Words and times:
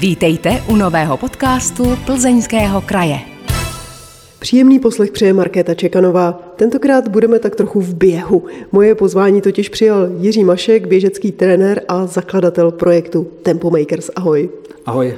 Vítejte 0.00 0.62
u 0.68 0.76
nového 0.76 1.16
podcastu 1.16 1.98
Plzeňského 2.06 2.80
kraje. 2.80 3.18
Příjemný 4.38 4.78
poslech 4.78 5.10
přeje 5.10 5.32
Markéta 5.32 5.74
Čekanová. 5.74 6.52
Tentokrát 6.56 7.08
budeme 7.08 7.38
tak 7.38 7.56
trochu 7.56 7.80
v 7.80 7.94
běhu. 7.94 8.46
Moje 8.72 8.94
pozvání 8.94 9.40
totiž 9.40 9.68
přijal 9.68 10.08
Jiří 10.18 10.44
Mašek, 10.44 10.86
běžecký 10.86 11.32
trenér 11.32 11.82
a 11.88 12.06
zakladatel 12.06 12.70
projektu 12.70 13.26
Tempo 13.42 13.70
Makers. 13.70 14.10
Ahoj. 14.16 14.48
Ahoj. 14.86 15.14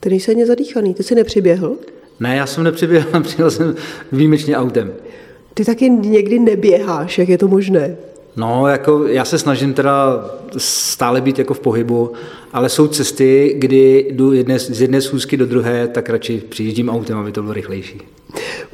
Ty 0.00 0.10
nejsi 0.10 0.30
ani 0.30 0.46
zadýchaný, 0.46 0.94
ty 0.94 1.02
jsi 1.02 1.14
nepřiběhl? 1.14 1.76
Ne, 2.20 2.36
já 2.36 2.46
jsem 2.46 2.64
nepřiběhl, 2.64 3.20
přijel 3.22 3.50
jsem 3.50 3.74
výjimečně 4.12 4.56
autem. 4.56 4.92
Ty 5.54 5.64
taky 5.64 5.90
někdy 5.90 6.38
neběháš, 6.38 7.18
jak 7.18 7.28
je 7.28 7.38
to 7.38 7.48
možné? 7.48 7.96
No, 8.36 8.66
jako 8.66 9.06
já 9.06 9.24
se 9.24 9.38
snažím 9.38 9.74
teda 9.74 10.24
stále 10.56 11.20
být 11.20 11.38
jako 11.38 11.54
v 11.54 11.60
pohybu, 11.60 12.12
ale 12.52 12.68
jsou 12.68 12.86
cesty, 12.88 13.54
kdy 13.58 14.06
jdu 14.10 14.32
jedné, 14.32 14.58
z 14.58 14.80
jedné 14.80 15.00
schůzky 15.00 15.36
do 15.36 15.46
druhé, 15.46 15.88
tak 15.88 16.08
radši 16.08 16.42
přijíždím 16.48 16.88
autem, 16.88 17.18
aby 17.18 17.32
to 17.32 17.42
bylo 17.42 17.54
rychlejší. 17.54 18.00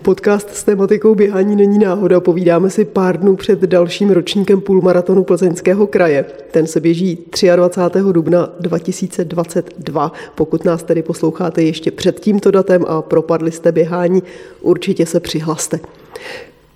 Podcast 0.03 0.51
s 0.51 0.65
tematikou 0.65 1.15
běhání 1.15 1.57
není 1.57 1.79
náhoda. 1.79 2.21
Povídáme 2.21 2.71
si 2.71 2.85
pár 2.85 3.21
dnů 3.21 3.37
před 3.37 3.61
dalším 3.61 4.11
ročníkem 4.11 4.61
půlmaratonu 4.61 5.25
Plzeňského 5.25 5.87
kraje. 5.87 6.25
Ten 6.51 6.67
se 6.67 6.81
běží 6.81 7.19
23. 7.57 7.99
dubna 8.13 8.49
2022. 8.61 10.13
Pokud 10.35 10.65
nás 10.65 10.83
tedy 10.83 11.03
posloucháte 11.03 11.63
ještě 11.63 11.91
před 11.91 12.21
tímto 12.21 12.51
datem 12.51 12.85
a 12.89 13.03
propadli 13.03 13.53
jste 13.53 13.73
běhání, 13.73 14.23
určitě 14.61 15.07
se 15.07 15.21
přihlaste. 15.21 15.81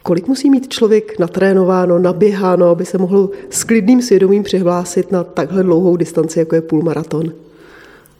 Kolik 0.06 0.28
musí 0.28 0.50
mít 0.50 0.68
člověk 0.68 1.18
natrénováno, 1.18 1.98
naběháno, 1.98 2.68
aby 2.68 2.84
se 2.84 2.98
mohl 2.98 3.30
s 3.50 3.64
klidným 3.64 4.02
svědomím 4.02 4.42
přihlásit 4.42 5.12
na 5.12 5.24
takhle 5.24 5.62
dlouhou 5.62 5.96
distanci, 5.96 6.38
jako 6.38 6.54
je 6.54 6.62
půlmaraton? 6.62 7.32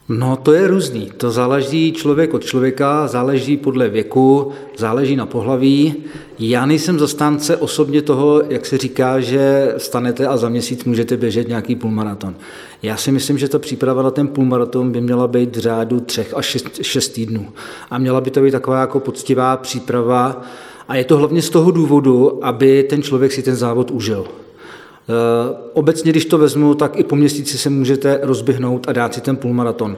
No 0.09 0.35
to 0.35 0.53
je 0.53 0.67
různý. 0.67 1.11
To 1.17 1.31
záleží 1.31 1.93
člověk 1.93 2.33
od 2.33 2.45
člověka, 2.45 3.07
záleží 3.07 3.57
podle 3.57 3.89
věku, 3.89 4.51
záleží 4.77 5.15
na 5.15 5.25
pohlaví. 5.25 5.95
Já 6.39 6.65
nejsem 6.65 6.99
zastánce 6.99 7.57
osobně 7.57 8.01
toho, 8.01 8.41
jak 8.49 8.65
se 8.65 8.77
říká, 8.77 9.19
že 9.19 9.73
stanete 9.77 10.27
a 10.27 10.37
za 10.37 10.49
měsíc 10.49 10.83
můžete 10.83 11.17
běžet 11.17 11.47
nějaký 11.47 11.75
půlmaraton. 11.75 12.35
Já 12.83 12.97
si 12.97 13.11
myslím, 13.11 13.37
že 13.37 13.49
ta 13.49 13.59
příprava 13.59 14.03
na 14.03 14.11
ten 14.11 14.27
půlmaraton 14.27 14.91
by 14.91 15.01
měla 15.01 15.27
být 15.27 15.55
v 15.55 15.59
řádu 15.59 15.99
třech 15.99 16.33
až 16.33 16.45
šest, 16.45 16.79
šest 16.81 17.09
týdnů. 17.09 17.47
A 17.89 17.97
měla 17.97 18.21
by 18.21 18.31
to 18.31 18.41
být 18.41 18.51
taková 18.51 18.81
jako 18.81 18.99
poctivá 18.99 19.57
příprava, 19.57 20.41
a 20.87 20.95
je 20.95 21.03
to 21.03 21.17
hlavně 21.17 21.41
z 21.41 21.49
toho 21.49 21.71
důvodu, 21.71 22.45
aby 22.45 22.83
ten 22.83 23.01
člověk 23.01 23.31
si 23.31 23.43
ten 23.43 23.55
závod 23.55 23.91
užil. 23.91 24.25
Eh, 24.25 25.57
obecně, 25.73 26.11
když 26.11 26.25
to 26.25 26.37
vezmu, 26.37 26.75
tak 26.75 26.99
i 26.99 27.03
po 27.03 27.15
měsíci 27.15 27.57
se 27.57 27.69
můžete 27.69 28.19
rozběhnout 28.21 28.89
a 28.89 28.93
dát 28.93 29.13
si 29.13 29.21
ten 29.21 29.37
půlmaraton. 29.37 29.97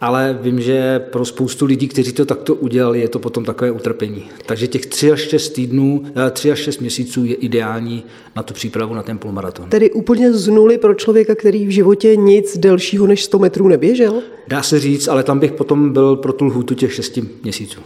Ale 0.00 0.38
vím, 0.42 0.60
že 0.60 0.98
pro 0.98 1.24
spoustu 1.24 1.66
lidí, 1.66 1.88
kteří 1.88 2.12
to 2.12 2.24
takto 2.24 2.54
udělali, 2.54 3.00
je 3.00 3.08
to 3.08 3.18
potom 3.18 3.44
takové 3.44 3.70
utrpení. 3.70 4.24
Takže 4.46 4.66
těch 4.66 4.86
3 4.86 5.12
až 5.12 5.20
6 5.20 5.48
týdnů, 5.48 6.04
3 6.30 6.52
až 6.52 6.58
6 6.58 6.78
měsíců 6.78 7.24
je 7.24 7.34
ideální 7.34 8.04
na 8.36 8.42
tu 8.42 8.54
přípravu 8.54 8.94
na 8.94 9.02
ten 9.02 9.18
půlmaraton. 9.18 9.68
Tedy 9.68 9.90
úplně 9.90 10.32
z 10.32 10.48
nuly 10.48 10.78
pro 10.78 10.94
člověka, 10.94 11.34
který 11.34 11.66
v 11.66 11.70
životě 11.70 12.16
nic 12.16 12.58
delšího 12.58 13.06
než 13.06 13.24
100 13.24 13.38
metrů 13.38 13.68
neběžel? 13.68 14.22
Dá 14.48 14.62
se 14.62 14.80
říct, 14.80 15.08
ale 15.08 15.22
tam 15.22 15.38
bych 15.38 15.52
potom 15.52 15.92
byl 15.92 16.16
pro 16.16 16.32
tu 16.32 16.44
lhůtu 16.44 16.74
těch 16.74 16.94
6 16.94 17.18
měsíců. 17.42 17.80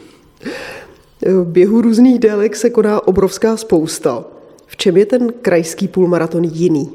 Běhu 1.45 1.81
různých 1.81 2.19
délek 2.19 2.57
se 2.57 2.71
koná 2.71 3.09
obrovská 3.09 3.57
spousta. 3.57 4.25
V 4.67 4.77
čem 4.77 4.97
je 4.97 5.07
ten 5.07 5.33
krajský 5.43 5.89
půlmaraton 5.89 6.45
jiný? 6.45 6.91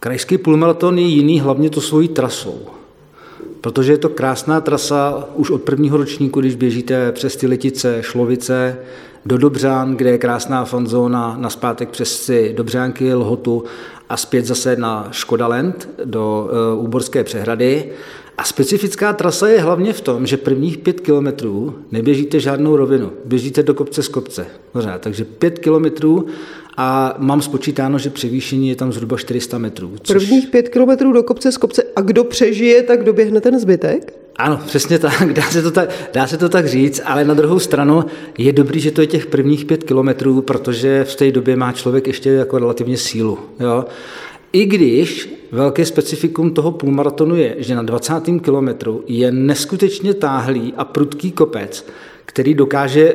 Krajský 0.00 0.38
půlmaraton 0.38 0.98
je 0.98 1.04
jiný 1.04 1.40
hlavně 1.40 1.70
to 1.70 1.80
svojí 1.80 2.08
trasou. 2.08 2.58
Protože 3.60 3.92
je 3.92 3.98
to 3.98 4.08
krásná 4.08 4.60
trasa 4.60 5.28
už 5.34 5.50
od 5.50 5.62
prvního 5.62 5.96
ročníku, 5.96 6.40
když 6.40 6.54
běžíte 6.54 7.12
přes 7.12 7.36
ty 7.36 7.46
letice, 7.46 7.98
Šlovice, 8.00 8.78
do 9.26 9.38
Dobřán, 9.38 9.96
kde 9.96 10.10
je 10.10 10.18
krásná 10.18 10.64
fanzóna, 10.64 11.36
na 11.38 11.50
zpátek 11.50 11.88
přes 11.88 12.22
si 12.22 12.52
Dobřánky, 12.56 13.14
Lhotu 13.14 13.64
a 14.08 14.16
zpět 14.16 14.46
zase 14.46 14.76
na 14.76 15.08
Škodaland 15.10 15.88
do 16.04 16.50
uh, 16.74 16.84
Úborské 16.84 17.24
přehrady. 17.24 17.92
A 18.38 18.44
specifická 18.44 19.12
trasa 19.12 19.48
je 19.48 19.60
hlavně 19.60 19.92
v 19.92 20.00
tom, 20.00 20.26
že 20.26 20.36
prvních 20.36 20.78
pět 20.78 21.00
kilometrů 21.00 21.74
neběžíte 21.92 22.40
žádnou 22.40 22.76
rovinu, 22.76 23.12
běžíte 23.24 23.62
do 23.62 23.74
kopce 23.74 24.02
z 24.02 24.08
kopce. 24.08 24.46
Pořád. 24.72 25.00
Takže 25.00 25.24
pět 25.24 25.58
kilometrů 25.58 26.26
a 26.76 27.14
mám 27.18 27.42
spočítáno, 27.42 27.98
že 27.98 28.10
převýšení 28.10 28.68
je 28.68 28.76
tam 28.76 28.92
zhruba 28.92 29.16
400 29.16 29.58
metrů. 29.58 29.92
Což... 30.02 30.16
Prvních 30.16 30.48
pět 30.48 30.68
kilometrů 30.68 31.12
do 31.12 31.22
kopce 31.22 31.52
z 31.52 31.56
kopce 31.56 31.82
a 31.96 32.00
kdo 32.00 32.24
přežije, 32.24 32.82
tak 32.82 33.04
doběhne 33.04 33.40
ten 33.40 33.60
zbytek? 33.60 34.22
Ano, 34.36 34.60
přesně 34.66 34.98
tak 34.98 35.32
dá, 35.32 35.42
se 35.42 35.62
to 35.62 35.70
tak, 35.70 35.88
dá 36.12 36.26
se 36.26 36.36
to 36.36 36.48
tak 36.48 36.66
říct, 36.66 37.00
ale 37.04 37.24
na 37.24 37.34
druhou 37.34 37.58
stranu 37.58 38.04
je 38.38 38.52
dobrý, 38.52 38.80
že 38.80 38.90
to 38.90 39.00
je 39.00 39.06
těch 39.06 39.26
prvních 39.26 39.64
pět 39.64 39.84
kilometrů, 39.84 40.42
protože 40.42 41.04
v 41.04 41.16
té 41.16 41.32
době 41.32 41.56
má 41.56 41.72
člověk 41.72 42.06
ještě 42.06 42.30
jako 42.30 42.58
relativně 42.58 42.96
sílu. 42.96 43.38
Jo? 43.60 43.84
I 44.52 44.66
když 44.66 45.34
velké 45.52 45.86
specifikum 45.86 46.50
toho 46.50 46.72
půlmaratonu 46.72 47.36
je, 47.36 47.56
že 47.58 47.74
na 47.74 47.82
20. 47.82 48.14
kilometru 48.42 49.04
je 49.06 49.32
neskutečně 49.32 50.14
táhlý 50.14 50.74
a 50.76 50.84
prudký 50.84 51.32
kopec, 51.32 51.86
který 52.24 52.54
dokáže 52.54 53.14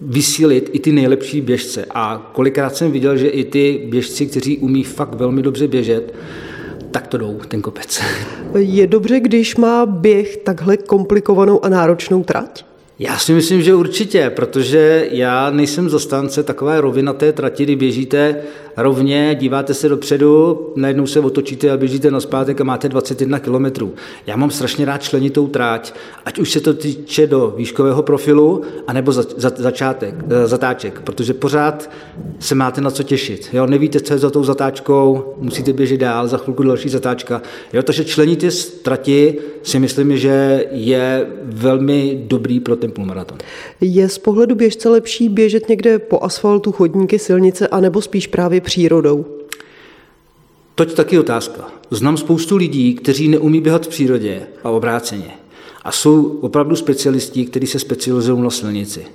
vysílit 0.00 0.70
i 0.72 0.78
ty 0.78 0.92
nejlepší 0.92 1.40
běžce. 1.40 1.84
A 1.90 2.30
kolikrát 2.34 2.76
jsem 2.76 2.92
viděl, 2.92 3.16
že 3.16 3.28
i 3.28 3.44
ty 3.44 3.86
běžci, 3.90 4.26
kteří 4.26 4.58
umí 4.58 4.84
fakt 4.84 5.14
velmi 5.14 5.42
dobře 5.42 5.68
běžet, 5.68 6.14
tak 6.90 7.06
to 7.06 7.18
jdou, 7.18 7.40
ten 7.48 7.62
kopec. 7.62 8.00
Je 8.58 8.86
dobře, 8.86 9.20
když 9.20 9.56
má 9.56 9.86
běh 9.86 10.36
takhle 10.36 10.76
komplikovanou 10.76 11.64
a 11.64 11.68
náročnou 11.68 12.24
trať? 12.24 12.64
Já 12.98 13.18
si 13.18 13.32
myslím, 13.32 13.62
že 13.62 13.74
určitě, 13.74 14.30
protože 14.30 15.08
já 15.10 15.50
nejsem 15.50 15.88
zastánce 15.88 16.42
takové 16.42 16.80
rovinaté 16.80 17.32
trati, 17.32 17.64
kdy 17.64 17.76
běžíte 17.76 18.36
rovně, 18.82 19.36
díváte 19.40 19.74
se 19.74 19.88
dopředu, 19.88 20.60
najednou 20.76 21.06
se 21.06 21.20
otočíte 21.20 21.70
a 21.70 21.76
běžíte 21.76 22.10
na 22.10 22.20
zpátek 22.20 22.60
a 22.60 22.64
máte 22.64 22.88
21 22.88 23.38
km. 23.38 23.90
Já 24.26 24.36
mám 24.36 24.50
strašně 24.50 24.84
rád 24.84 25.02
členitou 25.02 25.46
tráť, 25.46 25.94
ať 26.24 26.38
už 26.38 26.50
se 26.50 26.60
to 26.60 26.74
týče 26.74 27.26
do 27.26 27.54
výškového 27.56 28.02
profilu, 28.02 28.62
anebo 28.86 29.12
za, 29.12 29.24
za, 29.36 29.52
začátek, 29.56 30.14
eh, 30.30 30.46
zatáček, 30.46 31.00
protože 31.00 31.34
pořád 31.34 31.90
se 32.38 32.54
máte 32.54 32.80
na 32.80 32.90
co 32.90 33.02
těšit. 33.02 33.48
Jo? 33.52 33.66
Nevíte, 33.66 34.00
co 34.00 34.12
je 34.12 34.18
za 34.18 34.30
tou 34.30 34.44
zatáčkou, 34.44 35.34
musíte 35.38 35.72
běžet 35.72 35.96
dál, 35.96 36.28
za 36.28 36.38
chvilku 36.38 36.62
další 36.62 36.88
zatáčka. 36.88 37.42
Jo? 37.72 37.82
Takže 37.82 38.04
členitě 38.04 38.50
trati 38.82 39.38
si 39.62 39.78
myslím, 39.78 40.16
že 40.16 40.64
je 40.70 41.26
velmi 41.42 42.24
dobrý 42.26 42.60
pro 42.60 42.76
ten 42.76 42.90
půlmaraton. 42.90 43.38
Je 43.80 44.08
z 44.08 44.18
pohledu 44.18 44.54
běžce 44.54 44.88
lepší 44.88 45.28
běžet 45.28 45.68
někde 45.68 45.98
po 45.98 46.22
asfaltu, 46.22 46.72
chodníky, 46.72 47.18
silnice, 47.18 47.68
anebo 47.68 48.02
spíš 48.02 48.26
právě 48.26 48.60
přírodou? 48.68 49.26
Toť 50.74 50.94
taky 50.94 51.18
otázka. 51.18 51.72
Znám 51.90 52.16
spoustu 52.16 52.56
lidí, 52.56 52.94
kteří 52.94 53.28
neumí 53.28 53.60
běhat 53.60 53.86
v 53.86 53.88
přírodě 53.88 54.46
a 54.64 54.70
obráceně. 54.70 55.30
A 55.82 55.92
jsou 55.92 56.38
opravdu 56.40 56.76
specialisti, 56.76 57.46
kteří 57.46 57.66
se 57.66 57.78
specializují 57.78 58.42
na 58.42 58.50
silnici. 58.50 59.06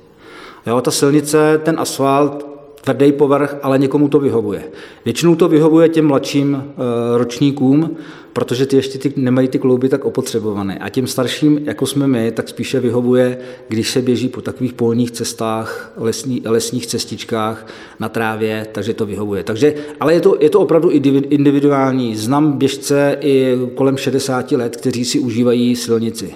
Jo, 0.67 0.81
ta 0.81 0.91
silnice, 0.91 1.61
ten 1.63 1.79
asfalt, 1.79 2.45
tvrdý 2.83 3.11
povrch, 3.11 3.55
ale 3.61 3.79
někomu 3.79 4.07
to 4.07 4.19
vyhovuje. 4.19 4.63
Většinou 5.05 5.35
to 5.35 5.47
vyhovuje 5.47 5.89
těm 5.89 6.07
mladším 6.07 6.55
e, 6.55 7.17
ročníkům, 7.17 7.97
protože 8.33 8.65
ty 8.65 8.75
ještě 8.75 8.97
ty, 8.97 9.13
nemají 9.15 9.47
ty 9.47 9.59
klouby 9.59 9.89
tak 9.89 10.05
opotřebované. 10.05 10.77
A 10.77 10.89
těm 10.89 11.07
starším, 11.07 11.59
jako 11.63 11.85
jsme 11.85 12.07
my, 12.07 12.31
tak 12.31 12.49
spíše 12.49 12.79
vyhovuje, 12.79 13.37
když 13.67 13.91
se 13.91 14.01
běží 14.01 14.29
po 14.29 14.41
takových 14.41 14.73
polních 14.73 15.11
cestách, 15.11 15.93
lesní, 15.97 16.41
lesních 16.45 16.87
cestičkách 16.87 17.67
na 17.99 18.09
trávě, 18.09 18.67
takže 18.71 18.93
to 18.93 19.05
vyhovuje. 19.05 19.43
Takže, 19.43 19.73
ale 19.99 20.13
je 20.13 20.21
to, 20.21 20.37
je 20.39 20.49
to 20.49 20.59
opravdu 20.59 20.89
individuální. 21.29 22.15
Znám 22.15 22.51
běžce 22.51 23.17
i 23.21 23.57
kolem 23.75 23.97
60 23.97 24.51
let, 24.51 24.77
kteří 24.77 25.05
si 25.05 25.19
užívají 25.19 25.75
silnici. 25.75 26.33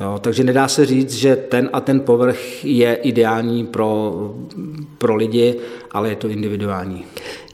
Jo, 0.00 0.18
takže 0.20 0.44
nedá 0.44 0.68
se 0.68 0.86
říct, 0.86 1.14
že 1.14 1.36
ten 1.36 1.70
a 1.72 1.80
ten 1.80 2.00
povrch 2.00 2.64
je 2.64 2.94
ideální 2.94 3.66
pro, 3.66 4.14
pro 4.98 5.16
lidi, 5.16 5.54
ale 5.90 6.08
je 6.08 6.16
to 6.16 6.28
individuální. 6.28 7.04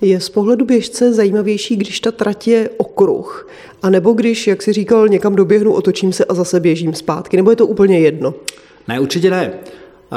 Je 0.01 0.21
z 0.21 0.29
pohledu 0.29 0.65
běžce 0.65 1.13
zajímavější, 1.13 1.77
když 1.77 2.01
ta 2.01 2.13
trať 2.13 2.49
je 2.49 2.71
okruh, 2.77 3.49
a 3.83 3.91
nebo 3.91 4.13
když, 4.13 4.47
jak 4.47 4.63
si 4.63 4.73
říkal, 4.73 5.09
někam 5.09 5.37
doběhnu, 5.37 5.73
otočím 5.73 6.13
se 6.13 6.25
a 6.25 6.35
zase 6.35 6.61
běžím 6.61 6.95
zpátky, 6.95 7.37
nebo 7.37 7.51
je 7.51 7.57
to 7.57 7.67
úplně 7.67 7.99
jedno? 8.01 8.35
Ne, 8.89 9.01
určitě 9.01 9.31
ne. 9.31 9.53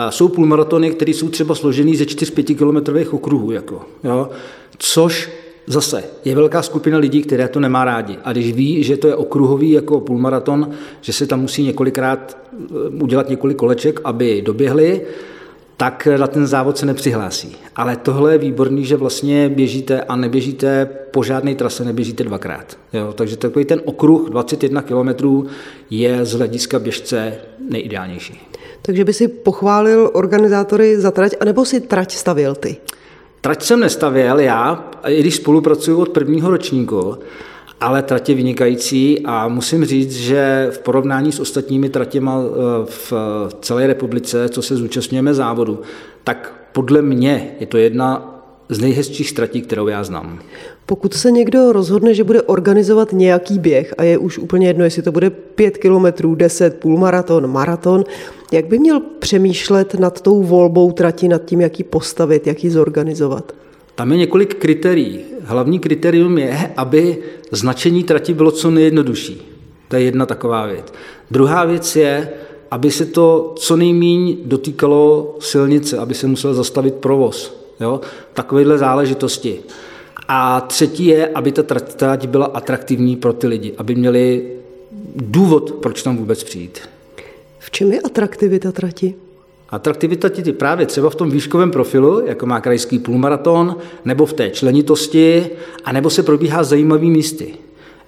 Jsou 0.09 0.27
půlmaratony, 0.27 0.91
které 0.91 1.11
jsou 1.11 1.29
třeba 1.29 1.55
složený 1.55 1.95
ze 1.95 2.03
4-5 2.03 2.55
kilometrových 2.55 3.13
okruhů, 3.13 3.51
jako, 3.51 3.81
jo, 4.03 4.29
což 4.77 5.29
Zase 5.67 6.03
je 6.25 6.35
velká 6.35 6.61
skupina 6.61 6.97
lidí, 6.97 7.21
které 7.21 7.47
to 7.47 7.59
nemá 7.59 7.85
rádi. 7.85 8.17
A 8.23 8.31
když 8.31 8.53
ví, 8.53 8.83
že 8.83 8.97
to 8.97 9.07
je 9.07 9.15
okruhový 9.15 9.71
jako 9.71 9.99
půlmaraton, 9.99 10.69
že 11.01 11.13
se 11.13 11.27
tam 11.27 11.41
musí 11.41 11.63
několikrát 11.63 12.37
eh, 12.53 12.73
udělat 13.03 13.29
několik 13.29 13.57
koleček, 13.57 14.01
aby 14.03 14.41
doběhli, 14.41 15.01
tak 15.77 16.07
na 16.17 16.27
ten 16.27 16.47
závod 16.47 16.77
se 16.77 16.85
nepřihlásí. 16.85 17.55
Ale 17.75 17.95
tohle 17.95 18.31
je 18.31 18.37
výborný, 18.37 18.85
že 18.85 18.95
vlastně 18.95 19.49
běžíte 19.49 20.01
a 20.01 20.15
neběžíte 20.15 20.89
po 21.11 21.23
žádné 21.23 21.55
trase, 21.55 21.85
neběžíte 21.85 22.23
dvakrát. 22.23 22.77
Jo? 22.93 23.13
Takže 23.13 23.37
takový 23.37 23.65
ten 23.65 23.81
okruh 23.85 24.29
21 24.29 24.81
km 24.81 25.43
je 25.89 26.25
z 26.25 26.33
hlediska 26.33 26.79
běžce 26.79 27.33
nejideálnější. 27.69 28.41
Takže 28.81 29.05
by 29.05 29.13
si 29.13 29.27
pochválil 29.27 30.09
organizátory 30.13 30.99
za 30.99 31.11
trať, 31.11 31.33
anebo 31.39 31.65
si 31.65 31.81
trať 31.81 32.11
stavil 32.11 32.55
ty? 32.55 32.77
Trať 33.41 33.63
jsem 33.63 33.79
nestavěl 33.79 34.39
já, 34.39 34.89
i 35.07 35.19
když 35.19 35.35
spolupracuju 35.35 36.01
od 36.01 36.09
prvního 36.09 36.49
ročníku, 36.49 37.17
ale 37.79 38.03
trať 38.03 38.29
je 38.29 38.35
vynikající 38.35 39.21
a 39.25 39.47
musím 39.47 39.85
říct, 39.85 40.15
že 40.15 40.67
v 40.71 40.79
porovnání 40.79 41.31
s 41.31 41.39
ostatními 41.39 41.89
tratěma 41.89 42.41
eh, 42.41 42.85
v 42.85 43.13
celé 43.61 43.87
republice, 43.87 44.49
co 44.49 44.61
se 44.61 44.75
zúčastňujeme 44.75 45.33
závodu, 45.33 45.81
tak 46.23 46.53
podle 46.71 47.01
mě 47.01 47.55
je 47.59 47.67
to 47.67 47.77
jedna 47.77 48.40
z 48.71 48.79
nejhezčích 48.79 49.33
tratí, 49.33 49.61
kterou 49.61 49.87
já 49.87 50.03
znám. 50.03 50.39
Pokud 50.85 51.13
se 51.13 51.31
někdo 51.31 51.71
rozhodne, 51.71 52.13
že 52.13 52.23
bude 52.23 52.41
organizovat 52.41 53.13
nějaký 53.13 53.59
běh 53.59 53.93
a 53.97 54.03
je 54.03 54.17
už 54.17 54.37
úplně 54.37 54.67
jedno, 54.67 54.83
jestli 54.83 55.01
to 55.01 55.11
bude 55.11 55.29
5 55.29 55.77
kilometrů, 55.77 56.35
10, 56.35 56.79
půlmaraton, 56.79 57.51
maraton, 57.51 58.03
jak 58.51 58.65
by 58.65 58.79
měl 58.79 58.99
přemýšlet 59.19 59.93
nad 59.99 60.21
tou 60.21 60.43
volbou 60.43 60.91
trati, 60.91 61.27
nad 61.27 61.45
tím, 61.45 61.61
jak 61.61 61.79
ji 61.79 61.85
postavit, 61.85 62.47
jak 62.47 62.63
ji 62.63 62.69
zorganizovat? 62.69 63.51
Tam 63.95 64.11
je 64.11 64.17
několik 64.17 64.55
kritérií. 64.55 65.19
Hlavní 65.43 65.79
kritérium 65.79 66.37
je, 66.37 66.71
aby 66.77 67.17
značení 67.51 68.03
trati 68.03 68.33
bylo 68.33 68.51
co 68.51 68.71
nejjednodušší. 68.71 69.41
To 69.87 69.95
je 69.95 70.01
jedna 70.01 70.25
taková 70.25 70.65
věc. 70.65 70.93
Druhá 71.31 71.65
věc 71.65 71.95
je, 71.95 72.29
aby 72.71 72.91
se 72.91 73.05
to 73.05 73.53
co 73.57 73.75
nejméně 73.75 74.35
dotýkalo 74.45 75.35
silnice, 75.39 75.97
aby 75.97 76.13
se 76.13 76.27
musel 76.27 76.53
zastavit 76.53 76.95
provoz. 76.95 77.60
Jo? 77.81 78.01
Takovéhle 78.33 78.77
záležitosti. 78.77 79.59
A 80.27 80.61
třetí 80.61 81.05
je, 81.05 81.27
aby 81.27 81.51
ta 81.51 81.63
trať 81.95 82.27
byla 82.27 82.45
atraktivní 82.45 83.15
pro 83.15 83.33
ty 83.33 83.47
lidi, 83.47 83.73
aby 83.77 83.95
měli 83.95 84.51
důvod, 85.15 85.71
proč 85.71 86.03
tam 86.03 86.17
vůbec 86.17 86.43
přijít. 86.43 86.79
V 87.59 87.71
čem 87.71 87.91
je 87.91 88.01
atraktivita 88.01 88.71
trati? 88.71 89.15
Atraktivita 89.69 90.29
ti 90.29 90.53
právě 90.53 90.85
třeba 90.85 91.09
v 91.09 91.15
tom 91.15 91.31
výškovém 91.31 91.71
profilu, 91.71 92.25
jako 92.25 92.45
má 92.45 92.61
krajský 92.61 92.99
půlmaraton, 92.99 93.75
nebo 94.05 94.25
v 94.25 94.33
té 94.33 94.49
členitosti, 94.49 95.49
a 95.83 95.91
nebo 95.91 96.09
se 96.09 96.23
probíhá 96.23 96.63
zajímavý 96.63 97.09
místy. 97.09 97.53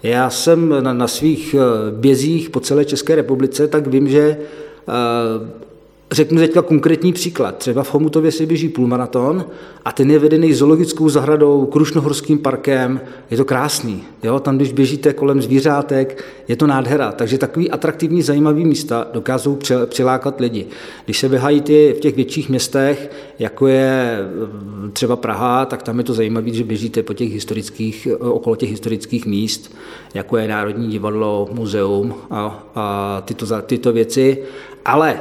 Já 0.03 0.29
jsem 0.29 0.83
na, 0.83 0.93
na 0.93 1.07
svých 1.07 1.53
eh, 1.53 1.91
bězích 1.91 2.49
po 2.49 2.59
celé 2.59 2.85
České 2.85 3.15
republice, 3.15 3.67
tak 3.67 3.87
vím, 3.87 4.09
že 4.09 4.19
eh, 4.19 5.63
Řeknu 6.13 6.39
teďka 6.39 6.61
konkrétní 6.61 7.13
příklad. 7.13 7.57
Třeba 7.57 7.83
v 7.83 7.89
Chomutově 7.89 8.31
se 8.31 8.45
běží 8.45 8.69
půlmaraton 8.69 9.45
a 9.85 9.91
ten 9.91 10.11
je 10.11 10.19
vedený 10.19 10.53
zoologickou 10.53 11.09
zahradou, 11.09 11.65
Krušnohorským 11.65 12.39
parkem. 12.39 13.01
Je 13.31 13.37
to 13.37 13.45
krásný. 13.45 14.03
Jo? 14.23 14.39
Tam, 14.39 14.55
když 14.55 14.73
běžíte 14.73 15.13
kolem 15.13 15.41
zvířátek, 15.41 16.23
je 16.47 16.55
to 16.55 16.67
nádhera. 16.67 17.11
Takže 17.11 17.37
takový 17.37 17.71
atraktivní, 17.71 18.21
zajímavý 18.21 18.65
místa 18.65 19.07
dokážou 19.13 19.57
přilákat 19.85 20.39
lidi. 20.39 20.65
Když 21.05 21.19
se 21.19 21.29
běhají 21.29 21.61
ty 21.61 21.93
v 21.97 21.99
těch 21.99 22.15
větších 22.15 22.49
městech, 22.49 23.11
jako 23.39 23.67
je 23.67 24.19
mm, 24.63 24.91
třeba 24.93 25.15
Praha, 25.15 25.65
tak 25.65 25.83
tam 25.83 25.97
je 25.97 26.03
to 26.03 26.13
zajímavé, 26.13 26.49
že 26.49 26.63
běžíte 26.63 27.03
po 27.03 27.13
těch 27.13 27.33
historických, 27.33 28.07
okolo 28.19 28.55
těch 28.55 28.69
historických 28.69 29.25
míst, 29.25 29.75
jako 30.13 30.37
je 30.37 30.47
Národní 30.47 30.87
divadlo, 30.87 31.49
muzeum 31.51 32.15
a, 32.29 32.69
a 32.75 33.21
tyto, 33.25 33.45
tyto 33.61 33.93
věci. 33.93 34.37
Ale 34.85 35.19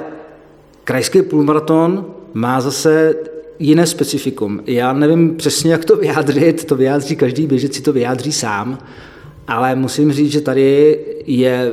Krajský 0.85 1.23
půlmaraton 1.23 2.07
má 2.35 2.61
zase 2.61 3.15
jiné 3.59 3.87
specifikum. 3.87 4.61
Já 4.67 4.93
nevím 4.93 5.37
přesně, 5.37 5.73
jak 5.73 5.85
to 5.85 5.97
vyjádřit, 5.97 6.65
to 6.65 6.77
vyjádří 6.77 7.17
každý 7.17 7.47
běžec 7.47 7.75
si 7.75 7.83
to 7.83 7.93
vyjádří 7.93 8.33
sám, 8.33 8.79
ale 9.49 9.75
musím 9.75 10.13
říct, 10.13 10.33
že 10.33 10.41
tady 10.41 10.99
je 11.27 11.73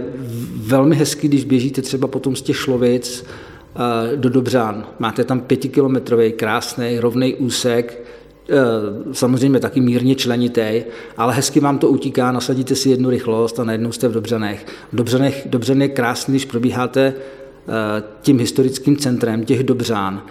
velmi 0.55 0.95
hezký, 0.95 1.27
když 1.27 1.45
běžíte 1.45 1.81
třeba 1.81 2.07
potom 2.07 2.35
z 2.35 2.41
těch 2.41 2.55
šlovic 2.55 3.25
eh, 3.75 4.15
do 4.15 4.29
Dobřán. 4.29 4.85
Máte 4.99 5.23
tam 5.23 5.39
pětikilometrový, 5.39 6.31
krásný, 6.31 6.99
rovný 6.99 7.35
úsek, 7.35 8.03
eh, 8.49 8.55
samozřejmě 9.11 9.59
taky 9.59 9.81
mírně 9.81 10.15
členitý, 10.15 10.81
ale 11.17 11.33
hezky 11.33 11.59
vám 11.59 11.77
to 11.77 11.89
utíká, 11.89 12.31
nasadíte 12.31 12.75
si 12.75 12.89
jednu 12.89 13.09
rychlost 13.09 13.59
a 13.59 13.63
najednou 13.63 13.91
jste 13.91 14.07
v 14.07 14.13
Dobřanech. 14.13 14.65
Dobřanech, 14.93 15.43
Dobřan 15.45 15.81
je 15.81 15.87
krásný, 15.89 16.31
když 16.31 16.45
probíháte 16.45 17.13
tím 18.21 18.39
historickým 18.39 18.97
centrem 18.97 19.45
těch 19.45 19.63
Dobřán. 19.63 20.21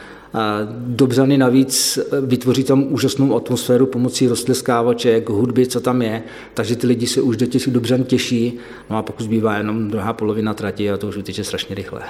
Dobřany 0.72 1.38
navíc 1.38 1.98
eh, 1.98 2.20
vytvoří 2.20 2.64
tam 2.64 2.84
úžasnou 2.92 3.36
atmosféru 3.36 3.86
pomocí 3.86 4.28
rostleskávaček, 4.28 5.28
hudby, 5.28 5.66
co 5.66 5.80
tam 5.80 6.02
je, 6.02 6.22
takže 6.54 6.76
ty 6.76 6.86
lidi 6.86 7.06
se 7.06 7.20
už 7.20 7.36
do 7.36 7.46
těch 7.46 7.68
Dobřan 7.68 8.04
těší. 8.04 8.58
No 8.90 8.96
a 8.96 9.02
pokud 9.02 9.22
zbývá 9.22 9.56
jenom 9.56 9.88
druhá 9.88 10.12
polovina 10.12 10.54
trati, 10.54 10.90
a 10.90 10.96
to 10.96 11.08
už 11.08 11.16
uteče 11.16 11.44
strašně 11.44 11.74
rychle. 11.74 12.00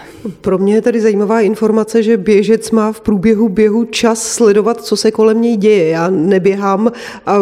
Pro 0.41 0.59
mě 0.59 0.75
je 0.75 0.83
tady 0.83 1.01
zajímavá 1.01 1.41
informace, 1.41 2.03
že 2.03 2.17
běžec 2.17 2.71
má 2.71 2.93
v 2.93 3.01
průběhu 3.01 3.49
běhu 3.49 3.85
čas 3.85 4.23
sledovat, 4.33 4.85
co 4.85 4.97
se 4.97 5.11
kolem 5.11 5.43
něj 5.43 5.57
děje. 5.57 5.89
Já 5.89 6.11
neběhám 6.11 6.93
a 7.27 7.39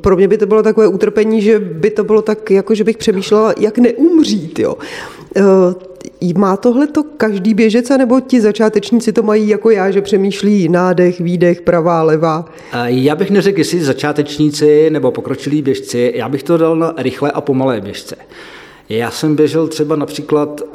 pro 0.00 0.16
mě 0.16 0.28
by 0.28 0.38
to 0.38 0.46
bylo 0.46 0.62
takové 0.62 0.88
utrpení, 0.88 1.42
že 1.42 1.58
by 1.58 1.90
to 1.90 2.04
bylo 2.04 2.22
tak, 2.22 2.50
jako 2.50 2.74
že 2.74 2.84
bych 2.84 2.96
přemýšlela, 2.96 3.54
jak 3.58 3.78
neumřít. 3.78 4.58
Jo. 4.58 4.76
Má 6.36 6.56
tohle 6.56 6.86
to 6.86 7.02
každý 7.02 7.54
běžec, 7.54 7.88
nebo 7.88 8.20
ti 8.20 8.40
začátečníci 8.40 9.12
to 9.12 9.22
mají 9.22 9.48
jako 9.48 9.70
já, 9.70 9.90
že 9.90 10.02
přemýšlí 10.02 10.68
nádech, 10.68 11.20
výdech, 11.20 11.60
pravá, 11.60 12.02
levá? 12.02 12.44
Já 12.84 13.14
bych 13.14 13.30
neřekl, 13.30 13.58
jestli 13.58 13.84
začátečníci 13.84 14.90
nebo 14.90 15.10
pokročilí 15.10 15.62
běžci, 15.62 16.12
já 16.14 16.28
bych 16.28 16.42
to 16.42 16.56
dal 16.56 16.76
na 16.76 16.94
rychlé 16.96 17.30
a 17.30 17.40
pomalé 17.40 17.80
běžce. 17.80 18.16
Já 18.88 19.10
jsem 19.10 19.36
běžel 19.36 19.68
třeba 19.68 19.96
například 19.96 20.60
eh, 20.60 20.68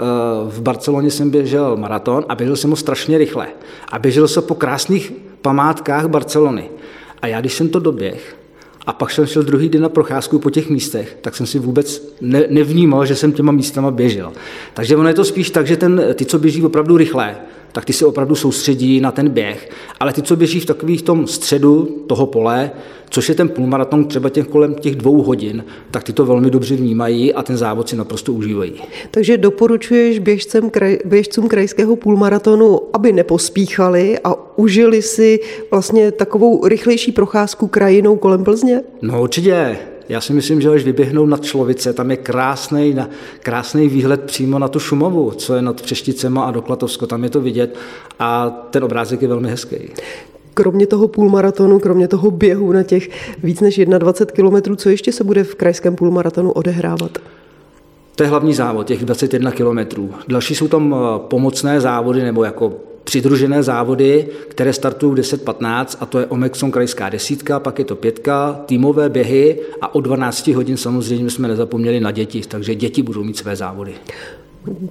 v 0.50 0.62
Barceloně 0.62 1.12
jsem 1.12 1.30
běžel 1.30 1.78
maraton 1.78 2.26
a 2.30 2.36
běžel 2.36 2.56
jsem 2.56 2.70
ho 2.70 2.76
strašně 2.76 3.18
rychle. 3.18 3.48
A 3.92 4.00
běžel 4.00 4.28
jsem 4.28 4.44
po 4.44 4.56
krásných 4.56 5.14
památkách 5.42 6.08
Barcelony. 6.08 6.70
A 7.22 7.28
já, 7.28 7.42
když 7.42 7.54
jsem 7.54 7.70
to 7.70 7.80
doběh, 7.80 8.36
a 8.86 8.94
pak 8.94 9.12
jsem 9.12 9.26
šel 9.26 9.44
druhý 9.44 9.70
den 9.70 9.82
na 9.82 9.90
procházku 9.90 10.40
po 10.40 10.50
těch 10.50 10.70
místech, 10.70 11.18
tak 11.22 11.36
jsem 11.36 11.46
si 11.46 11.60
vůbec 11.60 12.14
ne, 12.22 12.44
nevnímal, 12.50 13.06
že 13.06 13.16
jsem 13.16 13.32
těma 13.32 13.52
místama 13.52 13.92
běžel. 13.92 14.32
Takže 14.74 14.98
ono 14.98 15.08
je 15.08 15.14
to 15.14 15.26
spíš 15.26 15.50
tak, 15.50 15.68
že 15.68 15.78
ten, 15.78 16.04
ty, 16.16 16.26
co 16.26 16.40
běží 16.40 16.64
opravdu 16.64 16.98
rychle, 16.98 17.36
tak 17.72 17.86
ty 17.86 17.94
se 17.94 18.06
opravdu 18.06 18.36
soustředí 18.36 19.02
na 19.02 19.12
ten 19.12 19.30
běh. 19.30 19.70
Ale 20.00 20.14
ty, 20.14 20.22
co 20.22 20.36
běží 20.36 20.60
v 20.60 20.66
takových 20.66 21.02
tom 21.02 21.28
středu 21.28 22.04
toho 22.08 22.26
pole, 22.26 22.72
což 23.10 23.30
je 23.30 23.36
ten 23.36 23.50
půlmaraton 23.50 24.06
třeba 24.06 24.30
těch 24.30 24.48
kolem 24.48 24.76
těch 24.76 24.96
dvou 24.96 25.22
hodin, 25.22 25.66
tak 25.92 26.04
ty 26.04 26.14
to 26.14 26.26
velmi 26.26 26.50
dobře 26.50 26.76
vnímají 26.76 27.34
a 27.34 27.44
ten 27.44 27.58
závod 27.58 27.90
si 27.90 27.96
naprosto 27.96 28.34
užívají. 28.34 28.74
Takže 29.12 29.38
doporučuješ 29.38 30.20
běžcem, 30.20 30.70
kraj, 30.70 30.98
běžcům 31.06 31.48
krajského 31.48 31.96
půlmaratonu, 31.96 32.80
aby 32.94 33.14
nepospíchali 33.14 34.20
a 34.24 34.58
užili 34.58 35.02
si 35.02 35.40
vlastně 35.72 36.12
takovou 36.12 36.68
rychlejší 36.68 37.12
procházku 37.12 37.68
krajinou 37.68 38.16
kolem 38.16 38.44
Plzně? 38.44 38.82
No 39.02 39.22
určitě. 39.22 39.78
Já 40.12 40.22
si 40.22 40.34
myslím, 40.34 40.62
že 40.62 40.70
až 40.70 40.84
vyběhnou 40.84 41.26
nad 41.26 41.44
Človice, 41.44 41.94
tam 41.94 42.12
je 42.12 42.18
krásný, 42.18 42.96
krásný 43.40 43.90
výhled 43.90 44.22
přímo 44.22 44.60
na 44.60 44.68
tu 44.68 44.80
Šumovu, 44.80 45.32
co 45.32 45.56
je 45.56 45.62
nad 45.62 45.82
Přešticema 45.82 46.44
a 46.44 46.52
do 46.52 46.62
Klatovsko, 46.62 47.08
tam 47.08 47.24
je 47.24 47.30
to 47.30 47.42
vidět 47.42 47.76
a 48.20 48.50
ten 48.50 48.84
obrázek 48.84 49.22
je 49.22 49.28
velmi 49.28 49.50
hezký. 49.50 49.76
Kromě 50.54 50.88
toho 50.88 51.08
půlmaratonu, 51.08 51.80
kromě 51.80 52.08
toho 52.08 52.32
běhu 52.32 52.72
na 52.72 52.84
těch 52.84 53.10
víc 53.44 53.62
než 53.62 53.78
21 53.78 54.36
kilometrů, 54.36 54.76
co 54.76 54.90
ještě 54.90 55.12
se 55.12 55.24
bude 55.24 55.44
v 55.44 55.56
krajském 55.56 55.96
půlmaratonu 55.96 56.52
odehrávat? 56.52 57.18
To 58.16 58.24
je 58.24 58.30
hlavní 58.30 58.54
závod, 58.54 58.88
těch 58.88 59.06
21 59.06 59.52
kilometrů. 59.52 60.10
Další 60.28 60.56
jsou 60.56 60.68
tam 60.68 60.96
eh, 60.96 61.20
pomocné 61.28 61.82
závody 61.82 62.24
nebo 62.24 62.44
jako 62.44 62.74
přidružené 63.12 63.64
závody, 63.64 64.28
které 64.48 64.74
startují 64.74 65.14
v 65.14 65.20
10.15 65.20 65.98
a 66.00 66.06
to 66.06 66.20
je 66.20 66.26
Omexon 66.26 66.72
krajská 66.72 67.10
desítka, 67.10 67.60
pak 67.60 67.80
je 67.80 67.86
to 67.86 67.96
pětka, 67.96 68.62
týmové 68.66 69.10
běhy 69.10 69.60
a 69.82 69.96
o 69.96 70.02
12 70.02 70.48
hodin 70.48 70.78
samozřejmě 70.78 71.30
jsme 71.30 71.48
nezapomněli 71.48 72.00
na 72.00 72.12
děti, 72.12 72.42
takže 72.48 72.76
děti 72.76 73.02
budou 73.02 73.24
mít 73.24 73.38
své 73.38 73.56
závody. 73.56 73.94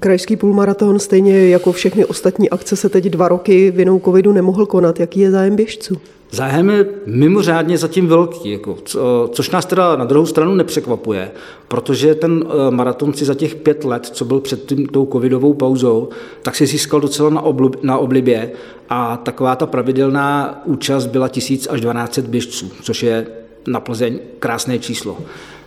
Krajský 0.00 0.36
půlmaraton, 0.36 0.98
stejně 0.98 1.48
jako 1.48 1.72
všechny 1.72 2.04
ostatní 2.04 2.50
akce, 2.50 2.76
se 2.76 2.88
teď 2.88 3.04
dva 3.04 3.28
roky 3.28 3.70
vinou 3.70 4.00
covidu 4.00 4.32
nemohl 4.32 4.66
konat. 4.66 5.00
Jaký 5.00 5.20
je 5.20 5.30
zájem 5.30 5.56
běžců? 5.56 5.96
Zájem 6.30 6.70
je 6.70 6.86
mimořádně 7.06 7.78
zatím 7.78 8.06
velký, 8.06 8.50
jako, 8.50 8.78
co, 8.84 9.30
což 9.32 9.50
nás 9.50 9.66
teda 9.66 9.96
na 9.96 10.04
druhou 10.04 10.26
stranu 10.26 10.54
nepřekvapuje, 10.54 11.30
protože 11.68 12.14
ten 12.14 12.44
eh, 12.46 12.70
maraton 12.70 13.12
si 13.12 13.24
za 13.24 13.34
těch 13.34 13.54
pět 13.54 13.84
let, 13.84 14.06
co 14.06 14.24
byl 14.24 14.40
před 14.40 14.66
tím, 14.66 14.86
tou 14.86 15.08
covidovou 15.12 15.54
pauzou, 15.54 16.08
tak 16.42 16.56
si 16.56 16.66
získal 16.66 17.00
docela 17.00 17.30
na, 17.30 17.40
oblib, 17.40 17.76
na 17.82 17.98
oblibě 17.98 18.52
a 18.88 19.16
taková 19.16 19.56
ta 19.56 19.66
pravidelná 19.66 20.60
účast 20.64 21.06
byla 21.06 21.28
1000 21.28 21.66
až 21.70 21.80
1200 21.80 22.22
běžců, 22.22 22.70
což 22.82 23.02
je 23.02 23.26
na 23.66 23.80
Plzeň 23.80 24.18
krásné 24.38 24.78
číslo. 24.78 25.18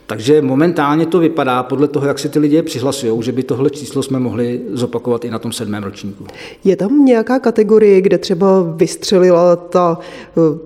Takže 0.07 0.41
momentálně 0.41 1.05
to 1.05 1.19
vypadá 1.19 1.63
podle 1.63 1.87
toho, 1.87 2.07
jak 2.07 2.19
se 2.19 2.29
ty 2.29 2.39
lidé 2.39 2.63
přihlasují, 2.63 3.23
že 3.23 3.31
by 3.31 3.43
tohle 3.43 3.69
číslo 3.69 4.03
jsme 4.03 4.19
mohli 4.19 4.61
zopakovat 4.71 5.25
i 5.25 5.29
na 5.29 5.39
tom 5.39 5.51
sedmém 5.51 5.83
ročníku. 5.83 6.25
Je 6.63 6.75
tam 6.75 7.05
nějaká 7.05 7.39
kategorie, 7.39 8.01
kde 8.01 8.17
třeba 8.17 8.47
vystřelila 8.75 9.55
ta, 9.55 9.97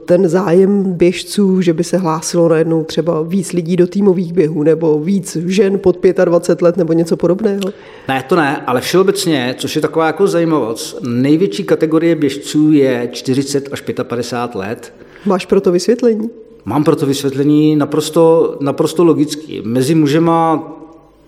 ten 0.05 0.29
zájem 0.29 0.83
běžců, 0.83 1.61
že 1.61 1.73
by 1.73 1.83
se 1.83 1.97
hlásilo 1.97 2.49
najednou 2.49 2.83
třeba 2.83 3.21
víc 3.21 3.53
lidí 3.53 3.75
do 3.75 3.87
týmových 3.87 4.33
běhů 4.33 4.63
nebo 4.63 4.99
víc 4.99 5.35
žen 5.35 5.79
pod 5.79 5.97
25 6.25 6.61
let 6.61 6.77
nebo 6.77 6.93
něco 6.93 7.17
podobného? 7.17 7.61
Ne, 8.07 8.23
to 8.29 8.35
ne, 8.35 8.63
ale 8.67 8.81
všeobecně, 8.81 9.55
což 9.57 9.75
je 9.75 9.81
taková 9.81 10.07
jako 10.07 10.27
zajímavost, 10.27 10.99
největší 11.03 11.63
kategorie 11.63 12.15
běžců 12.15 12.71
je 12.71 13.09
40 13.11 13.69
až 13.71 13.81
55 14.03 14.59
let. 14.59 14.93
Máš 15.25 15.45
pro 15.45 15.61
to 15.61 15.71
vysvětlení? 15.71 16.29
Mám 16.67 16.83
pro 16.83 16.95
to 16.95 17.05
vysvětlení 17.05 17.75
naprosto, 17.75 18.57
naprosto 18.59 19.03
logický. 19.03 19.61
Mezi 19.63 19.95
mužema 19.95 20.67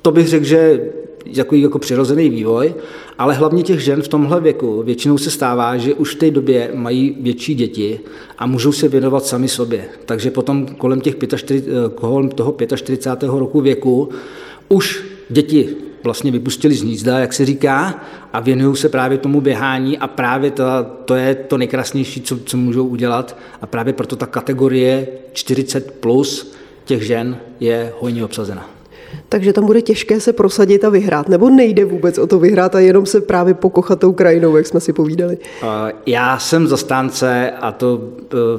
to 0.01 0.11
bych 0.11 0.27
řekl, 0.27 0.45
že 0.45 0.89
jako, 1.25 1.55
jako 1.55 1.79
přirozený 1.79 2.29
vývoj, 2.29 2.73
ale 3.17 3.33
hlavně 3.33 3.63
těch 3.63 3.79
žen 3.79 4.01
v 4.01 4.07
tomhle 4.07 4.41
věku 4.41 4.83
většinou 4.83 5.17
se 5.17 5.31
stává, 5.31 5.77
že 5.77 5.93
už 5.93 6.15
v 6.15 6.17
té 6.17 6.31
době 6.31 6.71
mají 6.75 7.17
větší 7.19 7.55
děti 7.55 7.99
a 8.37 8.47
můžou 8.47 8.71
se 8.71 8.87
věnovat 8.87 9.25
sami 9.25 9.47
sobě. 9.47 9.85
Takže 10.05 10.31
potom 10.31 10.67
kolem, 10.67 11.01
těch 11.01 11.15
45, 11.35 11.93
kolem 11.95 12.29
toho 12.29 12.55
45. 12.75 13.29
roku 13.29 13.61
věku 13.61 14.09
už 14.69 15.05
děti 15.29 15.75
vlastně 16.03 16.31
vypustili 16.31 16.75
z 16.75 16.81
hnízda, 16.81 17.19
jak 17.19 17.33
se 17.33 17.45
říká, 17.45 18.03
a 18.33 18.39
věnují 18.39 18.75
se 18.75 18.89
právě 18.89 19.17
tomu 19.17 19.41
běhání 19.41 19.97
a 19.97 20.07
právě 20.07 20.51
to, 20.51 20.63
to 21.05 21.15
je 21.15 21.35
to 21.35 21.57
nejkrásnější, 21.57 22.21
co, 22.21 22.37
co 22.37 22.57
můžou 22.57 22.87
udělat 22.87 23.37
a 23.61 23.67
právě 23.67 23.93
proto 23.93 24.15
ta 24.15 24.25
kategorie 24.25 25.07
40 25.33 25.91
plus 25.91 26.53
těch 26.85 27.03
žen 27.03 27.37
je 27.59 27.93
hojně 27.99 28.25
obsazena. 28.25 28.69
Takže 29.29 29.53
tam 29.53 29.65
bude 29.65 29.81
těžké 29.81 30.19
se 30.19 30.33
prosadit 30.33 30.83
a 30.83 30.89
vyhrát, 30.89 31.29
nebo 31.29 31.49
nejde 31.49 31.85
vůbec 31.85 32.17
o 32.17 32.27
to 32.27 32.39
vyhrát 32.39 32.75
a 32.75 32.79
jenom 32.79 33.05
se 33.05 33.21
právě 33.21 33.53
pokochat 33.53 33.99
tou 33.99 34.13
krajinou, 34.13 34.57
jak 34.57 34.67
jsme 34.67 34.79
si 34.79 34.93
povídali? 34.93 35.37
Já 36.05 36.39
jsem 36.39 36.67
zastánce 36.67 37.51
a 37.51 37.71
to, 37.71 38.01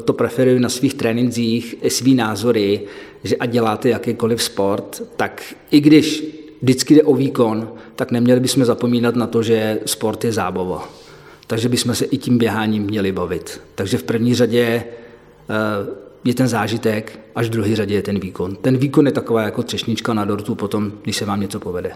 to 0.04 0.12
preferuji 0.12 0.58
na 0.58 0.68
svých 0.68 0.94
trénincích, 0.94 1.74
svý 1.88 2.14
názory, 2.14 2.80
že 3.24 3.36
a 3.36 3.46
děláte 3.46 3.88
jakýkoliv 3.88 4.42
sport, 4.42 5.02
tak 5.16 5.42
i 5.70 5.80
když 5.80 6.39
vždycky 6.62 6.94
jde 6.94 7.02
o 7.02 7.14
výkon, 7.14 7.72
tak 7.96 8.10
neměli 8.10 8.40
bychom 8.40 8.64
zapomínat 8.64 9.16
na 9.16 9.26
to, 9.26 9.42
že 9.42 9.78
sport 9.86 10.24
je 10.24 10.32
zábava. 10.32 10.88
Takže 11.46 11.68
bychom 11.68 11.94
se 11.94 12.04
i 12.04 12.18
tím 12.18 12.38
běháním 12.38 12.82
měli 12.82 13.12
bavit. 13.12 13.60
Takže 13.74 13.98
v 13.98 14.02
první 14.02 14.34
řadě 14.34 14.60
eh, 14.60 14.84
je 16.24 16.34
ten 16.34 16.48
zážitek, 16.48 17.20
až 17.34 17.46
v 17.46 17.50
druhé 17.50 17.76
řadě 17.76 17.94
je 17.94 18.02
ten 18.02 18.20
výkon. 18.20 18.56
Ten 18.56 18.76
výkon 18.76 19.06
je 19.06 19.12
taková 19.12 19.42
jako 19.42 19.62
třešnička 19.62 20.14
na 20.14 20.24
dortu 20.24 20.54
potom, 20.54 20.92
když 21.02 21.16
se 21.16 21.24
vám 21.24 21.40
něco 21.40 21.60
povede. 21.60 21.92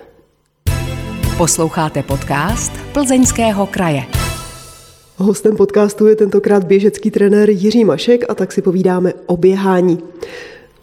Posloucháte 1.37 2.03
podcast 2.03 2.73
Plzeňského 2.93 3.67
kraje. 3.67 4.03
Hostem 5.17 5.57
podcastu 5.57 6.07
je 6.07 6.17
tentokrát 6.17 6.65
běžecký 6.65 7.11
trenér 7.11 7.51
Jiří 7.51 7.85
Mašek 7.85 8.25
a 8.29 8.35
tak 8.35 8.53
si 8.53 8.63
povídáme 8.63 9.13
o 9.27 9.37
běhání. 9.37 9.99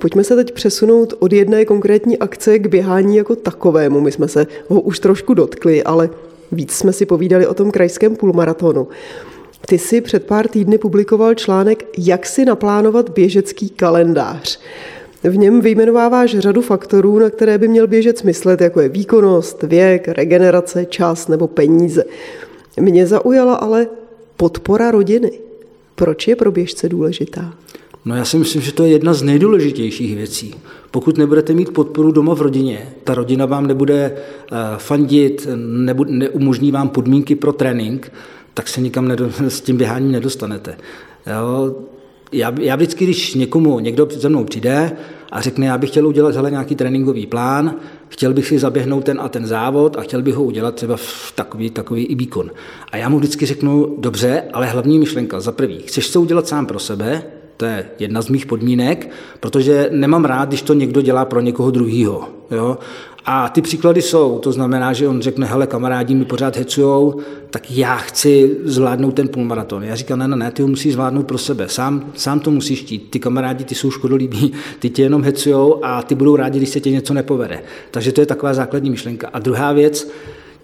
Pojďme 0.01 0.23
se 0.23 0.35
teď 0.35 0.51
přesunout 0.51 1.13
od 1.19 1.33
jedné 1.33 1.65
konkrétní 1.65 2.17
akce 2.17 2.59
k 2.59 2.67
běhání 2.67 3.17
jako 3.17 3.35
takovému. 3.35 4.01
My 4.01 4.11
jsme 4.11 4.27
se 4.27 4.47
ho 4.67 4.81
už 4.81 4.99
trošku 4.99 5.33
dotkli, 5.33 5.83
ale 5.83 6.09
víc 6.51 6.71
jsme 6.71 6.93
si 6.93 7.05
povídali 7.05 7.47
o 7.47 7.53
tom 7.53 7.71
krajském 7.71 8.15
půlmaratonu. 8.15 8.87
Ty 9.65 9.77
si 9.77 10.01
před 10.01 10.25
pár 10.25 10.47
týdny 10.47 10.77
publikoval 10.77 11.33
článek 11.33 11.85
Jak 11.97 12.25
si 12.25 12.45
naplánovat 12.45 13.09
běžecký 13.09 13.69
kalendář. 13.69 14.59
V 15.23 15.37
něm 15.37 15.61
vyjmenováváš 15.61 16.37
řadu 16.39 16.61
faktorů, 16.61 17.19
na 17.19 17.29
které 17.29 17.57
by 17.57 17.67
měl 17.67 17.87
běžec 17.87 18.23
myslet, 18.23 18.61
jako 18.61 18.81
je 18.81 18.89
výkonnost, 18.89 19.63
věk, 19.63 20.07
regenerace, 20.07 20.85
čas 20.85 21.27
nebo 21.27 21.47
peníze. 21.47 22.03
Mě 22.79 23.07
zaujala 23.07 23.55
ale 23.55 23.87
podpora 24.37 24.91
rodiny. 24.91 25.31
Proč 25.95 26.27
je 26.27 26.35
pro 26.35 26.51
běžce 26.51 26.89
důležitá? 26.89 27.53
No 28.05 28.15
já 28.15 28.25
si 28.25 28.37
myslím, 28.37 28.61
že 28.61 28.71
to 28.71 28.83
je 28.83 28.91
jedna 28.91 29.13
z 29.13 29.23
nejdůležitějších 29.23 30.15
věcí. 30.15 30.55
Pokud 30.91 31.17
nebudete 31.17 31.53
mít 31.53 31.73
podporu 31.73 32.11
doma 32.11 32.35
v 32.35 32.41
rodině, 32.41 32.93
ta 33.03 33.13
rodina 33.13 33.45
vám 33.45 33.67
nebude 33.67 33.95
eh, 34.15 34.55
fandit, 34.77 35.47
nebude, 35.55 36.11
neumožní 36.11 36.71
vám 36.71 36.89
podmínky 36.89 37.35
pro 37.35 37.53
trénink, 37.53 38.13
tak 38.53 38.67
se 38.67 38.81
nikam 38.81 39.07
nedo, 39.07 39.29
s 39.47 39.61
tím 39.61 39.77
běháním 39.77 40.11
nedostanete. 40.11 40.77
Jo? 41.27 41.75
Já, 42.31 42.53
já 42.59 42.75
vždycky, 42.75 43.05
když 43.05 43.33
někomu, 43.35 43.79
někdo 43.79 44.07
ze 44.11 44.29
mnou 44.29 44.43
přijde 44.43 44.91
a 45.31 45.41
řekne, 45.41 45.65
já 45.65 45.77
bych 45.77 45.89
chtěl 45.89 46.07
udělat 46.07 46.35
hele, 46.35 46.51
nějaký 46.51 46.75
tréninkový 46.75 47.25
plán, 47.25 47.75
chtěl 48.07 48.33
bych 48.33 48.47
si 48.47 48.59
zaběhnout 48.59 49.05
ten 49.05 49.21
a 49.21 49.29
ten 49.29 49.45
závod 49.45 49.97
a 49.97 50.01
chtěl 50.01 50.21
bych 50.21 50.35
ho 50.35 50.43
udělat 50.43 50.75
třeba 50.75 50.97
v 50.97 51.33
takový, 51.35 51.69
takový 51.69 52.05
i 52.05 52.15
výkon. 52.15 52.51
A 52.91 52.97
já 52.97 53.09
mu 53.09 53.17
vždycky 53.19 53.45
řeknu, 53.45 53.95
dobře, 53.99 54.43
ale 54.53 54.67
hlavní 54.67 54.99
myšlenka, 54.99 55.39
za 55.39 55.51
prvý, 55.51 55.79
chceš 55.79 56.09
to 56.09 56.21
udělat 56.21 56.47
sám 56.47 56.65
pro 56.65 56.79
sebe, 56.79 57.23
to 57.61 57.65
je 57.65 57.85
jedna 57.99 58.21
z 58.21 58.29
mých 58.29 58.45
podmínek, 58.45 59.09
protože 59.39 59.89
nemám 59.91 60.25
rád, 60.25 60.47
když 60.47 60.61
to 60.61 60.73
někdo 60.73 61.01
dělá 61.01 61.25
pro 61.25 61.41
někoho 61.41 61.71
druhýho. 61.71 62.29
Jo? 62.51 62.77
A 63.25 63.49
ty 63.49 63.61
příklady 63.61 64.01
jsou, 64.01 64.39
to 64.39 64.51
znamená, 64.51 64.93
že 64.93 65.07
on 65.07 65.21
řekne, 65.21 65.47
hele, 65.47 65.67
kamarádi 65.67 66.15
mi 66.15 66.25
pořád 66.25 66.57
hecujou, 66.57 67.19
tak 67.49 67.71
já 67.71 67.95
chci 67.95 68.57
zvládnout 68.63 69.11
ten 69.11 69.27
půlmaraton. 69.27 69.83
Já 69.83 69.95
říkám, 69.95 70.19
ne, 70.19 70.27
ne, 70.27 70.35
ne, 70.35 70.51
ty 70.51 70.61
ho 70.61 70.67
musíš 70.67 70.93
zvládnout 70.93 71.27
pro 71.27 71.37
sebe, 71.37 71.69
sám, 71.69 72.11
sám 72.15 72.39
to 72.39 72.51
musíš 72.51 72.79
chtít. 72.79 73.09
Ty 73.09 73.19
kamarádi, 73.19 73.63
ty 73.63 73.75
jsou 73.75 73.91
škodolíbí, 73.91 74.51
ty 74.79 74.89
tě 74.89 75.01
jenom 75.01 75.23
hecujou 75.23 75.85
a 75.85 76.01
ty 76.01 76.15
budou 76.15 76.35
rádi, 76.35 76.59
když 76.59 76.69
se 76.69 76.79
ti 76.79 76.91
něco 76.91 77.13
nepovede. 77.13 77.63
Takže 77.91 78.11
to 78.11 78.21
je 78.21 78.25
taková 78.25 78.53
základní 78.53 78.89
myšlenka. 78.89 79.29
A 79.33 79.39
druhá 79.39 79.73
věc, 79.73 80.11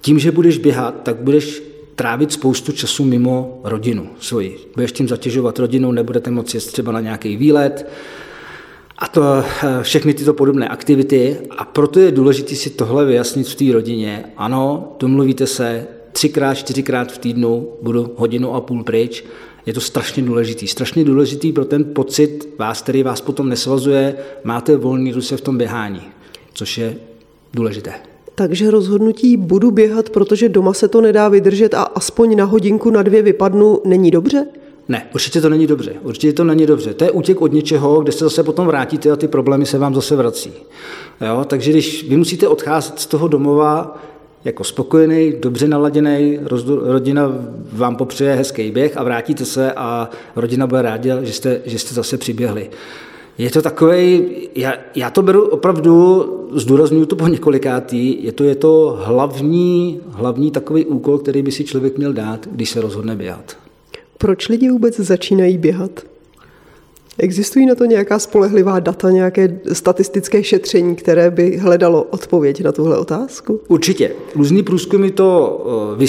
tím, 0.02 0.20
že 0.20 0.32
budeš 0.32 0.58
běhat, 0.58 0.96
tak 1.04 1.16
budeš 1.16 1.64
trávit 1.98 2.32
spoustu 2.32 2.72
času 2.72 3.04
mimo 3.04 3.62
rodinu 3.64 4.10
svoji. 4.20 4.58
Budeš 4.76 4.92
tím 4.92 5.08
zatěžovat 5.08 5.60
rodinu, 5.60 5.92
nebudete 5.92 6.32
moci 6.32 6.58
jet 6.58 6.66
třeba 6.66 6.92
na 6.92 7.00
nějaký 7.00 7.38
výlet 7.38 7.90
a 8.98 9.08
to 9.08 9.24
eh, 9.24 9.84
všechny 9.84 10.14
tyto 10.14 10.34
podobné 10.34 10.68
aktivity. 10.68 11.38
A 11.58 11.66
proto 11.66 12.00
je 12.00 12.12
důležité 12.12 12.56
si 12.56 12.70
tohle 12.70 13.06
vyjasnit 13.06 13.48
v 13.48 13.56
té 13.56 13.74
rodině. 13.74 14.24
Ano, 14.38 14.96
domluvíte 15.00 15.48
se, 15.48 15.88
třikrát, 16.12 16.54
čtyřikrát 16.54 17.12
v 17.12 17.18
týdnu 17.18 17.70
budu 17.82 18.14
hodinu 18.16 18.54
a 18.54 18.62
půl 18.62 18.84
pryč. 18.84 19.24
Je 19.66 19.74
to 19.74 19.82
strašně 19.82 20.24
důležitý. 20.24 20.68
Strašně 20.68 21.04
důležitý 21.04 21.52
pro 21.52 21.66
ten 21.66 21.84
pocit 21.84 22.50
vás, 22.60 22.82
který 22.82 23.04
vás 23.04 23.22
potom 23.22 23.50
nesvazuje, 23.50 24.16
máte 24.44 24.78
volný 24.78 25.12
ruce 25.12 25.38
v 25.38 25.42
tom 25.42 25.58
běhání, 25.58 26.02
což 26.54 26.78
je 26.78 26.96
důležité. 27.54 27.94
Takže 28.40 28.72
rozhodnutí 28.72 29.38
budu 29.38 29.72
běhat, 29.72 30.10
protože 30.10 30.50
doma 30.50 30.74
se 30.74 30.88
to 30.88 31.02
nedá 31.02 31.30
vydržet 31.30 31.74
a 31.74 31.82
aspoň 31.82 32.36
na 32.36 32.46
hodinku, 32.46 32.90
na 32.92 33.04
dvě 33.04 33.22
vypadnu, 33.22 33.82
není 33.86 34.12
dobře? 34.12 34.46
Ne, 34.88 35.08
určitě 35.14 35.42
to 35.42 35.50
není 35.50 35.68
dobře. 35.68 35.94
Určitě 36.04 36.34
to 36.34 36.44
není 36.44 36.66
dobře. 36.66 36.94
To 36.94 37.04
je 37.04 37.12
útěk 37.12 37.42
od 37.42 37.54
něčeho, 37.54 38.02
kde 38.02 38.12
se 38.12 38.24
zase 38.24 38.44
potom 38.44 38.68
vrátíte 38.68 39.12
a 39.12 39.16
ty 39.16 39.28
problémy 39.28 39.66
se 39.66 39.78
vám 39.78 39.96
zase 39.96 40.16
vrací. 40.16 40.54
Jo? 41.22 41.46
Takže 41.48 41.72
když 41.72 42.10
vy 42.10 42.18
musíte 42.18 42.48
odcházet 42.48 43.00
z 43.00 43.06
toho 43.06 43.28
domova 43.28 44.02
jako 44.46 44.64
spokojený, 44.64 45.34
dobře 45.40 45.68
naladěný, 45.68 46.40
rodina 46.82 47.32
vám 47.74 47.96
popřeje 47.96 48.36
hezký 48.36 48.72
běh 48.72 48.98
a 48.98 49.04
vrátíte 49.04 49.46
se 49.46 49.74
a 49.74 50.10
rodina 50.36 50.68
bude 50.68 50.82
ráda, 50.82 51.24
že 51.24 51.34
jste, 51.34 51.62
že 51.66 51.80
jste 51.80 51.94
zase 51.94 52.18
přiběhli. 52.18 52.70
Je 53.38 53.50
to 53.50 53.62
takový, 53.62 54.26
já, 54.56 54.74
já 54.96 55.10
to 55.10 55.22
beru 55.22 55.48
opravdu, 55.48 56.26
zdůraznuju 56.52 57.06
to 57.06 57.16
po 57.16 57.28
několikátý, 57.28 58.24
je 58.24 58.32
to, 58.32 58.44
je 58.44 58.56
to 58.56 59.00
hlavní, 59.04 60.02
hlavní 60.10 60.52
takový 60.52 60.86
úkol, 60.86 61.18
který 61.18 61.42
by 61.42 61.52
si 61.52 61.64
člověk 61.64 61.98
měl 61.98 62.14
dát, 62.14 62.48
když 62.52 62.70
se 62.70 62.82
rozhodne 62.82 63.16
běhat. 63.16 63.58
Proč 64.18 64.50
lidi 64.50 64.70
vůbec 64.70 65.00
začínají 65.00 65.58
běhat? 65.58 65.92
Existují 67.18 67.66
na 67.66 67.76
to 67.76 67.86
nějaká 67.86 68.20
spolehlivá 68.20 68.80
data, 68.80 69.10
nějaké 69.10 69.60
statistické 69.74 70.44
šetření, 70.44 70.96
které 70.96 71.32
by 71.32 71.58
hledalo 71.58 72.04
odpověď 72.04 72.62
na 72.62 72.72
tuhle 72.72 72.98
otázku? 72.98 73.60
Určitě. 73.68 74.12
Různý 74.36 74.64
průzkumy 74.64 75.10
to 75.10 75.98
eh, 76.02 76.06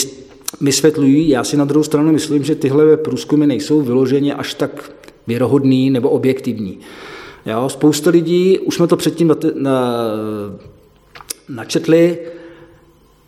vysvětlují. 0.61 1.29
Já 1.29 1.45
si 1.45 1.57
na 1.57 1.65
druhou 1.65 1.85
stranu 1.85 2.13
myslím, 2.13 2.45
že 2.45 2.55
tyhle 2.55 2.97
průzkumy 2.97 3.47
nejsou 3.47 3.81
vyloženě 3.81 4.35
až 4.35 4.55
tak 4.55 4.93
věrohodný 5.27 5.91
nebo 5.91 6.11
objektivní. 6.11 6.79
Jo, 7.49 7.69
spousta 7.69 8.11
lidí, 8.11 8.59
už 8.59 8.75
jsme 8.75 8.87
to 8.87 8.97
předtím 8.97 9.35
načetli, 11.49 12.19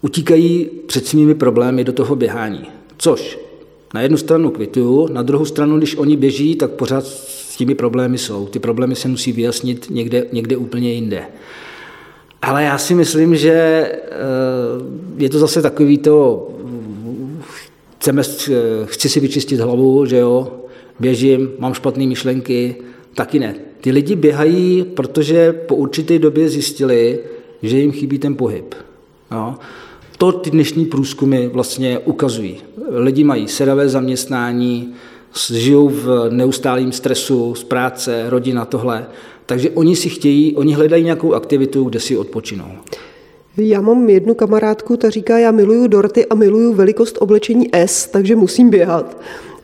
utíkají 0.03 0.71
před 0.87 1.07
svými 1.07 1.35
problémy 1.35 1.85
do 1.85 1.93
toho 1.93 2.17
běhání. 2.17 2.67
Což 2.97 3.39
na 3.95 4.01
jednu 4.01 4.17
stranu 4.17 4.51
kvituju, 4.51 5.09
na 5.13 5.23
druhou 5.23 5.45
stranu, 5.45 5.79
když 5.79 5.97
oni 5.97 6.17
běží, 6.17 6.57
tak 6.57 6.71
pořád 6.71 7.07
s 7.07 7.57
těmi 7.57 7.75
problémy 7.75 8.19
jsou. 8.19 8.47
Ty 8.47 8.59
problémy 8.59 8.97
se 8.97 9.09
musí 9.09 9.33
vyjasnit 9.33 9.87
někde, 9.91 10.27
někde 10.33 10.57
úplně 10.57 10.93
jinde. 10.93 11.23
Ale 12.43 12.65
já 12.65 12.79
si 12.79 12.95
myslím, 12.95 13.37
že 13.37 13.53
eh, 13.53 14.09
je 15.17 15.31
to 15.31 15.39
zase 15.39 15.63
takový 15.63 15.99
to, 15.99 16.49
chceme, 17.99 18.23
chci 18.85 19.09
si 19.09 19.21
vyčistit 19.21 19.61
hlavu, 19.61 20.07
že 20.07 20.17
jo, 20.17 20.53
běžím, 21.01 21.51
mám 21.59 21.75
špatné 21.75 22.07
myšlenky, 22.07 22.77
Taky 23.15 23.39
ne. 23.39 23.55
Ty 23.81 23.91
lidi 23.91 24.17
běhají, 24.17 24.85
protože 24.85 25.53
po 25.53 25.77
určité 25.77 26.19
době 26.19 26.49
zjistili, 26.49 27.19
že 27.63 27.79
jim 27.79 27.93
chybí 27.93 28.19
ten 28.19 28.35
pohyb. 28.35 28.75
No. 29.31 29.59
To 30.19 30.33
ty 30.33 30.51
dnešní 30.51 30.85
průzkumy 30.85 31.47
vlastně 31.47 31.99
ukazují. 31.99 32.57
Lidi 32.89 33.25
mají 33.25 33.49
sedavé 33.49 33.89
zaměstnání, 33.89 34.95
žijou 35.53 35.89
v 35.89 36.29
neustálém 36.31 36.93
stresu 36.93 37.55
z 37.55 37.65
práce, 37.65 38.25
rodina, 38.29 38.65
tohle. 38.65 39.07
Takže 39.47 39.71
oni 39.71 39.97
si 39.97 40.09
chtějí, 40.09 40.57
oni 40.57 40.75
hledají 40.75 41.05
nějakou 41.05 41.35
aktivitu, 41.35 41.85
kde 41.85 42.01
si 42.01 42.17
odpočinou. 42.17 42.69
Já 43.57 43.81
mám 43.81 44.09
jednu 44.09 44.35
kamarádku, 44.35 44.97
ta 44.97 45.11
říká, 45.11 45.39
já 45.39 45.51
miluju 45.51 45.87
dorty 45.87 46.27
a 46.27 46.35
miluju 46.35 46.75
velikost 46.75 47.19
oblečení 47.21 47.69
S, 47.73 48.07
takže 48.07 48.37
musím 48.37 48.71
běhat. 48.71 49.21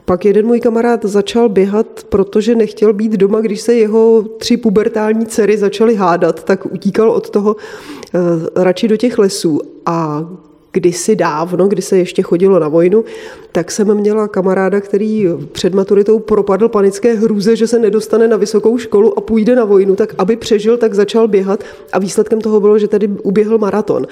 Pak 0.07 0.25
jeden 0.25 0.47
můj 0.47 0.61
kamarád 0.61 1.05
začal 1.05 1.49
běhat, 1.49 2.05
protože 2.09 2.55
nechtěl 2.55 2.93
být 2.93 3.13
doma, 3.13 3.41
když 3.41 3.61
se 3.61 3.75
jeho 3.75 4.23
tři 4.23 4.57
pubertální 4.57 5.27
dcery 5.27 5.59
začaly 5.59 5.95
hádat, 5.95 6.45
tak 6.45 6.67
utíkal 6.67 7.11
od 7.11 7.31
toho 7.31 7.57
uh, 7.57 8.21
radši 8.57 8.89
do 8.89 8.97
těch 8.97 9.19
lesů. 9.19 9.61
A 9.87 10.29
kdysi 10.73 11.17
dávno, 11.17 11.69
kdy 11.69 11.83
se 11.83 11.99
ještě 11.99 12.23
chodilo 12.23 12.59
na 12.59 12.69
vojnu, 12.69 13.05
tak 13.53 13.71
jsem 13.71 13.95
měla 13.95 14.29
kamaráda, 14.29 14.81
který 14.81 15.27
před 15.53 15.75
maturitou 15.75 16.19
propadl 16.19 16.69
panické 16.69 17.15
hrůze, 17.15 17.57
že 17.57 17.67
se 17.67 17.79
nedostane 17.79 18.29
na 18.29 18.37
vysokou 18.37 18.79
školu 18.79 19.19
a 19.19 19.21
půjde 19.21 19.57
na 19.57 19.65
vojnu, 19.65 19.97
tak 19.97 20.15
aby 20.19 20.37
přežil, 20.37 20.77
tak 20.77 20.95
začal 20.95 21.29
běhat 21.29 21.65
a 21.93 21.99
výsledkem 21.99 22.41
toho 22.41 22.61
bylo, 22.61 22.79
že 22.79 22.89
tady 22.89 23.09
uběhl 23.09 23.59
maraton. 23.59 24.07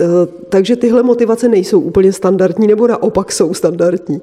Eh, 0.00 0.04
takže 0.48 0.76
tyhle 0.76 1.02
motivace 1.02 1.48
nejsou 1.48 1.80
úplně 1.80 2.12
standardní, 2.12 2.66
nebo 2.66 2.86
naopak 2.86 3.32
jsou 3.32 3.54
standardní. 3.54 4.20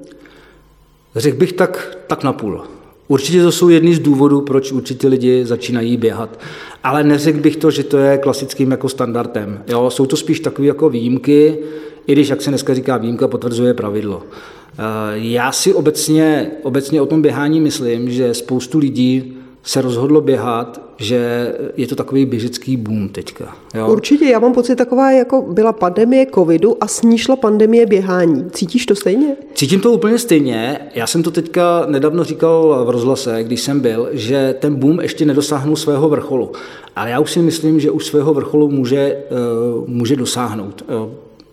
Řekl 1.16 1.36
bych 1.36 1.52
tak, 1.52 1.98
tak 2.06 2.24
na 2.24 2.32
půl. 2.32 2.62
Určitě 3.08 3.42
to 3.42 3.52
jsou 3.52 3.68
jedny 3.68 3.94
z 3.94 3.98
důvodů, 3.98 4.40
proč 4.40 4.72
určitě 4.72 5.08
lidi 5.08 5.46
začínají 5.46 5.96
běhat. 5.96 6.38
Ale 6.84 7.04
neřekl 7.04 7.40
bych 7.40 7.56
to, 7.56 7.70
že 7.70 7.84
to 7.84 7.98
je 7.98 8.18
klasickým 8.18 8.70
jako 8.70 8.88
standardem. 8.88 9.62
Jo, 9.68 9.90
jsou 9.90 10.06
to 10.06 10.16
spíš 10.16 10.40
takové 10.40 10.68
jako 10.68 10.88
výjimky, 10.88 11.58
i 12.06 12.12
když, 12.12 12.28
jak 12.28 12.42
se 12.42 12.50
dneska 12.50 12.74
říká, 12.74 12.96
výjimka 12.96 13.28
potvrzuje 13.28 13.74
pravidlo. 13.74 14.22
Eh, 14.22 14.82
já 15.14 15.52
si 15.52 15.74
obecně, 15.74 16.50
obecně 16.62 17.02
o 17.02 17.06
tom 17.06 17.22
běhání 17.22 17.60
myslím, 17.60 18.10
že 18.10 18.34
spoustu 18.34 18.78
lidí 18.78 19.36
se 19.62 19.82
rozhodlo 19.82 20.20
běhat, 20.20 20.91
že 21.02 21.52
je 21.76 21.86
to 21.86 21.96
takový 21.96 22.26
běžecký 22.26 22.76
boom 22.76 23.08
teďka. 23.08 23.56
Jo? 23.74 23.88
Určitě, 23.92 24.24
já 24.24 24.38
mám 24.38 24.52
pocit 24.52 24.76
taková, 24.76 25.10
jako 25.10 25.42
byla 25.42 25.72
pandemie 25.72 26.26
covidu 26.34 26.76
a 26.80 26.86
s 26.86 27.02
ní 27.02 27.18
šla 27.18 27.36
pandemie 27.36 27.86
běhání. 27.86 28.50
Cítíš 28.50 28.86
to 28.86 28.94
stejně? 28.94 29.36
Cítím 29.54 29.80
to 29.80 29.92
úplně 29.92 30.18
stejně. 30.18 30.78
Já 30.94 31.06
jsem 31.06 31.22
to 31.22 31.30
teďka 31.30 31.86
nedávno 31.88 32.24
říkal 32.24 32.84
v 32.84 32.90
rozhlase, 32.90 33.44
když 33.44 33.60
jsem 33.60 33.80
byl, 33.80 34.08
že 34.12 34.54
ten 34.58 34.74
boom 34.74 35.00
ještě 35.00 35.24
nedosáhnul 35.24 35.76
svého 35.76 36.08
vrcholu. 36.08 36.52
Ale 36.96 37.10
já 37.10 37.20
už 37.20 37.32
si 37.32 37.42
myslím, 37.42 37.80
že 37.80 37.90
už 37.90 38.06
svého 38.06 38.34
vrcholu 38.34 38.70
může, 38.70 39.16
uh, 39.30 39.88
může 39.88 40.16
dosáhnout. 40.16 40.84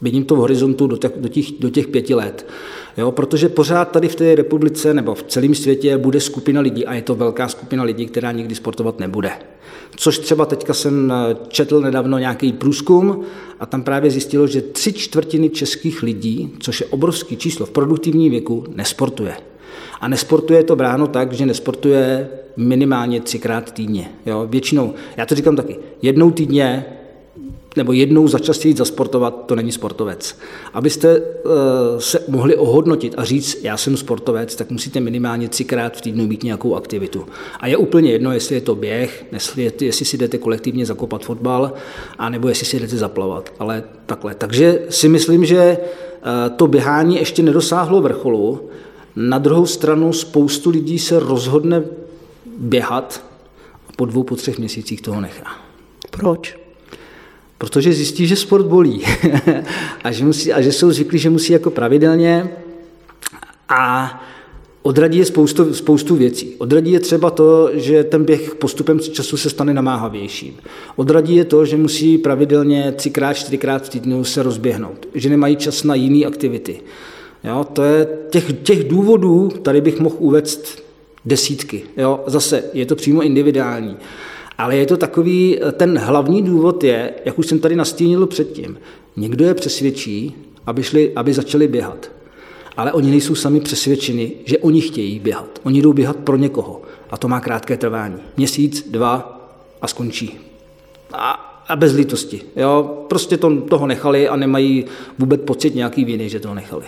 Vidím 0.01 0.25
to 0.25 0.35
v 0.35 0.39
horizontu 0.39 0.87
do 0.87 0.97
těch, 0.97 1.11
do 1.17 1.29
těch, 1.29 1.45
do 1.59 1.69
těch 1.69 1.87
pěti 1.87 2.13
let. 2.15 2.47
Jo, 2.97 3.11
protože 3.11 3.49
pořád 3.49 3.91
tady 3.91 4.07
v 4.07 4.15
té 4.15 4.35
republice 4.35 4.93
nebo 4.93 5.15
v 5.15 5.23
celém 5.23 5.55
světě 5.55 5.97
bude 5.97 6.19
skupina 6.19 6.61
lidí 6.61 6.85
a 6.85 6.93
je 6.93 7.01
to 7.01 7.15
velká 7.15 7.47
skupina 7.47 7.83
lidí, 7.83 8.05
která 8.05 8.31
nikdy 8.31 8.55
sportovat 8.55 8.99
nebude. 8.99 9.31
Což 9.95 10.19
třeba 10.19 10.45
teďka 10.45 10.73
jsem 10.73 11.11
eh, 11.11 11.35
četl 11.47 11.81
nedávno 11.81 12.17
nějaký 12.17 12.53
průzkum 12.53 13.21
a 13.59 13.65
tam 13.65 13.83
právě 13.83 14.11
zjistilo, 14.11 14.47
že 14.47 14.61
tři 14.61 14.93
čtvrtiny 14.93 15.49
českých 15.49 16.03
lidí, 16.03 16.53
což 16.59 16.79
je 16.79 16.85
obrovský 16.85 17.37
číslo 17.37 17.65
v 17.65 17.71
produktivním 17.71 18.31
věku, 18.31 18.63
nesportuje. 18.75 19.37
A 20.01 20.07
nesportuje 20.07 20.63
to 20.63 20.75
bráno 20.75 21.07
tak, 21.07 21.33
že 21.33 21.45
nesportuje 21.45 22.29
minimálně 22.57 23.21
třikrát 23.21 23.71
týdně. 23.71 24.11
Jo? 24.25 24.47
Většinou, 24.49 24.93
já 25.17 25.25
to 25.25 25.35
říkám 25.35 25.55
taky, 25.55 25.79
jednou 26.01 26.31
týdně 26.31 26.85
nebo 27.79 27.93
jednou 27.93 28.27
za 28.27 28.39
čas 28.39 28.65
jít 28.65 28.77
zasportovat, 28.77 29.45
to 29.45 29.55
není 29.55 29.71
sportovec. 29.71 30.37
Abyste 30.73 31.19
uh, 31.19 31.51
se 31.99 32.23
mohli 32.27 32.55
ohodnotit 32.55 33.13
a 33.17 33.23
říct, 33.23 33.63
já 33.63 33.77
jsem 33.77 33.97
sportovec, 33.97 34.55
tak 34.55 34.69
musíte 34.69 34.99
minimálně 34.99 35.49
třikrát 35.49 35.97
v 35.97 36.01
týdnu 36.01 36.27
mít 36.27 36.43
nějakou 36.43 36.75
aktivitu. 36.75 37.25
A 37.59 37.67
je 37.67 37.77
úplně 37.77 38.11
jedno, 38.11 38.31
jestli 38.31 38.55
je 38.55 38.61
to 38.61 38.75
běh, 38.75 39.25
jestli, 39.31 39.71
jestli 39.81 40.05
si 40.05 40.17
jdete 40.17 40.37
kolektivně 40.37 40.85
zakopat 40.85 41.25
fotbal, 41.25 41.73
anebo 42.17 42.47
jestli 42.47 42.65
si 42.65 42.79
jdete 42.79 42.97
zaplavat. 42.97 43.53
Ale 43.59 43.83
takhle. 44.05 44.35
Takže 44.35 44.81
si 44.89 45.09
myslím, 45.09 45.45
že 45.45 45.77
uh, 45.77 46.55
to 46.55 46.67
běhání 46.67 47.15
ještě 47.15 47.43
nedosáhlo 47.43 48.01
vrcholu. 48.01 48.69
Na 49.15 49.37
druhou 49.37 49.65
stranu 49.65 50.13
spoustu 50.13 50.69
lidí 50.69 50.99
se 50.99 51.19
rozhodne 51.19 51.83
běhat 52.57 53.23
a 53.87 53.91
po 53.95 54.05
dvou, 54.05 54.23
po 54.23 54.35
třech 54.35 54.59
měsících 54.59 55.01
toho 55.01 55.21
nechá. 55.21 55.45
Proč? 56.11 56.58
Protože 57.59 57.93
zjistí, 57.93 58.27
že 58.27 58.35
sport 58.35 58.65
bolí 58.65 59.01
a, 60.03 60.11
že 60.11 60.25
musí, 60.25 60.53
a 60.53 60.61
že 60.61 60.71
jsou 60.71 60.91
zvyklí, 60.91 61.19
že 61.19 61.29
musí 61.29 61.53
jako 61.53 61.69
pravidelně 61.69 62.49
a 63.69 64.23
odradí 64.81 65.17
je 65.17 65.25
spoustu, 65.25 65.73
spoustu 65.73 66.15
věcí. 66.15 66.55
Odradí 66.57 66.91
je 66.91 66.99
třeba 66.99 67.29
to, 67.29 67.69
že 67.73 68.03
ten 68.03 68.23
běh 68.23 68.55
postupem 68.55 68.99
času 68.99 69.37
se 69.37 69.49
stane 69.49 69.73
namáhavějším. 69.73 70.53
Odradí 70.95 71.35
je 71.35 71.45
to, 71.45 71.65
že 71.65 71.77
musí 71.77 72.17
pravidelně 72.17 72.91
třikrát, 72.91 73.33
čtyřikrát 73.33 73.85
v 73.85 73.89
týdnu 73.89 74.23
se 74.23 74.43
rozběhnout, 74.43 75.07
že 75.13 75.29
nemají 75.29 75.55
čas 75.55 75.83
na 75.83 75.95
jiné 75.95 76.25
aktivity. 76.25 76.81
Jo, 77.43 77.65
to 77.73 77.83
je 77.83 78.07
těch, 78.29 78.53
těch 78.63 78.83
důvodů, 78.83 79.49
tady 79.61 79.81
bych 79.81 79.99
mohl 79.99 80.15
uvést 80.19 80.83
desítky. 81.25 81.83
Jo, 81.97 82.23
zase 82.27 82.63
je 82.73 82.85
to 82.85 82.95
přímo 82.95 83.21
individuální. 83.21 83.97
Ale 84.59 84.75
je 84.75 84.85
to 84.85 84.97
takový, 84.97 85.59
ten 85.73 85.97
hlavní 85.97 86.41
důvod 86.41 86.83
je, 86.83 87.13
jak 87.25 87.39
už 87.39 87.47
jsem 87.47 87.59
tady 87.59 87.75
nastínil 87.75 88.27
předtím, 88.27 88.79
někdo 89.17 89.45
je 89.45 89.53
přesvědčí, 89.53 90.35
aby, 90.65 90.83
šli, 90.83 91.13
aby 91.15 91.33
začali 91.33 91.67
běhat. 91.67 92.11
Ale 92.77 92.93
oni 92.93 93.11
nejsou 93.11 93.35
sami 93.35 93.59
přesvědčeni, 93.59 94.31
že 94.45 94.57
oni 94.57 94.81
chtějí 94.81 95.19
běhat. 95.19 95.59
Oni 95.63 95.81
jdou 95.81 95.93
běhat 95.93 96.15
pro 96.15 96.37
někoho. 96.37 96.81
A 97.09 97.17
to 97.17 97.27
má 97.27 97.39
krátké 97.39 97.77
trvání. 97.77 98.15
Měsíc, 98.37 98.89
dva 98.89 99.39
a 99.81 99.87
skončí. 99.87 100.39
A 101.13 101.48
a 101.69 101.75
bez 101.75 101.93
lítosti. 101.93 102.41
Jo? 102.55 103.05
Prostě 103.07 103.37
to, 103.37 103.61
toho 103.61 103.87
nechali 103.87 104.27
a 104.27 104.35
nemají 104.35 104.85
vůbec 105.19 105.41
pocit 105.41 105.75
nějaký 105.75 106.05
viny, 106.05 106.29
že 106.29 106.39
toho 106.39 106.55
nechali. 106.55 106.83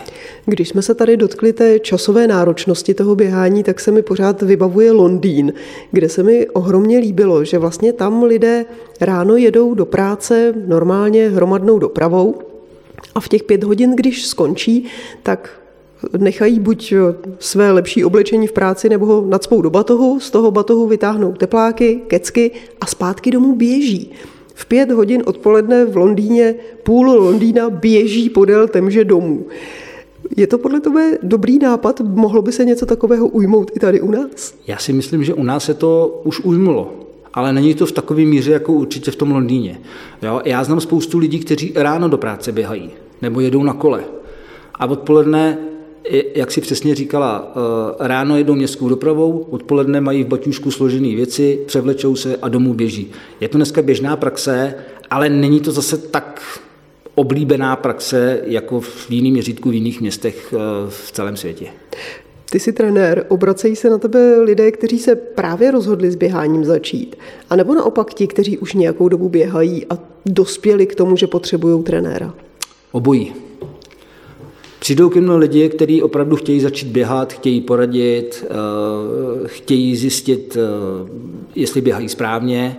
Když 0.46 0.68
jsme 0.68 0.82
se 0.82 0.94
tady 0.94 1.16
dotkli 1.16 1.52
té 1.52 1.78
časové 1.78 2.26
náročnosti 2.26 2.94
toho 2.94 3.14
běhání, 3.14 3.62
tak 3.62 3.80
se 3.80 3.90
mi 3.90 4.02
pořád 4.02 4.42
vybavuje 4.42 4.92
Londýn, 4.92 5.52
kde 5.90 6.08
se 6.08 6.22
mi 6.22 6.48
ohromně 6.48 6.98
líbilo, 6.98 7.44
že 7.44 7.58
vlastně 7.58 7.92
tam 7.92 8.22
lidé 8.22 8.64
ráno 9.00 9.36
jedou 9.36 9.74
do 9.74 9.86
práce 9.86 10.54
normálně 10.66 11.28
hromadnou 11.28 11.78
dopravou 11.78 12.34
a 13.14 13.20
v 13.20 13.28
těch 13.28 13.42
pět 13.42 13.64
hodin, 13.64 13.96
když 13.96 14.26
skončí, 14.26 14.86
tak 15.22 15.50
nechají 16.18 16.60
buď 16.60 16.94
své 17.38 17.72
lepší 17.72 18.04
oblečení 18.04 18.46
v 18.46 18.52
práci 18.52 18.88
nebo 18.88 19.06
ho 19.06 19.24
nadspou 19.28 19.62
do 19.62 19.70
batohu, 19.70 20.20
z 20.20 20.30
toho 20.30 20.50
batohu 20.50 20.86
vytáhnou 20.86 21.32
tepláky, 21.32 22.00
kecky 22.06 22.50
a 22.80 22.86
zpátky 22.86 23.30
domů 23.30 23.56
běží. 23.56 24.12
V 24.54 24.66
pět 24.66 24.90
hodin 24.90 25.22
odpoledne 25.26 25.84
v 25.84 25.96
Londýně 25.96 26.54
půl 26.82 27.06
Londýna 27.06 27.70
běží 27.70 28.30
podél 28.30 28.68
temže 28.68 29.04
domů. 29.04 29.46
Je 30.36 30.46
to 30.46 30.58
podle 30.58 30.80
tebe 30.80 31.18
dobrý 31.22 31.58
nápad? 31.58 32.00
Mohlo 32.00 32.42
by 32.42 32.52
se 32.52 32.64
něco 32.64 32.86
takového 32.86 33.28
ujmout 33.28 33.70
i 33.74 33.80
tady 33.80 34.00
u 34.00 34.10
nás? 34.10 34.54
Já 34.66 34.76
si 34.76 34.92
myslím, 34.92 35.24
že 35.24 35.34
u 35.34 35.42
nás 35.42 35.64
se 35.64 35.74
to 35.74 36.20
už 36.24 36.40
ujmulo. 36.40 36.92
Ale 37.34 37.52
není 37.52 37.74
to 37.74 37.86
v 37.86 37.92
takové 37.92 38.24
míře, 38.24 38.52
jako 38.52 38.72
určitě 38.72 39.10
v 39.10 39.16
tom 39.16 39.30
Londýně. 39.30 39.80
Jo? 40.22 40.40
Já 40.44 40.64
znám 40.64 40.80
spoustu 40.80 41.18
lidí, 41.18 41.38
kteří 41.38 41.72
ráno 41.76 42.08
do 42.08 42.18
práce 42.18 42.52
běhají 42.52 42.90
nebo 43.22 43.40
jedou 43.40 43.62
na 43.62 43.72
kole. 43.72 44.04
A 44.74 44.86
odpoledne 44.86 45.58
jak 46.34 46.50
si 46.50 46.60
přesně 46.60 46.94
říkala, 46.94 47.52
eh, 48.00 48.08
ráno 48.08 48.36
jedou 48.36 48.54
městskou 48.54 48.88
dopravou, 48.88 49.46
odpoledne 49.50 50.00
mají 50.00 50.24
v 50.24 50.26
baťušku 50.26 50.70
složené 50.70 51.16
věci, 51.16 51.58
převlečou 51.66 52.16
se 52.16 52.36
a 52.36 52.48
domů 52.48 52.74
běží. 52.74 53.10
Je 53.40 53.48
to 53.48 53.58
dneska 53.58 53.82
běžná 53.82 54.16
praxe, 54.16 54.74
ale 55.10 55.28
není 55.28 55.60
to 55.60 55.72
zase 55.72 55.98
tak 55.98 56.42
oblíbená 57.14 57.76
praxe 57.76 58.40
jako 58.44 58.80
v 58.80 59.10
jiném 59.10 59.32
měřítku 59.32 59.70
v 59.70 59.74
jiných 59.74 60.00
městech 60.00 60.54
eh, 60.56 60.58
v 60.88 61.12
celém 61.12 61.36
světě. 61.36 61.66
Ty 62.50 62.60
jsi 62.60 62.72
trenér, 62.72 63.26
obracejí 63.28 63.76
se 63.76 63.90
na 63.90 63.98
tebe 63.98 64.40
lidé, 64.40 64.70
kteří 64.70 64.98
se 64.98 65.14
právě 65.14 65.70
rozhodli 65.70 66.10
s 66.10 66.16
běháním 66.16 66.64
začít? 66.64 67.16
A 67.50 67.56
nebo 67.56 67.74
naopak 67.74 68.14
ti, 68.14 68.26
kteří 68.26 68.58
už 68.58 68.74
nějakou 68.74 69.08
dobu 69.08 69.28
běhají 69.28 69.86
a 69.90 69.98
dospěli 70.26 70.86
k 70.86 70.94
tomu, 70.94 71.16
že 71.16 71.26
potřebují 71.26 71.82
trenéra? 71.82 72.34
Obojí. 72.92 73.34
Přijdou 74.82 75.08
ke 75.08 75.20
mně 75.20 75.32
lidi, 75.32 75.68
kteří 75.68 76.02
opravdu 76.02 76.36
chtějí 76.36 76.60
začít 76.60 76.88
běhat, 76.88 77.32
chtějí 77.32 77.60
poradit, 77.60 78.44
eh, 78.44 79.48
chtějí 79.48 79.96
zjistit, 79.96 80.56
eh, 80.56 81.08
jestli 81.54 81.80
běhají 81.80 82.08
správně. 82.08 82.76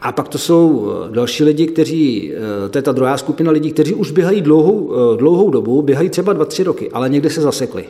A 0.00 0.12
pak 0.12 0.28
to 0.28 0.38
jsou 0.38 0.90
eh, 0.90 1.14
další 1.14 1.44
lidi, 1.44 1.66
kteří, 1.66 2.32
to 2.70 2.78
je 2.78 2.82
ta 2.82 2.92
druhá 2.92 3.18
skupina 3.18 3.50
lidí, 3.50 3.72
kteří 3.72 3.94
už 3.94 4.10
běhají 4.10 4.40
dlouhou, 4.40 4.92
dlouhou 5.16 5.50
dobu, 5.50 5.82
běhají 5.82 6.08
třeba 6.08 6.32
dva, 6.32 6.44
tři 6.44 6.62
roky, 6.62 6.90
ale 6.90 7.08
někde 7.08 7.30
se 7.30 7.40
zasekli. 7.40 7.84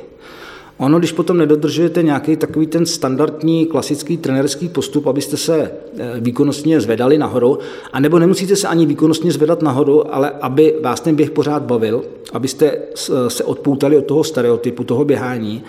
Ono, 0.81 0.99
když 0.99 1.13
potom 1.13 1.39
nedodržujete 1.39 2.03
nějaký 2.03 2.37
takový 2.37 2.67
ten 2.67 2.87
standardní 2.87 3.67
klasický 3.67 4.17
trenerský 4.17 4.69
postup, 4.69 5.07
abyste 5.07 5.37
se 5.37 5.73
eh, 5.99 6.21
výkonnostně 6.21 6.81
zvedali 6.81 7.19
nahoru, 7.19 7.59
anebo 7.93 8.19
nemusíte 8.19 8.57
se 8.57 8.69
ani 8.69 8.87
výkonnostně 8.87 9.33
zvedat 9.33 9.63
nahoru, 9.63 10.15
ale 10.15 10.31
aby 10.31 10.75
vás 10.83 11.01
ten 11.01 11.17
běh 11.17 11.31
pořád 11.31 11.63
bavil, 11.63 12.05
abyste 12.33 12.67
eh, 12.73 13.31
se 13.31 13.45
odpoutali 13.45 13.99
od 13.99 14.07
toho 14.07 14.25
stereotypu, 14.25 14.85
toho 14.85 15.05
běhání, 15.05 15.63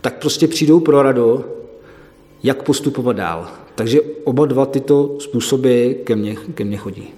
tak 0.00 0.18
prostě 0.18 0.48
přijdou 0.48 0.80
pro 0.80 1.02
radu, 1.02 1.44
jak 2.42 2.62
postupovat 2.62 3.16
dál. 3.16 3.48
Takže 3.74 4.00
oba 4.24 4.46
dva 4.46 4.66
tyto 4.66 5.16
způsoby 5.18 5.92
ke 6.04 6.16
mně, 6.16 6.36
ke 6.54 6.64
mně 6.64 6.76
chodí. 6.76 7.08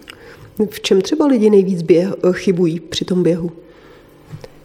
V 0.71 0.81
čem 0.81 1.01
třeba 1.01 1.27
lidi 1.27 1.51
nejvíc 1.51 1.83
běh, 1.83 2.09
chybují 2.33 2.81
při 2.81 3.05
tom 3.05 3.23
běhu? 3.23 3.51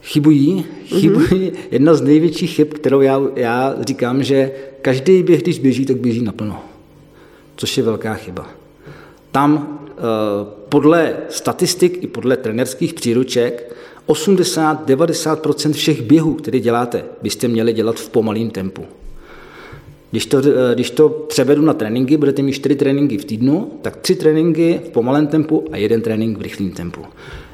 Chybují, 0.04 0.64
chybují. 0.86 1.26
Mm-hmm. 1.26 1.52
Jedna 1.70 1.94
z 1.94 2.02
největších 2.02 2.50
chyb, 2.50 2.68
kterou 2.68 3.00
já, 3.00 3.20
já 3.36 3.74
říkám, 3.80 4.22
že 4.22 4.50
každý 4.82 5.22
běh, 5.22 5.42
když 5.42 5.58
běží, 5.58 5.86
tak 5.86 5.96
běží 5.96 6.22
naplno. 6.22 6.64
Což 7.56 7.76
je 7.76 7.82
velká 7.82 8.14
chyba. 8.14 8.50
Tam 9.32 9.78
eh, 9.90 9.92
podle 10.68 11.16
statistik 11.28 12.02
i 12.02 12.06
podle 12.06 12.36
trenerských 12.36 12.94
příruček 12.94 13.76
80-90% 14.08 15.72
všech 15.72 16.02
běhů, 16.02 16.34
které 16.34 16.60
děláte, 16.60 17.04
byste 17.22 17.48
měli 17.48 17.72
dělat 17.72 17.96
v 17.96 18.08
pomalém 18.08 18.50
tempu. 18.50 18.84
Když 20.10 20.26
to, 20.26 20.38
eh, 20.38 20.74
když 20.74 20.90
to 20.90 21.08
převedu 21.08 21.62
na 21.62 21.74
tréninky, 21.74 22.16
budete 22.16 22.42
mít 22.42 22.52
čtyři 22.52 22.76
tréninky 22.76 23.18
v 23.18 23.24
týdnu, 23.24 23.70
tak 23.82 23.96
tři 23.96 24.14
tréninky 24.14 24.80
v 24.86 24.88
pomalém 24.88 25.26
tempu 25.26 25.64
a 25.72 25.76
jeden 25.76 26.02
trénink 26.02 26.38
v 26.38 26.42
rychlém 26.42 26.70
tempu. 26.70 27.00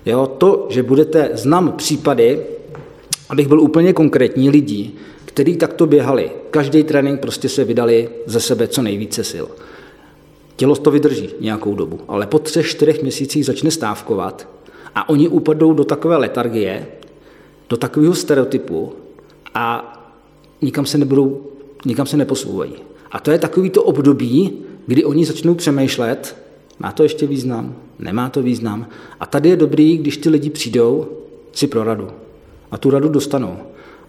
Jo, 0.06 0.26
to, 0.26 0.66
že 0.70 0.82
budete, 0.82 1.30
znám 1.34 1.72
případy, 1.72 2.40
abych 3.28 3.48
byl 3.48 3.60
úplně 3.60 3.92
konkrétní, 3.92 4.50
lidí, 4.50 4.94
kteří 5.24 5.56
takto 5.56 5.86
běhali. 5.86 6.30
Každý 6.50 6.84
trénink 6.84 7.20
prostě 7.20 7.48
se 7.48 7.64
vydali 7.64 8.08
ze 8.26 8.40
sebe 8.40 8.68
co 8.68 8.82
nejvíce 8.82 9.24
sil. 9.32 9.46
Tělo 10.56 10.76
to 10.76 10.90
vydrží 10.90 11.30
nějakou 11.40 11.74
dobu, 11.74 12.00
ale 12.08 12.26
po 12.26 12.38
třech, 12.38 12.66
čtyřech 12.66 13.02
měsících 13.02 13.46
začne 13.46 13.70
stávkovat 13.70 14.48
a 14.94 15.08
oni 15.08 15.28
upadou 15.28 15.72
do 15.72 15.84
takové 15.84 16.16
letargie, 16.16 16.86
do 17.68 17.76
takového 17.76 18.14
stereotypu 18.14 18.92
a 19.54 19.92
nikam 20.62 20.86
se 20.86 20.98
nebudou, 20.98 21.46
nikam 21.86 22.06
se 22.06 22.16
neposouvají. 22.16 22.74
A 23.12 23.20
to 23.20 23.30
je 23.30 23.38
takový 23.38 23.70
to 23.70 23.82
období, 23.82 24.52
kdy 24.86 25.04
oni 25.04 25.24
začnou 25.24 25.54
přemýšlet, 25.54 26.36
má 26.80 26.92
to 26.92 27.02
ještě 27.02 27.26
význam, 27.26 27.76
nemá 27.98 28.28
to 28.28 28.42
význam. 28.42 28.86
A 29.20 29.26
tady 29.26 29.48
je 29.48 29.56
dobrý, 29.56 29.96
když 29.96 30.16
ty 30.16 30.28
lidi 30.28 30.50
přijdou 30.50 31.08
si 31.52 31.66
pro 31.66 31.84
radu. 31.84 32.08
A 32.70 32.78
tu 32.78 32.90
radu 32.90 33.08
dostanou. 33.08 33.56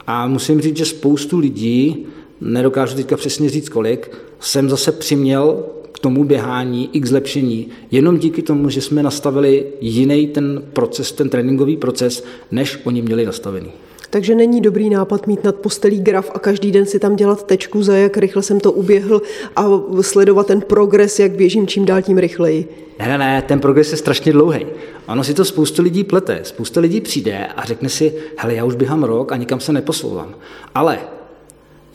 A 0.07 0.27
musím 0.27 0.61
říct, 0.61 0.77
že 0.77 0.85
spoustu 0.85 1.39
lidí, 1.39 2.05
nedokážu 2.41 2.95
teďka 2.95 3.17
přesně 3.17 3.49
říct 3.49 3.69
kolik, 3.69 4.11
jsem 4.39 4.69
zase 4.69 4.91
přiměl 4.91 5.63
k 5.91 5.99
tomu 5.99 6.23
běhání 6.23 6.89
i 6.93 6.99
k 6.99 7.05
zlepšení, 7.05 7.67
jenom 7.91 8.17
díky 8.17 8.41
tomu, 8.41 8.69
že 8.69 8.81
jsme 8.81 9.03
nastavili 9.03 9.65
jiný 9.81 10.27
ten 10.27 10.63
proces, 10.73 11.11
ten 11.11 11.29
tréninkový 11.29 11.77
proces, 11.77 12.23
než 12.51 12.79
oni 12.83 13.01
měli 13.01 13.25
nastavený. 13.25 13.71
Takže 14.11 14.35
není 14.35 14.61
dobrý 14.61 14.89
nápad 14.89 15.27
mít 15.27 15.43
nad 15.43 15.55
postelí 15.55 15.99
graf 15.99 16.31
a 16.33 16.39
každý 16.39 16.71
den 16.71 16.85
si 16.85 16.99
tam 16.99 17.15
dělat 17.15 17.43
tečku, 17.43 17.83
za 17.83 17.95
jak 17.97 18.17
rychle 18.17 18.43
jsem 18.43 18.59
to 18.59 18.71
uběhl 18.71 19.21
a 19.55 19.65
sledovat 20.01 20.47
ten 20.47 20.61
progres, 20.61 21.19
jak 21.19 21.31
běžím 21.31 21.67
čím 21.67 21.85
dál 21.85 22.01
tím 22.01 22.17
rychleji. 22.17 22.67
Ne, 22.99 23.07
ne, 23.07 23.17
ne, 23.17 23.41
ten 23.41 23.59
progres 23.59 23.91
je 23.91 23.97
strašně 23.97 24.31
dlouhý. 24.31 24.65
Ono 25.07 25.23
si 25.23 25.33
to 25.33 25.45
spoustu 25.45 25.81
lidí 25.81 26.03
plete. 26.03 26.39
Spousta 26.43 26.79
lidí 26.79 27.01
přijde 27.01 27.47
a 27.55 27.65
řekne 27.65 27.89
si, 27.89 28.13
hele, 28.37 28.55
já 28.55 28.65
už 28.65 28.75
běhám 28.75 29.03
rok 29.03 29.31
a 29.31 29.37
nikam 29.37 29.59
se 29.59 29.73
neposouvám. 29.73 30.35
Ale 30.75 30.99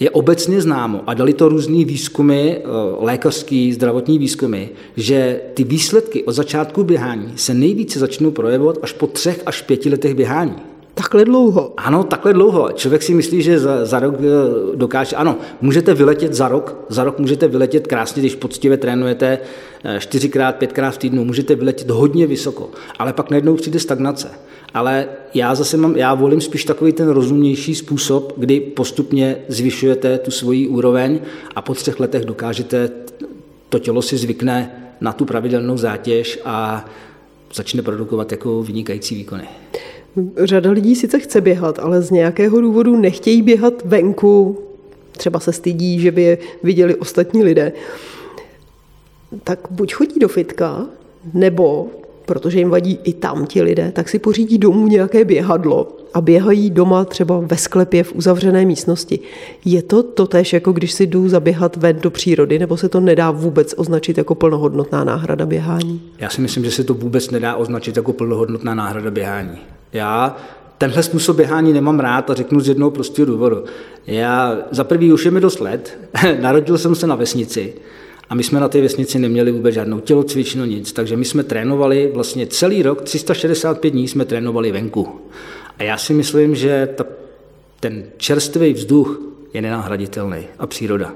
je 0.00 0.10
obecně 0.10 0.60
známo, 0.60 1.02
a 1.06 1.14
dali 1.14 1.32
to 1.32 1.48
různý 1.48 1.84
výzkumy, 1.84 2.50
eh, 2.50 2.62
lékařský, 2.98 3.72
zdravotní 3.72 4.18
výzkumy, 4.18 4.64
že 4.96 5.40
ty 5.54 5.64
výsledky 5.64 6.24
od 6.24 6.32
začátku 6.32 6.84
běhání 6.84 7.32
se 7.36 7.54
nejvíce 7.54 7.98
začnou 7.98 8.30
projevovat 8.30 8.78
až 8.82 8.92
po 8.92 9.06
třech 9.06 9.42
až 9.46 9.62
pěti 9.62 9.90
letech 9.90 10.14
běhání. 10.14 10.56
Takhle 10.98 11.24
dlouho? 11.24 11.72
Ano, 11.76 12.04
takhle 12.04 12.32
dlouho. 12.32 12.72
Člověk 12.72 13.02
si 13.02 13.14
myslí, 13.14 13.42
že 13.42 13.58
za, 13.58 13.84
za 13.84 13.98
rok 13.98 14.14
eh, 14.18 14.76
dokáže. 14.76 15.16
Ano, 15.16 15.36
můžete 15.60 15.94
vyletět 15.94 16.34
za 16.34 16.48
rok, 16.48 16.84
za 16.88 17.04
rok 17.04 17.18
můžete 17.18 17.48
vyletět 17.48 17.86
krásně, 17.86 18.20
když 18.20 18.34
poctivě 18.34 18.76
trénujete 18.76 19.38
eh, 19.84 20.00
čtyřikrát, 20.00 20.56
pětkrát 20.56 20.94
v 20.94 20.98
týdnu, 20.98 21.24
můžete 21.24 21.54
vyletět 21.54 21.90
hodně 21.90 22.26
vysoko, 22.26 22.70
ale 22.98 23.12
pak 23.12 23.30
najednou 23.30 23.54
přijde 23.54 23.80
stagnace. 23.80 24.30
Ale 24.74 25.08
já 25.34 25.54
zase 25.54 25.76
mám, 25.76 25.96
já 25.96 26.14
volím 26.14 26.40
spíš 26.40 26.64
takový 26.64 26.92
ten 26.92 27.08
rozumnější 27.08 27.74
způsob, 27.74 28.32
kdy 28.36 28.60
postupně 28.60 29.36
zvyšujete 29.48 30.18
tu 30.18 30.30
svoji 30.30 30.68
úroveň 30.68 31.20
a 31.56 31.62
po 31.62 31.74
třech 31.74 32.00
letech 32.00 32.24
dokážete, 32.24 32.90
to 33.68 33.78
tělo 33.78 34.02
si 34.02 34.16
zvykne 34.16 34.70
na 35.00 35.12
tu 35.12 35.24
pravidelnou 35.24 35.76
zátěž 35.76 36.38
a 36.44 36.84
začne 37.54 37.82
produkovat 37.82 38.32
jako 38.32 38.62
vynikající 38.62 39.14
výkony. 39.14 39.48
Řada 40.44 40.70
lidí 40.70 40.96
sice 40.96 41.18
chce 41.18 41.40
běhat, 41.40 41.78
ale 41.78 42.02
z 42.02 42.10
nějakého 42.10 42.60
důvodu 42.60 42.96
nechtějí 42.96 43.42
běhat 43.42 43.74
venku, 43.84 44.58
třeba 45.12 45.40
se 45.40 45.52
stydí, 45.52 46.00
že 46.00 46.10
by 46.10 46.22
je 46.22 46.38
viděli 46.62 46.94
ostatní 46.94 47.44
lidé. 47.44 47.72
Tak 49.44 49.58
buď 49.70 49.94
chodí 49.94 50.18
do 50.20 50.28
fitka, 50.28 50.86
nebo, 51.34 51.86
protože 52.26 52.58
jim 52.58 52.70
vadí 52.70 52.98
i 53.04 53.12
tam 53.12 53.46
ti 53.46 53.62
lidé, 53.62 53.92
tak 53.92 54.08
si 54.08 54.18
pořídí 54.18 54.58
domů 54.58 54.86
nějaké 54.86 55.24
běhadlo 55.24 55.96
a 56.14 56.20
běhají 56.20 56.70
doma 56.70 57.04
třeba 57.04 57.40
ve 57.40 57.56
sklepě 57.56 58.04
v 58.04 58.14
uzavřené 58.14 58.64
místnosti. 58.64 59.18
Je 59.64 59.82
to 59.82 60.02
totéž, 60.02 60.52
jako 60.52 60.72
když 60.72 60.92
si 60.92 61.06
jdu 61.06 61.28
zaběhat 61.28 61.76
ven 61.76 61.98
do 62.02 62.10
přírody, 62.10 62.58
nebo 62.58 62.76
se 62.76 62.88
to 62.88 63.00
nedá 63.00 63.30
vůbec 63.30 63.74
označit 63.76 64.18
jako 64.18 64.34
plnohodnotná 64.34 65.04
náhrada 65.04 65.46
běhání? 65.46 66.02
Já 66.18 66.30
si 66.30 66.40
myslím, 66.40 66.64
že 66.64 66.70
se 66.70 66.84
to 66.84 66.94
vůbec 66.94 67.30
nedá 67.30 67.56
označit 67.56 67.96
jako 67.96 68.12
plnohodnotná 68.12 68.74
náhrada 68.74 69.10
běhání. 69.10 69.58
Já 69.92 70.36
tenhle 70.78 71.02
způsob 71.02 71.36
běhání 71.36 71.72
nemám 71.72 72.00
rád 72.00 72.30
a 72.30 72.34
řeknu 72.34 72.60
z 72.60 72.68
jednoho 72.68 72.90
prostého 72.90 73.26
důvodu. 73.26 73.64
Já 74.06 74.58
za 74.70 74.84
prvý 74.84 75.12
už 75.12 75.24
je 75.24 75.30
mi 75.30 75.40
dost 75.40 75.60
let, 75.60 75.98
narodil 76.40 76.78
jsem 76.78 76.94
se 76.94 77.06
na 77.06 77.14
vesnici 77.14 77.74
a 78.30 78.34
my 78.34 78.42
jsme 78.42 78.60
na 78.60 78.68
té 78.68 78.80
vesnici 78.80 79.18
neměli 79.18 79.52
vůbec 79.52 79.74
žádnou 79.74 80.00
tělocvičnu, 80.00 80.64
nic, 80.64 80.92
takže 80.92 81.16
my 81.16 81.24
jsme 81.24 81.42
trénovali 81.42 82.10
vlastně 82.14 82.46
celý 82.46 82.82
rok, 82.82 83.02
365 83.02 83.90
dní 83.90 84.08
jsme 84.08 84.24
trénovali 84.24 84.72
venku. 84.72 85.20
A 85.78 85.82
já 85.82 85.98
si 85.98 86.14
myslím, 86.14 86.54
že 86.54 86.88
ta, 86.94 87.04
ten 87.80 88.04
čerstvý 88.16 88.72
vzduch 88.72 89.20
je 89.54 89.62
nenahraditelný 89.62 90.46
a 90.58 90.66
příroda. 90.66 91.14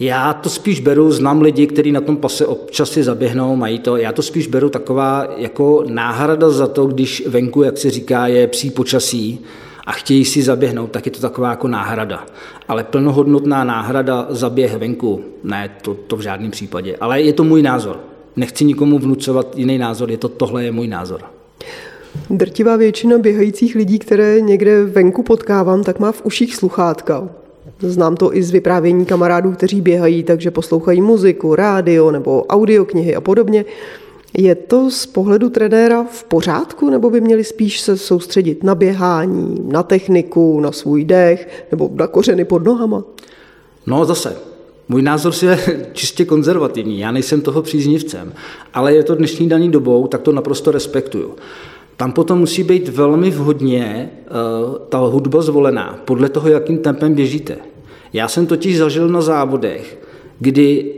Já 0.00 0.32
to 0.32 0.48
spíš 0.48 0.80
beru, 0.80 1.12
znám 1.12 1.42
lidi, 1.42 1.66
kteří 1.66 1.92
na 1.92 2.00
tom 2.00 2.16
pase 2.16 2.46
občas 2.46 2.90
si 2.90 3.02
zaběhnou, 3.02 3.56
mají 3.56 3.78
to, 3.78 3.96
já 3.96 4.12
to 4.12 4.22
spíš 4.22 4.46
beru 4.46 4.68
taková 4.68 5.26
jako 5.36 5.84
náhrada 5.88 6.50
za 6.50 6.66
to, 6.66 6.86
když 6.86 7.22
venku, 7.26 7.62
jak 7.62 7.78
se 7.78 7.90
říká, 7.90 8.26
je 8.26 8.46
psí 8.46 8.70
počasí 8.70 9.40
a 9.86 9.92
chtějí 9.92 10.24
si 10.24 10.42
zaběhnout, 10.42 10.90
tak 10.90 11.06
je 11.06 11.12
to 11.12 11.20
taková 11.20 11.50
jako 11.50 11.68
náhrada. 11.68 12.26
Ale 12.68 12.84
plnohodnotná 12.84 13.64
náhrada 13.64 14.26
za 14.30 14.50
běh 14.50 14.76
venku, 14.76 15.24
ne, 15.44 15.70
to, 15.82 15.94
to 15.94 16.16
v 16.16 16.20
žádném 16.20 16.50
případě. 16.50 16.96
Ale 17.00 17.22
je 17.22 17.32
to 17.32 17.44
můj 17.44 17.62
názor. 17.62 18.00
Nechci 18.36 18.64
nikomu 18.64 18.98
vnucovat 18.98 19.58
jiný 19.58 19.78
názor, 19.78 20.10
je 20.10 20.18
to 20.18 20.28
tohle 20.28 20.64
je 20.64 20.72
můj 20.72 20.88
názor. 20.88 21.20
Drtivá 22.30 22.76
většina 22.76 23.18
běhajících 23.18 23.74
lidí, 23.74 23.98
které 23.98 24.40
někde 24.40 24.84
venku 24.84 25.22
potkávám, 25.22 25.84
tak 25.84 25.98
má 25.98 26.12
v 26.12 26.24
uších 26.24 26.56
sluchátka. 26.56 27.28
Znám 27.80 28.16
to 28.16 28.36
i 28.36 28.42
z 28.42 28.50
vyprávění 28.50 29.04
kamarádů, 29.04 29.52
kteří 29.52 29.80
běhají, 29.80 30.22
takže 30.22 30.50
poslouchají 30.50 31.00
muziku, 31.00 31.54
rádio 31.54 32.10
nebo 32.10 32.44
audioknihy 32.44 33.14
a 33.14 33.20
podobně. 33.20 33.64
Je 34.38 34.54
to 34.54 34.90
z 34.90 35.06
pohledu 35.06 35.50
trenéra 35.50 36.04
v 36.04 36.24
pořádku, 36.24 36.90
nebo 36.90 37.10
by 37.10 37.20
měli 37.20 37.44
spíš 37.44 37.80
se 37.80 37.96
soustředit 37.96 38.64
na 38.64 38.74
běhání, 38.74 39.68
na 39.68 39.82
techniku, 39.82 40.60
na 40.60 40.72
svůj 40.72 41.04
dech 41.04 41.66
nebo 41.70 41.90
na 41.94 42.06
kořeny 42.06 42.44
pod 42.44 42.64
nohama? 42.64 43.04
No 43.86 44.04
zase, 44.04 44.36
můj 44.88 45.02
názor 45.02 45.32
je 45.42 45.58
čistě 45.92 46.24
konzervativní, 46.24 46.98
já 46.98 47.12
nejsem 47.12 47.40
toho 47.40 47.62
příznivcem, 47.62 48.32
ale 48.74 48.94
je 48.94 49.02
to 49.02 49.14
dnešní 49.14 49.48
daní 49.48 49.70
dobou, 49.70 50.06
tak 50.06 50.22
to 50.22 50.32
naprosto 50.32 50.70
respektuju. 50.70 51.34
Tam 51.96 52.12
potom 52.12 52.38
musí 52.38 52.62
být 52.62 52.88
velmi 52.88 53.30
vhodně 53.30 54.10
uh, 54.10 54.76
ta 54.88 54.98
hudba 54.98 55.42
zvolená 55.42 55.98
podle 56.04 56.28
toho, 56.28 56.48
jakým 56.48 56.78
tempem 56.78 57.14
běžíte. 57.14 57.69
Já 58.12 58.28
jsem 58.28 58.46
totiž 58.46 58.78
zažil 58.78 59.08
na 59.08 59.20
závodech, 59.20 59.98
kdy 60.38 60.92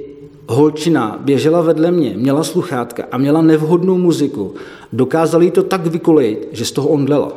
holčina 0.49 1.21
běžela 1.25 1.61
vedle 1.61 1.91
mě, 1.91 2.15
měla 2.17 2.45
sluchátka 2.45 3.05
a 3.11 3.19
měla 3.19 3.43
nevhodnou 3.43 3.99
muziku. 3.99 4.55
Dokázali 4.93 5.51
to 5.51 5.63
tak 5.63 5.87
vykolejit, 5.87 6.49
že 6.53 6.65
z 6.65 6.73
toho 6.73 6.89
omdlela. 6.89 7.33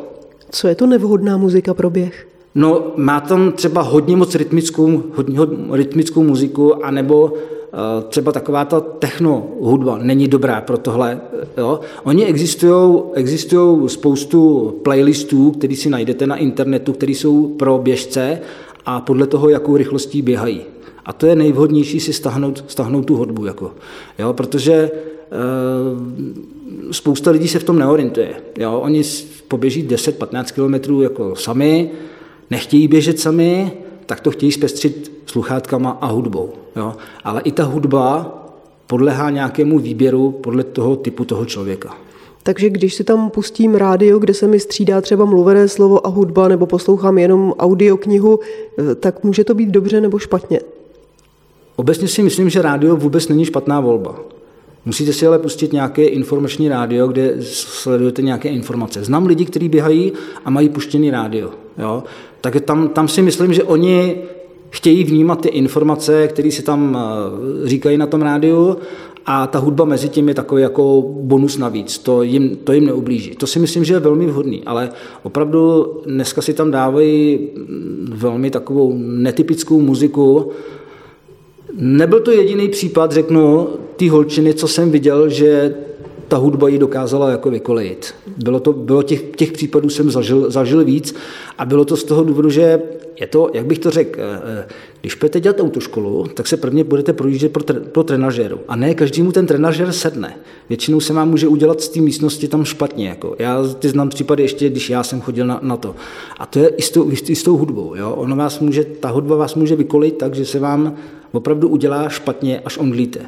Co 0.49 0.67
je 0.67 0.75
to 0.75 0.85
nevhodná 0.85 1.37
muzika 1.37 1.73
pro 1.73 1.89
běh? 1.89 2.27
No, 2.55 2.83
má 2.95 3.19
tam 3.19 3.51
třeba 3.51 3.81
hodně 3.81 4.17
moc 4.17 4.35
rytmickou, 4.35 5.03
hodně, 5.15 5.39
hodně 5.39 5.57
rytmickou 5.71 6.23
muziku, 6.23 6.85
anebo 6.85 7.33
Eh, 7.75 8.03
třeba 8.09 8.31
taková 8.31 8.65
ta 8.65 8.79
techno 8.79 9.47
hudba 9.61 9.97
není 10.01 10.27
dobrá 10.27 10.61
pro 10.61 10.77
tohle. 10.77 11.21
Jo? 11.57 11.79
Oni 12.03 12.25
existují 12.25 13.01
existují 13.13 13.89
spoustu 13.89 14.71
playlistů, 14.83 15.51
které 15.51 15.75
si 15.75 15.89
najdete 15.89 16.27
na 16.27 16.35
internetu, 16.35 16.93
které 16.93 17.11
jsou 17.11 17.47
pro 17.47 17.77
běžce 17.77 18.39
a 18.85 19.01
podle 19.01 19.27
toho, 19.27 19.49
jakou 19.49 19.77
rychlostí 19.77 20.21
běhají. 20.21 20.61
A 21.05 21.13
to 21.13 21.25
je 21.25 21.35
nejvhodnější 21.35 21.99
si 21.99 22.13
stahnout, 22.13 22.63
stahnout 22.67 23.05
tu 23.05 23.15
hudbu. 23.15 23.45
Jako. 23.45 23.71
Jo, 24.19 24.33
protože 24.33 24.73
e, 24.73 24.91
spousta 26.91 27.31
lidí 27.31 27.47
se 27.47 27.59
v 27.59 27.63
tom 27.63 27.79
neorientuje. 27.79 28.35
Jo. 28.57 28.79
Oni 28.79 29.03
poběží 29.47 29.87
10-15 29.87 30.53
kilometrů 30.53 31.01
jako 31.01 31.35
sami, 31.35 31.91
nechtějí 32.51 32.87
běžet 32.87 33.19
sami, 33.19 33.71
tak 34.05 34.21
to 34.21 34.31
chtějí 34.31 34.51
zpestřit 34.51 35.11
sluchátkama 35.25 35.97
a 36.01 36.07
hudbou. 36.07 36.53
Jo. 36.75 36.95
Ale 37.23 37.41
i 37.41 37.51
ta 37.51 37.63
hudba 37.63 38.31
podlehá 38.87 39.29
nějakému 39.29 39.79
výběru 39.79 40.31
podle 40.31 40.63
toho 40.63 40.95
typu 40.95 41.25
toho 41.25 41.45
člověka. 41.45 41.97
Takže 42.45 42.69
když 42.69 42.93
si 42.93 43.03
tam 43.03 43.29
pustím 43.29 43.75
rádio, 43.75 44.19
kde 44.19 44.33
se 44.33 44.47
mi 44.47 44.59
střídá 44.59 45.01
třeba 45.01 45.25
mluvené 45.25 45.67
slovo 45.67 46.07
a 46.07 46.09
hudba, 46.09 46.47
nebo 46.47 46.65
poslouchám 46.65 47.17
jenom 47.17 47.53
audioknihu, 47.59 48.39
eh, 48.79 48.95
tak 48.95 49.23
může 49.23 49.43
to 49.43 49.53
být 49.53 49.69
dobře 49.69 50.01
nebo 50.01 50.19
špatně? 50.19 50.59
Obecně 51.75 52.07
si 52.07 52.23
myslím, 52.23 52.49
že 52.49 52.61
rádio 52.61 52.95
vůbec 52.95 53.27
není 53.27 53.45
špatná 53.45 53.79
volba. 53.79 54.19
Musíte 54.85 55.13
si 55.13 55.27
ale 55.27 55.39
pustit 55.39 55.73
nějaké 55.73 56.05
informační 56.05 56.69
rádio, 56.69 57.07
kde 57.07 57.35
sledujete 57.41 58.21
nějaké 58.21 58.49
informace. 58.49 59.03
Znám 59.03 59.25
lidi, 59.25 59.45
kteří 59.45 59.69
běhají 59.69 60.13
a 60.45 60.49
mají 60.49 60.69
puštěný 60.69 61.11
rádio. 61.11 61.49
Jo? 61.77 62.03
Tak 62.41 62.61
tam, 62.61 62.87
tam 62.89 63.07
si 63.07 63.21
myslím, 63.21 63.53
že 63.53 63.63
oni 63.63 64.17
chtějí 64.69 65.03
vnímat 65.03 65.41
ty 65.41 65.49
informace, 65.49 66.27
které 66.27 66.51
se 66.51 66.61
tam 66.61 66.97
eh, 66.97 67.67
říkají 67.67 67.97
na 67.97 68.07
tom 68.07 68.21
rádiu 68.21 68.77
a 69.25 69.47
ta 69.47 69.59
hudba 69.59 69.85
mezi 69.85 70.09
tím 70.09 70.27
je 70.27 70.33
takový 70.33 70.61
jako 70.61 71.03
bonus 71.21 71.57
navíc. 71.57 71.97
To 71.97 72.23
jim, 72.23 72.57
to 72.63 72.73
jim 72.73 72.85
neublíží. 72.85 73.35
To 73.35 73.47
si 73.47 73.59
myslím, 73.59 73.83
že 73.83 73.93
je 73.93 73.99
velmi 73.99 74.25
vhodný, 74.25 74.63
ale 74.65 74.89
opravdu 75.23 75.87
dneska 76.05 76.41
si 76.41 76.53
tam 76.53 76.71
dávají 76.71 77.39
mm, 77.55 78.07
velmi 78.13 78.51
takovou 78.51 78.93
netypickou 78.97 79.81
muziku, 79.81 80.51
Nebyl 81.77 82.19
to 82.19 82.31
jediný 82.31 82.69
případ, 82.69 83.11
řeknu, 83.11 83.67
ty 83.95 84.07
holčiny, 84.07 84.53
co 84.53 84.67
jsem 84.67 84.91
viděl, 84.91 85.29
že 85.29 85.75
ta 86.27 86.37
hudba 86.37 86.67
ji 86.67 86.77
dokázala 86.77 87.29
jako 87.29 87.49
vykolejit. 87.49 88.15
Bylo, 88.43 88.59
to, 88.59 88.73
bylo 88.73 89.03
těch, 89.03 89.21
těch 89.35 89.51
případů 89.51 89.89
jsem 89.89 90.11
zažil, 90.11 90.51
zažil 90.51 90.85
víc 90.85 91.15
a 91.57 91.65
bylo 91.65 91.85
to 91.85 91.97
z 91.97 92.03
toho 92.03 92.23
důvodu, 92.23 92.49
že 92.49 92.81
je 93.19 93.27
to, 93.27 93.49
jak 93.53 93.65
bych 93.65 93.79
to 93.79 93.91
řekl, 93.91 94.19
eh, 94.19 94.41
eh, 94.59 94.67
když 95.01 95.15
budete 95.15 95.39
dělat 95.39 95.59
autoškolu, 95.59 96.27
tak 96.33 96.47
se 96.47 96.57
prvně 96.57 96.83
budete 96.83 97.13
projíždět 97.13 97.53
pro, 97.53 97.63
tre, 97.63 97.79
pro 97.79 98.03
trenažéru. 98.03 98.59
A 98.67 98.75
ne 98.75 98.93
každému 98.93 99.31
ten 99.31 99.47
trenažér 99.47 99.91
sedne. 99.91 100.37
Většinou 100.69 100.99
se 100.99 101.13
vám 101.13 101.29
může 101.29 101.47
udělat 101.47 101.81
z 101.81 101.89
té 101.89 102.01
místnosti 102.01 102.47
tam 102.47 102.65
špatně. 102.65 103.07
Jako. 103.09 103.35
Já 103.39 103.63
ty 103.79 103.89
znám 103.89 104.09
případy 104.09 104.43
ještě, 104.43 104.69
když 104.69 104.89
já 104.89 105.03
jsem 105.03 105.21
chodil 105.21 105.47
na, 105.47 105.59
na 105.63 105.77
to. 105.77 105.95
A 106.37 106.45
to 106.45 106.59
je 106.59 106.67
i 106.67 106.81
s 106.81 106.91
tou, 106.91 107.11
i 107.11 107.35
s 107.35 107.43
tou 107.43 107.57
hudbou. 107.57 107.95
Jo? 107.95 108.11
Ono 108.11 108.35
vás 108.35 108.59
může, 108.59 108.83
ta 108.83 109.09
hudba 109.09 109.35
vás 109.35 109.55
může 109.55 109.75
vykolit 109.75 110.17
tak, 110.17 110.35
že 110.35 110.45
se 110.45 110.59
vám 110.59 110.95
opravdu 111.31 111.69
udělá 111.69 112.09
špatně, 112.09 112.61
až 112.65 112.77
omdlíte. 112.77 113.19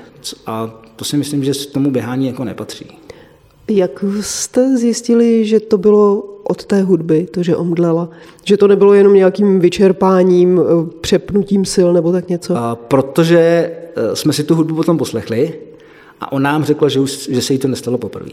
A 0.45 0.81
to 0.95 1.05
si 1.05 1.17
myslím, 1.17 1.43
že 1.43 1.53
k 1.53 1.73
tomu 1.73 1.91
běhání 1.91 2.27
jako 2.27 2.43
nepatří. 2.43 2.97
Jak 3.67 4.03
jste 4.21 4.77
zjistili, 4.77 5.45
že 5.45 5.59
to 5.59 5.77
bylo 5.77 6.23
od 6.43 6.65
té 6.65 6.81
hudby, 6.81 7.27
to, 7.31 7.43
že 7.43 7.55
omdlela? 7.55 8.09
Že 8.43 8.57
to 8.57 8.67
nebylo 8.67 8.93
jenom 8.93 9.13
nějakým 9.13 9.59
vyčerpáním, 9.59 10.61
eh, 10.61 10.89
přepnutím 11.01 11.65
sil 11.73 11.89
nebo 11.93 12.11
tak 12.11 12.29
něco? 12.29 12.55
A 12.55 12.75
protože 12.75 13.39
eh, 13.39 14.15
jsme 14.15 14.33
si 14.33 14.43
tu 14.43 14.55
hudbu 14.55 14.75
potom 14.75 14.97
poslechli 14.97 15.53
a 16.21 16.31
on 16.31 16.41
nám 16.41 16.63
řekl, 16.63 16.89
že, 16.89 16.99
už, 16.99 17.29
že 17.29 17.41
se 17.41 17.53
jí 17.53 17.59
to 17.59 17.67
nestalo 17.67 17.97
poprvé. 17.97 18.31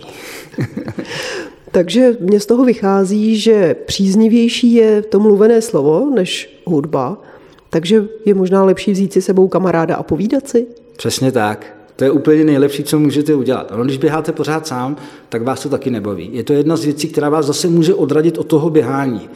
Takže 1.71 2.17
mě 2.21 2.41
z 2.41 2.47
toho 2.47 2.65
vychází, 2.65 3.37
že 3.37 3.77
příznivější 3.87 4.75
je 4.75 5.03
to 5.03 5.21
mluvené 5.21 5.63
slovo 5.63 6.11
než 6.15 6.61
hudba, 6.65 7.23
takže 7.71 8.05
je 8.25 8.35
možná 8.35 8.65
lepší 8.65 8.93
vzít 8.93 9.13
si 9.13 9.23
sebou 9.23 9.49
kamaráda 9.49 9.97
a 9.97 10.03
povídat 10.03 10.49
si? 10.49 10.67
Přesně 10.97 11.33
tak. 11.33 11.84
To 11.97 12.05
je 12.05 12.11
úplně 12.11 12.45
nejlepší, 12.45 12.85
co 12.85 12.99
můžete 12.99 13.35
udělat. 13.35 13.73
Ono, 13.75 13.85
když 13.85 13.99
běháte 13.99 14.33
pořád 14.33 14.67
sám, 14.67 14.97
tak 15.29 15.43
vás 15.43 15.63
to 15.63 15.69
taky 15.69 15.91
nebaví. 15.91 16.31
Je 16.33 16.45
to 16.45 16.53
jedna 16.53 16.77
z 16.77 16.85
věcí, 16.85 17.09
která 17.09 17.29
vás 17.29 17.47
zase 17.47 17.69
může 17.69 17.95
odradit 17.95 18.39
od 18.39 18.47
toho 18.47 18.71
běhání. 18.71 19.29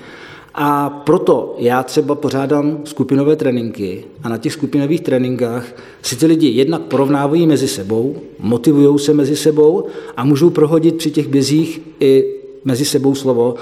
A 0.55 0.91
proto 0.91 1.55
já 1.59 1.83
třeba 1.83 2.15
pořádám 2.15 2.81
skupinové 2.85 3.37
tréninky 3.37 4.05
a 4.23 4.29
na 4.29 4.39
těch 4.39 4.53
skupinových 4.53 5.01
tréninkách 5.01 5.67
si 6.03 6.17
ty 6.17 6.27
lidi 6.27 6.49
jednak 6.49 6.83
porovnávají 6.83 7.47
mezi 7.47 7.69
sebou, 7.69 8.17
motivují 8.39 8.99
se 8.99 9.15
mezi 9.15 9.37
sebou 9.37 9.87
a 10.17 10.25
můžou 10.25 10.51
prohodit 10.51 10.97
při 10.97 11.11
těch 11.11 11.29
bězích 11.29 11.81
i 12.01 12.35
mezi 12.65 12.85
sebou 12.85 13.15
slovo, 13.15 13.55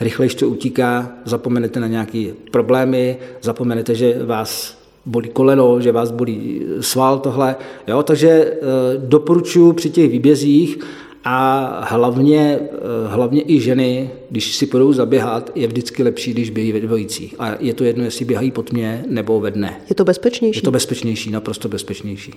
rychleji 0.00 0.30
to 0.30 0.48
utíká, 0.48 1.12
zapomenete 1.24 1.80
na 1.80 1.86
nějaké 1.86 2.26
problémy, 2.50 3.16
zapomenete, 3.42 3.94
že 3.94 4.24
vás 4.26 4.78
bolí 5.06 5.28
koleno, 5.28 5.80
že 5.80 5.92
vás 5.92 6.10
bolí 6.10 6.62
sval, 6.80 7.18
tohle. 7.18 7.56
Jo? 7.86 8.02
Takže 8.02 8.28
e, 8.28 8.56
doporučuji 8.96 9.72
při 9.72 9.90
těch 9.90 10.10
výbězích 10.10 10.78
a 11.24 11.86
hlavně, 11.90 12.40
e, 12.40 13.08
hlavně 13.08 13.42
i 13.46 13.60
ženy, 13.60 14.10
když 14.30 14.56
si 14.56 14.66
půjdou 14.66 14.92
zaběhat, 14.92 15.50
je 15.54 15.66
vždycky 15.66 16.02
lepší, 16.02 16.32
když 16.32 16.50
běhají 16.50 16.72
ve 16.72 16.80
dvojicích. 16.80 17.34
A 17.38 17.54
je 17.60 17.74
to 17.74 17.84
jedno, 17.84 18.04
jestli 18.04 18.24
běhají 18.24 18.50
po 18.50 18.62
tmě 18.62 19.04
nebo 19.08 19.40
ve 19.40 19.50
dne. 19.50 19.80
Je 19.88 19.94
to 19.94 20.04
bezpečnější? 20.04 20.58
Je 20.58 20.62
to 20.62 20.70
bezpečnější, 20.70 21.30
naprosto 21.30 21.68
bezpečnější. 21.68 22.32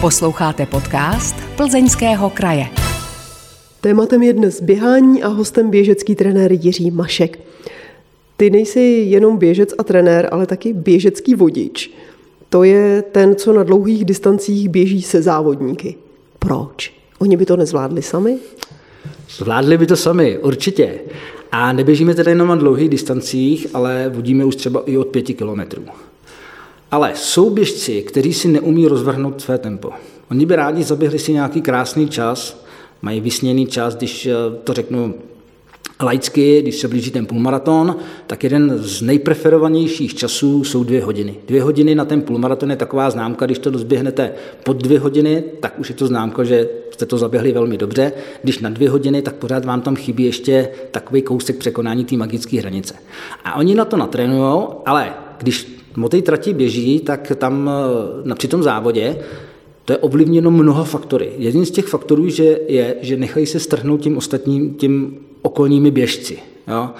Posloucháte 0.00 0.66
podcast 0.66 1.36
Plzeňského 1.56 2.30
kraje. 2.30 2.66
Tématem 3.80 4.22
je 4.22 4.32
dnes 4.32 4.62
běhání 4.62 5.22
a 5.22 5.28
hostem 5.28 5.70
běžecký 5.70 6.14
trenér 6.14 6.52
Jiří 6.52 6.90
Mašek. 6.90 7.38
Ty 8.36 8.50
nejsi 8.50 8.80
jenom 9.08 9.36
běžec 9.36 9.74
a 9.78 9.82
trenér, 9.82 10.28
ale 10.32 10.46
taky 10.46 10.72
běžecký 10.72 11.34
vodič. 11.34 11.90
To 12.48 12.62
je 12.62 13.02
ten, 13.02 13.36
co 13.36 13.52
na 13.52 13.62
dlouhých 13.62 14.04
distancích 14.04 14.68
běží 14.68 15.02
se 15.02 15.22
závodníky. 15.22 15.94
Proč? 16.38 16.92
Oni 17.18 17.36
by 17.36 17.46
to 17.46 17.56
nezvládli 17.56 18.02
sami? 18.02 18.38
Zvládli 19.30 19.78
by 19.78 19.86
to 19.86 19.96
sami, 19.96 20.38
určitě. 20.38 21.00
A 21.52 21.72
neběžíme 21.72 22.14
tedy 22.14 22.30
jenom 22.30 22.48
na 22.48 22.56
dlouhých 22.56 22.88
distancích, 22.88 23.66
ale 23.74 24.10
vodíme 24.14 24.44
už 24.44 24.56
třeba 24.56 24.82
i 24.86 24.96
od 24.96 25.06
pěti 25.06 25.34
kilometrů. 25.34 25.84
Ale 26.90 27.12
jsou 27.14 27.50
běžci, 27.50 28.02
kteří 28.02 28.32
si 28.32 28.48
neumí 28.48 28.86
rozvrhnout 28.86 29.40
své 29.40 29.58
tempo. 29.58 29.90
Oni 30.30 30.46
by 30.46 30.56
rádi 30.56 30.82
zaběhli 30.82 31.18
si 31.18 31.32
nějaký 31.32 31.62
krásný 31.62 32.08
čas, 32.08 32.64
mají 33.02 33.20
vysněný 33.20 33.66
čas, 33.66 33.96
když 33.96 34.26
eh, 34.26 34.32
to 34.64 34.72
řeknu 34.72 35.14
laicky, 36.00 36.62
když 36.62 36.76
se 36.76 36.88
blíží 36.88 37.10
ten 37.10 37.26
půlmaraton, 37.26 37.96
tak 38.26 38.44
jeden 38.44 38.78
z 38.78 39.02
nejpreferovanějších 39.02 40.14
časů 40.14 40.64
jsou 40.64 40.84
dvě 40.84 41.04
hodiny. 41.04 41.34
Dvě 41.46 41.62
hodiny 41.62 41.94
na 41.94 42.04
ten 42.04 42.22
půlmaraton 42.22 42.70
je 42.70 42.76
taková 42.76 43.10
známka, 43.10 43.46
když 43.46 43.58
to 43.58 43.70
rozběhnete 43.70 44.32
pod 44.64 44.76
dvě 44.76 44.98
hodiny, 44.98 45.44
tak 45.60 45.78
už 45.78 45.88
je 45.88 45.94
to 45.94 46.06
známka, 46.06 46.44
že 46.44 46.68
jste 46.90 47.06
to 47.06 47.18
zaběhli 47.18 47.52
velmi 47.52 47.76
dobře. 47.76 48.12
Když 48.42 48.58
na 48.58 48.70
dvě 48.70 48.90
hodiny, 48.90 49.22
tak 49.22 49.34
pořád 49.34 49.64
vám 49.64 49.80
tam 49.80 49.96
chybí 49.96 50.24
ještě 50.24 50.68
takový 50.90 51.22
kousek 51.22 51.56
překonání 51.56 52.04
té 52.04 52.16
magické 52.16 52.60
hranice. 52.60 52.94
A 53.44 53.54
oni 53.54 53.74
na 53.74 53.84
to 53.84 53.96
natrénují, 53.96 54.66
ale 54.86 55.14
když 55.38 55.74
po 56.00 56.08
té 56.08 56.22
trati 56.22 56.54
běží, 56.54 57.00
tak 57.00 57.32
tam 57.36 57.70
eh, 58.30 58.34
při 58.34 58.48
tom 58.48 58.62
závodě 58.62 59.18
to 59.84 59.92
je 59.92 59.98
ovlivněno 59.98 60.50
mnoha 60.50 60.84
faktory. 60.84 61.32
Jeden 61.38 61.66
z 61.66 61.70
těch 61.70 61.84
faktorů 61.84 62.28
že 62.28 62.58
je, 62.68 62.96
že 63.00 63.16
nechají 63.16 63.46
se 63.46 63.60
strhnout 63.60 64.00
tím 64.00 64.16
ostatním, 64.16 64.74
tím 64.74 65.18
okolními 65.44 65.90
běžci. 65.90 66.38
Jo? 66.68 66.90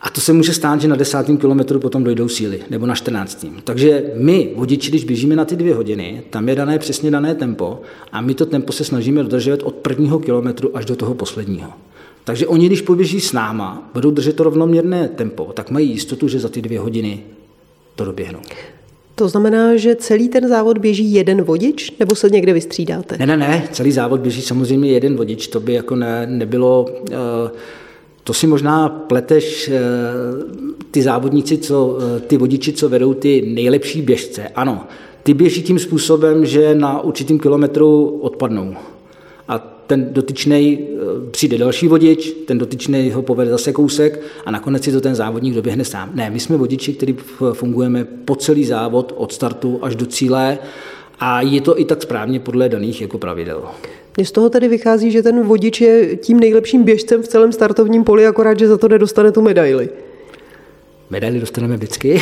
A 0.00 0.10
to 0.10 0.20
se 0.20 0.32
může 0.32 0.52
stát, 0.52 0.80
že 0.80 0.88
na 0.88 0.96
desátém 0.96 1.36
kilometru 1.36 1.80
potom 1.80 2.04
dojdou 2.04 2.28
síly, 2.28 2.60
nebo 2.70 2.86
na 2.86 2.94
čtrnáctým. 2.94 3.60
Takže 3.64 4.04
my, 4.14 4.52
vodiči, 4.56 4.90
když 4.90 5.04
běžíme 5.04 5.36
na 5.36 5.44
ty 5.44 5.56
dvě 5.56 5.74
hodiny, 5.74 6.22
tam 6.30 6.48
je 6.48 6.54
dané 6.54 6.78
přesně 6.78 7.10
dané 7.10 7.34
tempo 7.34 7.80
a 8.12 8.20
my 8.20 8.34
to 8.34 8.46
tempo 8.46 8.72
se 8.72 8.84
snažíme 8.84 9.22
dodržovat 9.22 9.62
od 9.62 9.74
prvního 9.74 10.18
kilometru 10.18 10.76
až 10.76 10.84
do 10.84 10.96
toho 10.96 11.14
posledního. 11.14 11.72
Takže 12.24 12.46
oni, 12.46 12.66
když 12.66 12.80
poběží 12.80 13.20
s 13.20 13.32
náma, 13.32 13.90
budou 13.94 14.10
držet 14.10 14.36
to 14.36 14.44
rovnoměrné 14.44 15.08
tempo, 15.08 15.52
tak 15.54 15.70
mají 15.70 15.90
jistotu, 15.90 16.28
že 16.28 16.38
za 16.38 16.48
ty 16.48 16.62
dvě 16.62 16.80
hodiny 16.80 17.22
to 17.96 18.04
doběhnou. 18.04 18.40
To 19.18 19.28
znamená, 19.28 19.76
že 19.76 19.96
celý 19.96 20.28
ten 20.28 20.48
závod 20.48 20.78
běží 20.78 21.12
jeden 21.12 21.42
vodič, 21.42 21.92
nebo 22.00 22.14
se 22.14 22.30
někde 22.30 22.52
vystřídáte? 22.52 23.16
Ne, 23.18 23.26
ne, 23.26 23.36
ne, 23.36 23.68
celý 23.72 23.92
závod 23.92 24.20
běží 24.20 24.42
samozřejmě 24.42 24.92
jeden 24.92 25.16
vodič, 25.16 25.46
to 25.46 25.60
by 25.60 25.72
jako 25.72 25.96
ne, 25.96 26.26
nebylo... 26.26 26.86
Uh, 27.10 27.50
to 28.24 28.34
si 28.34 28.46
možná 28.46 28.88
pleteš 28.88 29.68
uh, 29.68 29.74
ty 30.90 31.02
závodníci, 31.02 31.58
co, 31.58 31.86
uh, 31.86 32.20
ty 32.20 32.36
vodiči, 32.36 32.72
co 32.72 32.88
vedou 32.88 33.14
ty 33.14 33.52
nejlepší 33.54 34.02
běžce. 34.02 34.48
Ano, 34.54 34.84
ty 35.22 35.34
běží 35.34 35.62
tím 35.62 35.78
způsobem, 35.78 36.46
že 36.46 36.74
na 36.74 37.00
určitým 37.00 37.38
kilometru 37.38 38.18
odpadnou. 38.20 38.74
Ten 39.86 40.08
dotyčný 40.12 40.78
eh, 40.80 41.30
přijde 41.30 41.58
další 41.58 41.88
vodič, 41.88 42.30
ten 42.46 42.58
dotyčný 42.58 43.10
ho 43.10 43.22
povede 43.22 43.50
zase 43.50 43.72
kousek 43.72 44.20
a 44.44 44.50
nakonec 44.50 44.84
si 44.84 44.92
to 44.92 45.00
ten 45.00 45.14
závodník 45.14 45.54
doběhne 45.54 45.84
sám. 45.84 46.10
Ne, 46.14 46.30
my 46.30 46.40
jsme 46.40 46.56
vodiči, 46.56 46.92
kteří 46.92 47.16
fungujeme 47.52 48.04
po 48.04 48.36
celý 48.36 48.64
závod 48.64 49.14
od 49.16 49.32
startu 49.32 49.78
až 49.82 49.96
do 49.96 50.06
cíle 50.06 50.58
a 51.20 51.40
je 51.42 51.60
to 51.60 51.80
i 51.80 51.84
tak 51.84 52.02
správně 52.02 52.40
podle 52.40 52.68
daných 52.68 53.00
jako 53.00 53.18
pravidel. 53.18 53.64
Mně 54.16 54.26
z 54.26 54.32
toho 54.32 54.50
tedy 54.50 54.68
vychází, 54.68 55.10
že 55.10 55.22
ten 55.22 55.42
vodič 55.42 55.80
je 55.80 56.16
tím 56.16 56.40
nejlepším 56.40 56.84
běžcem 56.84 57.22
v 57.22 57.28
celém 57.28 57.52
startovním 57.52 58.04
poli, 58.04 58.26
akorát, 58.26 58.58
že 58.58 58.68
za 58.68 58.78
to 58.78 58.88
nedostane 58.88 59.32
tu 59.32 59.42
medaili. 59.42 59.88
medaili 61.10 61.40
dostaneme 61.40 61.76
vždycky, 61.76 62.20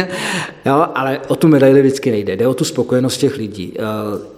jo, 0.66 0.86
ale 0.94 1.20
o 1.28 1.36
tu 1.36 1.48
medaili 1.48 1.80
vždycky 1.80 2.10
nejde, 2.10 2.36
jde 2.36 2.46
o 2.46 2.54
tu 2.54 2.64
spokojenost 2.64 3.16
těch 3.16 3.36
lidí. 3.36 3.74
Eh, 3.76 3.82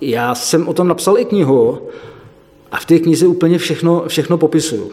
já 0.01 0.35
jsem 0.35 0.69
o 0.69 0.73
tom 0.73 0.89
napsal 0.89 1.19
i 1.19 1.25
knihu 1.25 1.79
a 2.75 2.77
v 2.77 2.85
té 2.85 2.99
knize 2.99 3.27
úplně 3.27 3.59
všechno, 3.59 4.05
všechno 4.07 4.39
popisuju. 4.39 4.93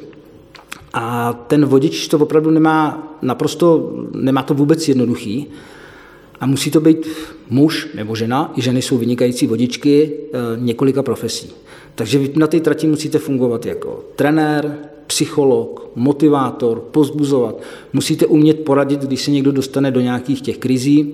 A 0.94 1.34
ten 1.34 1.66
vodič 1.66 2.08
to 2.08 2.18
opravdu 2.20 2.52
nemá 2.52 3.08
naprosto, 3.22 3.94
nemá 4.14 4.44
to 4.44 4.54
vůbec 4.54 4.88
jednoduchý. 4.88 5.48
A 6.40 6.46
musí 6.46 6.72
to 6.72 6.80
být 6.80 7.08
muž 7.50 7.88
nebo 7.96 8.16
žena, 8.16 8.54
i 8.56 8.62
ženy 8.62 8.82
jsou 8.82 8.98
vynikající 8.98 9.48
vodičky 9.48 10.12
eh, 10.14 10.38
několika 10.58 11.04
profesí. 11.04 11.50
Takže 11.96 12.20
vy 12.20 12.34
na 12.36 12.48
té 12.48 12.60
trati 12.60 12.88
musíte 12.88 13.20
fungovat 13.20 13.66
jako 13.66 14.04
trenér, 14.16 14.78
psycholog, 15.08 15.92
motivátor, 15.96 16.80
pozbuzovat. 16.80 17.62
Musíte 17.94 18.26
umět 18.26 18.60
poradit, 18.60 19.02
když 19.02 19.22
se 19.22 19.32
někdo 19.32 19.52
dostane 19.52 19.92
do 19.92 20.00
nějakých 20.00 20.42
těch 20.42 20.58
krizí. 20.58 21.14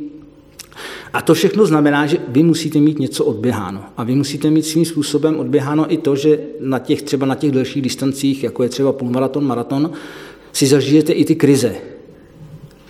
A 1.14 1.22
to 1.22 1.34
všechno 1.34 1.66
znamená, 1.66 2.06
že 2.06 2.18
vy 2.28 2.44
musíte 2.44 2.80
mít 2.80 3.00
něco 3.00 3.26
odběháno. 3.26 3.84
A 3.98 4.04
vy 4.04 4.16
musíte 4.16 4.50
mít 4.50 4.66
svým 4.66 4.86
způsobem 4.86 5.40
odběháno 5.40 5.94
i 5.94 5.98
to, 5.98 6.16
že 6.16 6.40
na 6.60 6.80
těch, 6.80 7.02
třeba 7.02 7.26
na 7.26 7.36
těch 7.36 7.52
delších 7.52 7.82
distancích, 7.82 8.44
jako 8.44 8.64
je 8.64 8.70
třeba 8.70 8.94
půlmaraton, 8.94 9.46
maraton, 9.46 9.92
si 10.54 10.68
zažijete 10.68 11.14
i 11.14 11.26
ty 11.26 11.36
krize. 11.36 11.76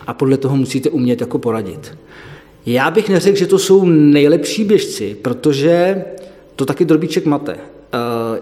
A 0.08 0.14
podle 0.14 0.38
toho 0.38 0.58
musíte 0.58 0.90
umět 0.90 1.22
jako 1.22 1.40
poradit. 1.40 1.98
Já 2.66 2.92
bych 2.92 3.10
neřekl, 3.10 3.38
že 3.38 3.48
to 3.48 3.60
jsou 3.60 3.86
nejlepší 3.86 4.64
běžci, 4.64 5.18
protože 5.22 6.04
to 6.56 6.66
taky 6.66 6.86
drobíček 6.86 7.26
mate. 7.26 7.54
Eh, 7.54 7.98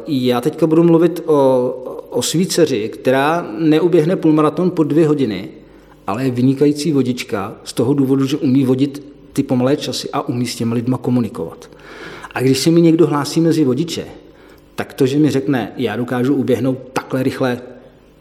já 0.07 0.41
teďka 0.41 0.67
budu 0.67 0.83
mluvit 0.83 1.21
o, 1.25 1.69
o 2.09 2.21
svý 2.21 2.47
dceři, 2.47 2.89
která 2.89 3.47
neuběhne 3.59 4.15
půlmaraton 4.15 4.71
po 4.71 4.83
dvě 4.83 5.07
hodiny, 5.07 5.49
ale 6.07 6.25
je 6.25 6.31
vynikající 6.31 6.91
vodička 6.91 7.55
z 7.63 7.73
toho 7.73 7.93
důvodu, 7.93 8.25
že 8.25 8.37
umí 8.37 8.63
vodit 8.63 9.14
ty 9.35 9.43
pomalé 9.43 9.77
časy 9.77 10.09
a 10.13 10.21
umí 10.21 10.47
s 10.47 10.55
těmi 10.55 10.73
lidma 10.73 10.97
komunikovat. 10.97 11.69
A 12.33 12.41
když 12.41 12.59
se 12.59 12.71
mi 12.71 12.81
někdo 12.81 13.07
hlásí 13.07 13.41
mezi 13.41 13.65
vodiče, 13.65 14.05
tak 14.75 14.93
to, 14.93 15.05
že 15.05 15.19
mi 15.19 15.29
řekne, 15.29 15.71
já 15.77 15.95
dokážu 15.95 16.35
uběhnout 16.35 16.77
takhle 16.93 17.23
rychle 17.23 17.61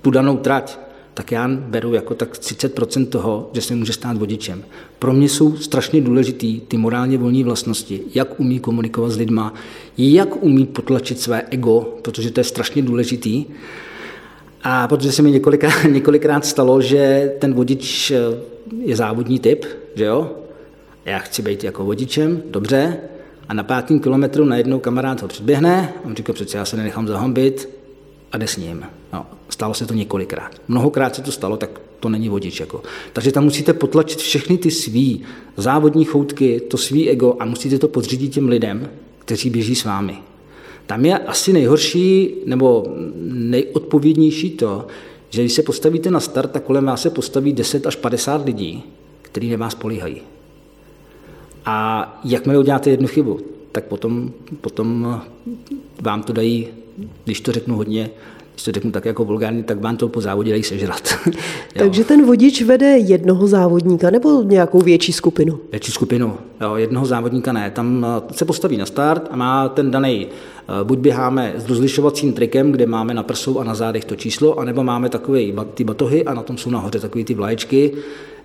tu 0.02 0.10
danou 0.10 0.36
trať, 0.36 0.78
tak 1.14 1.32
já 1.32 1.48
beru 1.48 1.94
jako 1.94 2.14
tak 2.14 2.32
30% 2.32 3.06
toho, 3.06 3.50
že 3.52 3.60
se 3.60 3.74
může 3.74 3.92
stát 3.92 4.16
vodičem. 4.16 4.64
Pro 4.98 5.12
mě 5.12 5.28
jsou 5.28 5.56
strašně 5.56 6.00
důležitý 6.00 6.60
ty 6.60 6.76
morálně 6.76 7.18
volné 7.18 7.44
vlastnosti, 7.44 8.00
jak 8.14 8.40
umí 8.40 8.60
komunikovat 8.60 9.10
s 9.10 9.16
lidma, 9.16 9.54
jak 9.98 10.42
umí 10.42 10.66
potlačit 10.66 11.20
své 11.20 11.42
ego, 11.50 11.80
protože 12.02 12.30
to 12.30 12.40
je 12.40 12.44
strašně 12.44 12.82
důležitý. 12.82 13.44
A 14.62 14.88
protože 14.88 15.12
se 15.12 15.22
mi 15.22 15.30
několikrát, 15.30 15.84
několikrát 15.90 16.46
stalo, 16.46 16.80
že 16.80 17.32
ten 17.38 17.54
vodič 17.54 18.10
eh, 18.10 18.18
je 18.78 18.96
závodní 18.96 19.38
typ, 19.38 19.64
že 19.94 20.04
jo? 20.04 20.43
Já 21.04 21.18
chci 21.18 21.42
být 21.42 21.64
jako 21.64 21.84
vodičem, 21.84 22.42
dobře, 22.50 22.96
a 23.48 23.54
na 23.54 23.62
pátém 23.62 24.00
kilometru 24.00 24.44
najednou 24.44 24.78
kamarád 24.78 25.22
ho 25.22 25.28
předběhne, 25.28 25.92
on 26.04 26.16
říká, 26.16 26.32
přece 26.32 26.58
já 26.58 26.64
se 26.64 26.76
nenechám 26.76 27.08
zahambit 27.08 27.68
a 28.32 28.38
jde 28.38 28.46
s 28.46 28.56
ním. 28.56 28.84
No, 29.12 29.26
stalo 29.48 29.74
se 29.74 29.86
to 29.86 29.94
několikrát. 29.94 30.50
Mnohokrát 30.68 31.14
se 31.14 31.22
to 31.22 31.32
stalo, 31.32 31.56
tak 31.56 31.80
to 32.00 32.08
není 32.08 32.28
vodič. 32.28 32.60
Jako. 32.60 32.82
Takže 33.12 33.32
tam 33.32 33.44
musíte 33.44 33.72
potlačit 33.72 34.18
všechny 34.18 34.58
ty 34.58 34.70
svý 34.70 35.22
závodní 35.56 36.04
choutky, 36.04 36.60
to 36.60 36.76
svý 36.76 37.10
ego 37.10 37.36
a 37.40 37.44
musíte 37.44 37.78
to 37.78 37.88
podřídit 37.88 38.28
těm 38.28 38.48
lidem, 38.48 38.90
kteří 39.18 39.50
běží 39.50 39.74
s 39.74 39.84
vámi. 39.84 40.18
Tam 40.86 41.04
je 41.04 41.18
asi 41.18 41.52
nejhorší 41.52 42.34
nebo 42.46 42.86
nejodpovědnější 43.24 44.50
to, 44.50 44.86
že 45.30 45.42
když 45.42 45.52
se 45.52 45.62
postavíte 45.62 46.10
na 46.10 46.20
start, 46.20 46.50
tak 46.50 46.62
kolem 46.62 46.84
vás 46.84 47.02
se 47.02 47.10
postaví 47.10 47.52
10 47.52 47.86
až 47.86 47.96
50 47.96 48.44
lidí, 48.44 48.84
kteří 49.22 49.50
na 49.50 49.56
vás 49.56 49.74
políhají. 49.74 50.22
A 51.64 52.20
jakmile 52.24 52.58
uděláte 52.58 52.90
jednu 52.90 53.06
chybu, 53.06 53.40
tak 53.72 53.84
potom, 53.84 54.32
potom 54.60 55.20
vám 56.02 56.22
to 56.22 56.32
dají, 56.32 56.68
když 57.24 57.40
to 57.40 57.52
řeknu 57.52 57.76
hodně, 57.76 58.10
když 58.54 58.64
to 58.64 58.72
řeknu 58.72 58.90
tak 58.90 59.04
jako 59.04 59.24
vulgárně, 59.24 59.62
tak 59.62 59.80
vám 59.80 59.96
to 59.96 60.08
po 60.08 60.20
závodě 60.20 60.50
dají 60.50 60.62
sežrat. 60.62 61.14
Takže 61.78 62.04
ten 62.04 62.26
vodič 62.26 62.62
vede 62.62 62.98
jednoho 62.98 63.46
závodníka 63.46 64.10
nebo 64.10 64.42
nějakou 64.42 64.78
větší 64.78 65.12
skupinu? 65.12 65.58
Větší 65.70 65.92
skupinu. 65.92 66.36
Jo, 66.60 66.76
jednoho 66.76 67.06
závodníka 67.06 67.52
ne. 67.52 67.70
Tam 67.70 68.06
eh, 68.08 68.34
se 68.34 68.44
postaví 68.44 68.76
na 68.76 68.86
start 68.86 69.28
a 69.30 69.36
má 69.36 69.68
ten 69.68 69.90
daný, 69.90 70.26
eh, 70.26 70.84
buď 70.84 70.98
běháme 70.98 71.54
s 71.56 71.68
rozlišovacím 71.68 72.32
trikem, 72.32 72.72
kde 72.72 72.86
máme 72.86 73.14
na 73.14 73.22
prsou 73.22 73.58
a 73.58 73.64
na 73.64 73.74
zádech 73.74 74.04
to 74.04 74.16
číslo, 74.16 74.58
anebo 74.58 74.84
máme 74.84 75.08
takové 75.08 75.40
ty 75.74 75.84
batohy 75.84 76.24
a 76.24 76.34
na 76.34 76.42
tom 76.42 76.58
jsou 76.58 76.70
nahoře 76.70 77.00
takové 77.00 77.24
ty 77.24 77.34
vlaječky, 77.34 77.92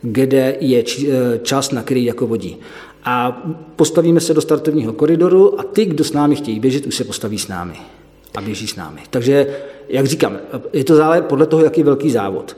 kde 0.02 0.56
je 0.60 0.84
eh, 0.84 1.40
čas, 1.44 1.72
na 1.72 1.84
který 1.84 2.06
jako 2.06 2.28
vodí. 2.28 2.58
A 3.04 3.44
postavíme 3.76 4.20
se 4.20 4.34
do 4.34 4.42
startovního 4.42 4.94
koridoru 4.94 5.60
a 5.60 5.64
ty, 5.64 5.86
kdo 5.86 6.04
s 6.04 6.14
námi 6.14 6.36
chtějí 6.36 6.60
běžet, 6.60 6.86
už 6.86 6.96
se 6.96 7.04
postaví 7.04 7.40
s 7.40 7.48
námi 7.48 7.76
a 8.36 8.42
běží 8.42 8.68
s 8.68 8.76
námi. 8.76 9.02
Takže, 9.10 9.48
jak 9.90 10.06
říkám, 10.06 10.38
je 10.74 10.84
to 10.84 10.96
zále 10.96 11.22
podle 11.22 11.46
toho, 11.46 11.64
jaký 11.64 11.84
velký 11.84 12.12
závod. 12.12 12.58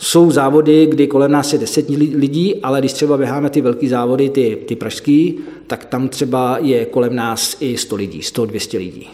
Jsou 0.00 0.30
závody, 0.30 0.86
kdy 0.86 1.06
kolem 1.06 1.32
nás 1.32 1.52
je 1.52 1.58
10 1.58 1.88
lidí, 2.14 2.56
ale 2.62 2.80
když 2.80 2.92
třeba 2.92 3.16
běháme 3.16 3.50
ty 3.50 3.60
velké 3.60 3.88
závody, 3.88 4.28
ty, 4.28 4.58
ty 4.68 4.76
pražský, 4.76 5.38
tak 5.66 5.84
tam 5.84 6.08
třeba 6.08 6.58
je 6.60 6.84
kolem 6.84 7.16
nás 7.16 7.56
i 7.60 7.76
100 7.76 7.96
lidí, 7.96 8.20
100-200 8.20 8.78
lidí. 8.78 9.08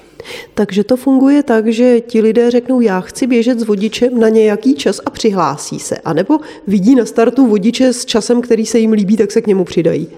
Takže 0.55 0.85
to 0.85 0.97
funguje 0.97 1.43
tak, 1.43 1.69
že 1.69 2.01
ti 2.01 2.21
lidé 2.21 2.51
řeknou, 2.51 2.81
já 2.81 3.01
chci 3.01 3.27
běžet 3.27 3.61
s 3.61 3.63
vodičem 3.63 4.21
na 4.21 4.29
nějaký 4.29 4.75
čas 4.75 5.01
a 5.07 5.11
přihlásí 5.11 5.79
se. 5.79 5.97
A 5.97 6.13
nebo 6.13 6.39
vidí 6.67 6.95
na 6.95 7.05
startu 7.05 7.47
vodiče 7.47 7.93
s 7.93 8.05
časem, 8.05 8.43
který 8.43 8.67
se 8.67 8.79
jim 8.79 8.93
líbí, 8.93 9.17
tak 9.17 9.31
se 9.31 9.43
k 9.43 9.47
němu 9.47 9.65
přidají. 9.65 10.09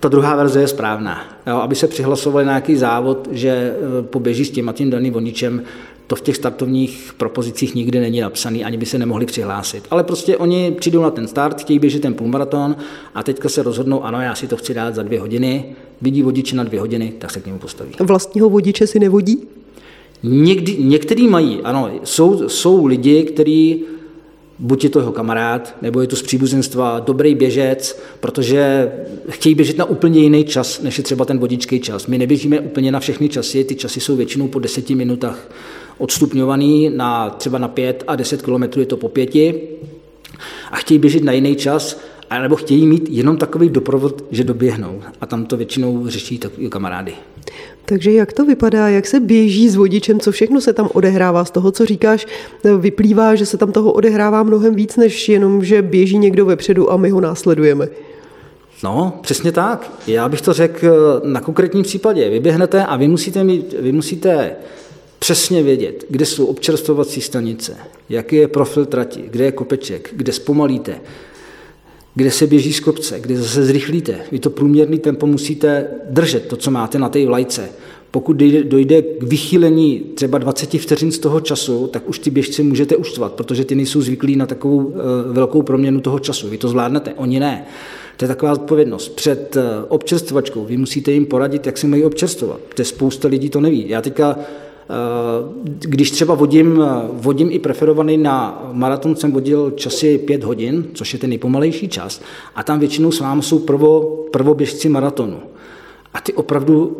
Ta 0.00 0.08
druhá 0.08 0.36
verze 0.36 0.60
je 0.60 0.68
správná. 0.68 1.24
Jo, 1.46 1.56
aby 1.56 1.74
se 1.74 1.86
přihlasovali 1.86 2.44
na 2.44 2.52
nějaký 2.52 2.76
závod, 2.76 3.28
že 3.32 3.48
e, 3.50 4.02
poběží 4.02 4.44
s 4.44 4.50
tím 4.50 4.68
a 4.68 4.72
tím 4.72 4.90
daným 4.90 5.12
vodičem, 5.12 5.62
to 6.06 6.16
v 6.16 6.20
těch 6.20 6.36
startovních 6.36 7.14
propozicích 7.16 7.74
nikdy 7.74 8.00
není 8.00 8.20
napsaný, 8.20 8.64
ani 8.64 8.76
by 8.76 8.86
se 8.86 8.98
nemohli 8.98 9.26
přihlásit. 9.26 9.84
Ale 9.90 10.04
prostě 10.04 10.36
oni 10.36 10.70
přijdou 10.78 11.02
na 11.02 11.10
ten 11.10 11.28
start, 11.28 11.60
chtějí 11.60 11.78
běžet 11.78 12.02
ten 12.02 12.14
půlmaraton 12.14 12.76
a 13.14 13.22
teďka 13.22 13.48
se 13.48 13.62
rozhodnou, 13.62 14.04
ano, 14.04 14.20
já 14.20 14.34
si 14.34 14.48
to 14.48 14.56
chci 14.56 14.74
dát 14.74 14.94
za 14.94 15.02
dvě 15.02 15.20
hodiny, 15.20 15.64
vidí 16.00 16.22
vodiče 16.22 16.56
na 16.56 16.64
dvě 16.64 16.80
hodiny, 16.80 17.12
tak 17.18 17.30
se 17.30 17.40
k 17.40 17.46
němu 17.46 17.58
postaví. 17.58 17.90
Vlastního 18.00 18.50
vodiče 18.50 18.86
si 18.86 18.98
nevodí? 18.98 19.38
Někdy, 20.22 20.76
některý 20.78 21.28
mají, 21.28 21.60
ano, 21.64 21.90
jsou, 22.04 22.48
jsou 22.48 22.86
lidi, 22.86 23.22
kteří 23.22 23.84
buď 24.60 24.84
je 24.84 24.90
to 24.90 24.98
jeho 24.98 25.12
kamarád, 25.12 25.76
nebo 25.82 26.00
je 26.00 26.06
to 26.06 26.16
z 26.16 26.22
příbuzenstva 26.22 27.00
dobrý 27.00 27.34
běžec, 27.34 28.00
protože 28.20 28.92
chtějí 29.30 29.54
běžet 29.54 29.78
na 29.78 29.84
úplně 29.84 30.20
jiný 30.20 30.44
čas, 30.44 30.82
než 30.82 30.98
je 30.98 31.04
třeba 31.04 31.24
ten 31.24 31.38
vodičský 31.38 31.80
čas. 31.80 32.06
My 32.06 32.18
neběžíme 32.18 32.60
úplně 32.60 32.92
na 32.92 33.00
všechny 33.00 33.28
časy, 33.28 33.64
ty 33.64 33.74
časy 33.74 34.00
jsou 34.00 34.16
většinou 34.16 34.48
po 34.48 34.58
deseti 34.58 34.94
minutách 34.94 35.48
odstupňovaný, 35.98 36.90
na 36.96 37.30
třeba 37.30 37.58
na 37.58 37.68
pět 37.68 38.04
a 38.06 38.16
deset 38.16 38.42
kilometrů 38.42 38.80
je 38.80 38.86
to 38.86 38.96
po 38.96 39.08
pěti 39.08 39.68
a 40.70 40.76
chtějí 40.76 40.98
běžet 40.98 41.24
na 41.24 41.32
jiný 41.32 41.56
čas, 41.56 42.00
nebo 42.42 42.56
chtějí 42.56 42.86
mít 42.86 43.08
jenom 43.10 43.36
takový 43.36 43.68
doprovod, 43.68 44.24
že 44.30 44.44
doběhnou. 44.44 45.02
A 45.20 45.26
tam 45.26 45.46
to 45.46 45.56
většinou 45.56 46.08
řeší 46.08 46.38
takový 46.38 46.70
kamarády. 46.70 47.12
Takže 47.90 48.12
jak 48.12 48.32
to 48.32 48.44
vypadá, 48.44 48.88
jak 48.88 49.06
se 49.06 49.20
běží 49.20 49.68
s 49.68 49.76
vodičem, 49.76 50.20
co 50.20 50.32
všechno 50.32 50.60
se 50.60 50.72
tam 50.72 50.88
odehrává? 50.92 51.44
Z 51.44 51.50
toho, 51.50 51.72
co 51.72 51.86
říkáš, 51.86 52.26
vyplývá, 52.78 53.34
že 53.34 53.46
se 53.46 53.56
tam 53.56 53.72
toho 53.72 53.92
odehrává 53.92 54.42
mnohem 54.42 54.74
víc, 54.74 54.96
než 54.96 55.28
jenom, 55.28 55.64
že 55.64 55.82
běží 55.82 56.18
někdo 56.18 56.46
vepředu 56.46 56.92
a 56.92 56.96
my 56.96 57.10
ho 57.10 57.20
následujeme. 57.20 57.88
No, 58.84 59.18
přesně 59.22 59.52
tak. 59.52 59.90
Já 60.06 60.28
bych 60.28 60.40
to 60.40 60.52
řekl 60.52 61.20
na 61.24 61.40
konkrétním 61.40 61.82
případě. 61.82 62.30
Vyběhnete 62.30 62.84
a 62.84 62.96
vy 62.96 63.08
musíte, 63.08 63.44
mít, 63.44 63.74
vy 63.80 63.92
musíte 63.92 64.52
přesně 65.18 65.62
vědět, 65.62 66.04
kde 66.08 66.26
jsou 66.26 66.46
občerstvovací 66.46 67.20
stanice, 67.20 67.76
jaký 68.08 68.36
je 68.36 68.48
profil 68.48 68.86
trati, 68.86 69.24
kde 69.30 69.44
je 69.44 69.52
kopeček, 69.52 70.10
kde 70.12 70.32
zpomalíte, 70.32 71.00
kde 72.14 72.30
se 72.30 72.46
běží 72.46 72.72
z 72.72 72.80
kopce, 72.80 73.20
kde 73.20 73.36
zase 73.36 73.64
zrychlíte. 73.64 74.18
Vy 74.32 74.38
to 74.38 74.50
průměrný 74.50 74.98
tempo 74.98 75.26
musíte 75.26 75.86
držet, 76.10 76.46
to, 76.46 76.56
co 76.56 76.70
máte 76.70 76.98
na 76.98 77.08
té 77.08 77.26
vlajce. 77.26 77.68
Pokud 78.10 78.36
dojde 78.62 79.02
k 79.02 79.22
vychýlení 79.22 80.02
třeba 80.14 80.38
20 80.38 80.70
vteřin 80.70 81.12
z 81.12 81.18
toho 81.18 81.40
času, 81.40 81.86
tak 81.86 82.08
už 82.08 82.18
ty 82.18 82.30
běžci 82.30 82.62
můžete 82.62 82.96
uštvat, 82.96 83.32
protože 83.32 83.64
ty 83.64 83.74
nejsou 83.74 84.00
zvyklí 84.00 84.36
na 84.36 84.46
takovou 84.46 84.94
eh, 84.94 85.32
velkou 85.32 85.62
proměnu 85.62 86.00
toho 86.00 86.18
času. 86.18 86.48
Vy 86.48 86.58
to 86.58 86.68
zvládnete, 86.68 87.14
oni 87.14 87.40
ne. 87.40 87.66
To 88.16 88.24
je 88.24 88.28
taková 88.28 88.52
odpovědnost. 88.52 89.08
Před 89.08 89.56
eh, 89.56 89.62
občerstvačkou 89.88 90.64
vy 90.64 90.76
musíte 90.76 91.12
jim 91.12 91.26
poradit, 91.26 91.66
jak 91.66 91.78
si 91.78 91.86
mají 91.86 92.04
občerstovat. 92.04 92.60
To 92.74 92.84
spousta 92.84 93.28
lidí 93.28 93.50
to 93.50 93.60
neví. 93.60 93.88
Já 93.88 94.02
teďka 94.02 94.38
když 95.78 96.10
třeba 96.10 96.34
vodím, 96.34 96.82
eh, 96.82 97.08
vodím 97.12 97.48
i 97.50 97.58
preferovaný 97.58 98.16
na 98.16 98.62
maraton, 98.72 99.16
jsem 99.16 99.32
vodil 99.32 99.70
časy 99.70 100.18
5 100.18 100.44
hodin, 100.44 100.84
což 100.94 101.12
je 101.12 101.18
ten 101.18 101.30
nejpomalejší 101.30 101.88
čas, 101.88 102.20
a 102.54 102.62
tam 102.62 102.78
většinou 102.78 103.12
s 103.12 103.20
vámi 103.20 103.42
jsou 103.42 103.58
prvo, 103.58 104.00
prvoběžci 104.30 104.88
maratonu. 104.88 105.36
A 106.14 106.20
ty 106.20 106.32
opravdu 106.32 106.96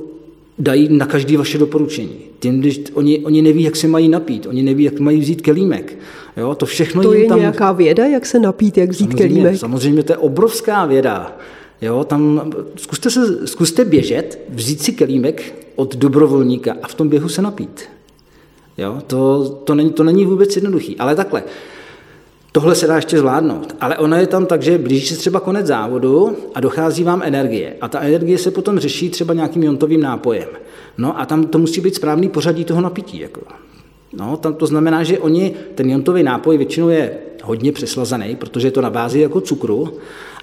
dají 0.59 0.89
na 0.91 1.07
každý 1.07 1.37
vaše 1.37 1.59
doporučení. 1.59 2.17
Tím, 2.39 2.61
když 2.61 2.81
oni, 2.95 3.19
oni 3.19 3.43
neví, 3.43 3.63
jak 3.63 3.77
se 3.77 3.89
mají 3.89 4.09
napít, 4.09 4.47
oni 4.47 4.63
neví, 4.63 4.85
jak 4.85 5.01
mají 5.01 5.21
vzít 5.21 5.43
kelímek. 5.43 5.99
Jo, 6.37 6.55
to 6.55 6.67
všechno 6.67 7.03
to 7.03 7.13
je 7.13 7.29
tam... 7.29 7.39
nějaká 7.39 7.73
věda, 7.73 8.07
jak 8.07 8.27
se 8.27 8.39
napít, 8.39 8.79
jak 8.79 8.91
vzít 8.91 9.11
samozřejmě, 9.11 9.29
kelímek? 9.29 9.57
Samozřejmě, 9.57 10.03
to 10.03 10.13
je 10.13 10.17
obrovská 10.17 10.87
věda. 10.87 11.37
Jo, 11.83 12.05
tam 12.05 12.53
zkuste, 12.77 13.11
se, 13.11 13.47
zkuste 13.47 13.85
běžet, 13.85 14.41
vzít 14.49 14.83
si 14.83 14.93
kelímek 14.93 15.55
od 15.77 15.97
dobrovolníka 15.97 16.77
a 16.83 16.89
v 16.89 16.95
tom 16.95 17.09
běhu 17.09 17.29
se 17.29 17.43
napít. 17.43 17.85
Jo, 18.79 19.03
to, 19.07 19.49
to, 19.65 19.75
není, 19.75 19.93
to 19.93 20.05
není 20.05 20.25
vůbec 20.27 20.57
jednoduchý. 20.57 20.97
Ale 20.97 21.17
takhle, 21.17 21.43
tohle 22.53 22.75
se 22.75 22.87
dá 22.87 22.97
ještě 22.97 23.19
zvládnout. 23.19 23.77
Ale 23.81 23.99
ono 23.99 24.17
je 24.17 24.27
tam 24.27 24.47
tak, 24.47 24.63
že 24.63 24.79
blíží 24.79 25.07
se 25.07 25.17
třeba 25.17 25.41
konec 25.41 25.67
závodu 25.67 26.37
a 26.55 26.61
dochází 26.61 27.05
vám 27.05 27.23
energie. 27.25 27.77
A 27.81 27.89
ta 27.89 28.01
energie 28.01 28.39
se 28.39 28.51
potom 28.51 28.79
řeší 28.79 29.11
třeba 29.11 29.35
nějakým 29.35 29.63
jontovým 29.63 30.01
nápojem. 30.01 30.49
No 30.99 31.21
a 31.21 31.27
tam 31.27 31.45
to 31.45 31.59
musí 31.59 31.81
být 31.81 31.95
správný 31.95 32.29
pořadí 32.29 32.65
toho 32.65 32.81
napití. 32.81 33.21
Jako. 33.21 33.41
No, 34.13 34.37
tam 34.37 34.55
to 34.55 34.67
znamená, 34.67 35.03
že 35.03 35.19
oni, 35.19 35.55
ten 35.75 35.91
jontový 35.91 36.23
nápoj 36.23 36.57
většinou 36.57 36.89
je 36.89 37.19
hodně 37.43 37.73
přeslazený, 37.73 38.37
protože 38.37 38.67
je 38.67 38.73
to 38.73 38.81
na 38.81 38.91
bázi 38.91 39.21
jako 39.21 39.41
cukru. 39.41 39.93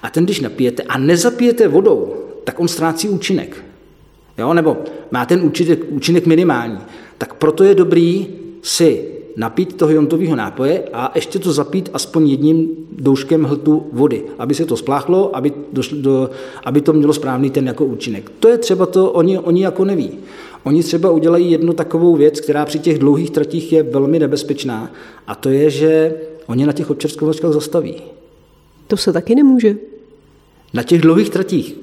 A 0.02 0.10
ten, 0.10 0.24
když 0.24 0.40
napijete 0.40 0.82
a 0.82 0.98
nezapijete 0.98 1.68
vodou, 1.68 2.14
tak 2.44 2.60
on 2.60 2.68
ztrácí 2.68 3.08
účinek. 3.08 3.64
Jo? 4.38 4.54
Nebo 4.54 4.76
má 5.10 5.26
ten 5.26 5.44
účinek, 5.44 5.80
účinek 5.88 6.26
minimální. 6.26 6.78
Tak 7.18 7.34
proto 7.34 7.64
je 7.64 7.74
dobrý 7.74 8.26
si 8.62 9.04
napít 9.36 9.76
toho 9.76 9.92
jontového 9.92 10.36
nápoje 10.36 10.82
a 10.92 11.12
ještě 11.14 11.38
to 11.38 11.52
zapít 11.52 11.90
aspoň 11.92 12.28
jedním 12.28 12.68
douškem 12.92 13.44
hltu 13.44 13.86
vody, 13.92 14.22
aby 14.38 14.54
se 14.54 14.64
to 14.64 14.76
spláchlo, 14.76 15.36
aby, 15.36 15.52
došlo 15.72 15.98
do, 16.00 16.30
aby 16.64 16.80
to 16.80 16.92
mělo 16.92 17.12
správný 17.12 17.50
ten 17.50 17.66
jako 17.66 17.84
účinek. 17.84 18.30
To 18.40 18.48
je 18.48 18.58
třeba 18.58 18.86
to, 18.86 19.10
oni, 19.10 19.38
oni 19.38 19.62
jako 19.62 19.84
neví. 19.84 20.10
Oni 20.64 20.82
třeba 20.82 21.10
udělají 21.10 21.50
jednu 21.50 21.72
takovou 21.72 22.16
věc, 22.16 22.40
která 22.40 22.64
při 22.64 22.78
těch 22.78 22.98
dlouhých 22.98 23.30
tratích 23.30 23.72
je 23.72 23.82
velmi 23.82 24.18
nebezpečná 24.18 24.92
a 25.26 25.34
to 25.34 25.48
je, 25.48 25.70
že 25.70 26.14
oni 26.48 26.66
na 26.66 26.72
těch 26.72 26.90
občerstvovačkách 26.90 27.52
zastaví. 27.52 27.94
To 28.86 28.96
se 28.96 29.12
taky 29.12 29.34
nemůže. 29.34 29.76
Na 30.74 30.82
těch 30.82 31.00
dlouhých 31.00 31.30
tratích 31.30 31.76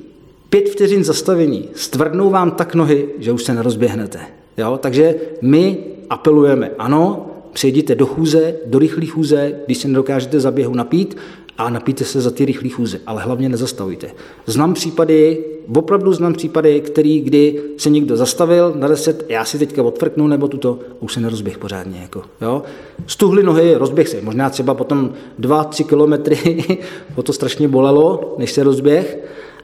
pět 0.49 0.69
vteřin 0.69 1.03
zastavení 1.03 1.69
stvrdnou 1.75 2.29
vám 2.29 2.51
tak 2.51 2.75
nohy, 2.75 3.09
že 3.19 3.31
už 3.31 3.43
se 3.43 3.53
nerozběhnete. 3.53 4.19
Jo? 4.57 4.79
Takže 4.81 5.15
my 5.41 5.77
apelujeme, 6.09 6.71
ano, 6.77 7.31
přejdite 7.53 7.95
do 7.95 8.05
chůze, 8.05 8.55
do 8.65 8.79
rychlé 8.79 9.05
chůze, 9.05 9.59
když 9.65 9.77
se 9.77 9.87
nedokážete 9.87 10.39
za 10.39 10.51
běhu 10.51 10.75
napít 10.75 11.17
a 11.57 11.69
napijte 11.69 12.05
se 12.05 12.21
za 12.21 12.31
ty 12.31 12.45
rychlé 12.45 12.69
chůze, 12.69 12.99
ale 13.07 13.21
hlavně 13.21 13.49
nezastavujte. 13.49 14.11
Znám 14.45 14.73
případy, 14.73 15.45
opravdu 15.75 16.13
znám 16.13 16.33
případy, 16.33 16.81
který, 16.81 17.21
kdy 17.21 17.61
se 17.77 17.89
někdo 17.89 18.17
zastavil 18.17 18.73
na 18.75 18.87
10, 18.87 19.25
já 19.29 19.45
si 19.45 19.59
teďka 19.59 19.83
odfrknu 19.83 20.27
nebo 20.27 20.47
tuto, 20.47 20.79
už 20.99 21.13
se 21.13 21.19
nerozběh 21.19 21.57
pořádně. 21.57 21.99
Jako, 22.01 22.21
jo? 22.41 22.63
Stuhly 23.07 23.43
nohy, 23.43 23.75
rozběh 23.75 24.07
se, 24.07 24.21
možná 24.21 24.49
třeba 24.49 24.73
potom 24.73 25.13
2-3 25.39 25.85
kilometry, 25.85 26.63
o 27.15 27.23
to 27.23 27.33
strašně 27.33 27.67
bolelo, 27.67 28.35
než 28.37 28.51
se 28.51 28.63
rozběh, 28.63 29.17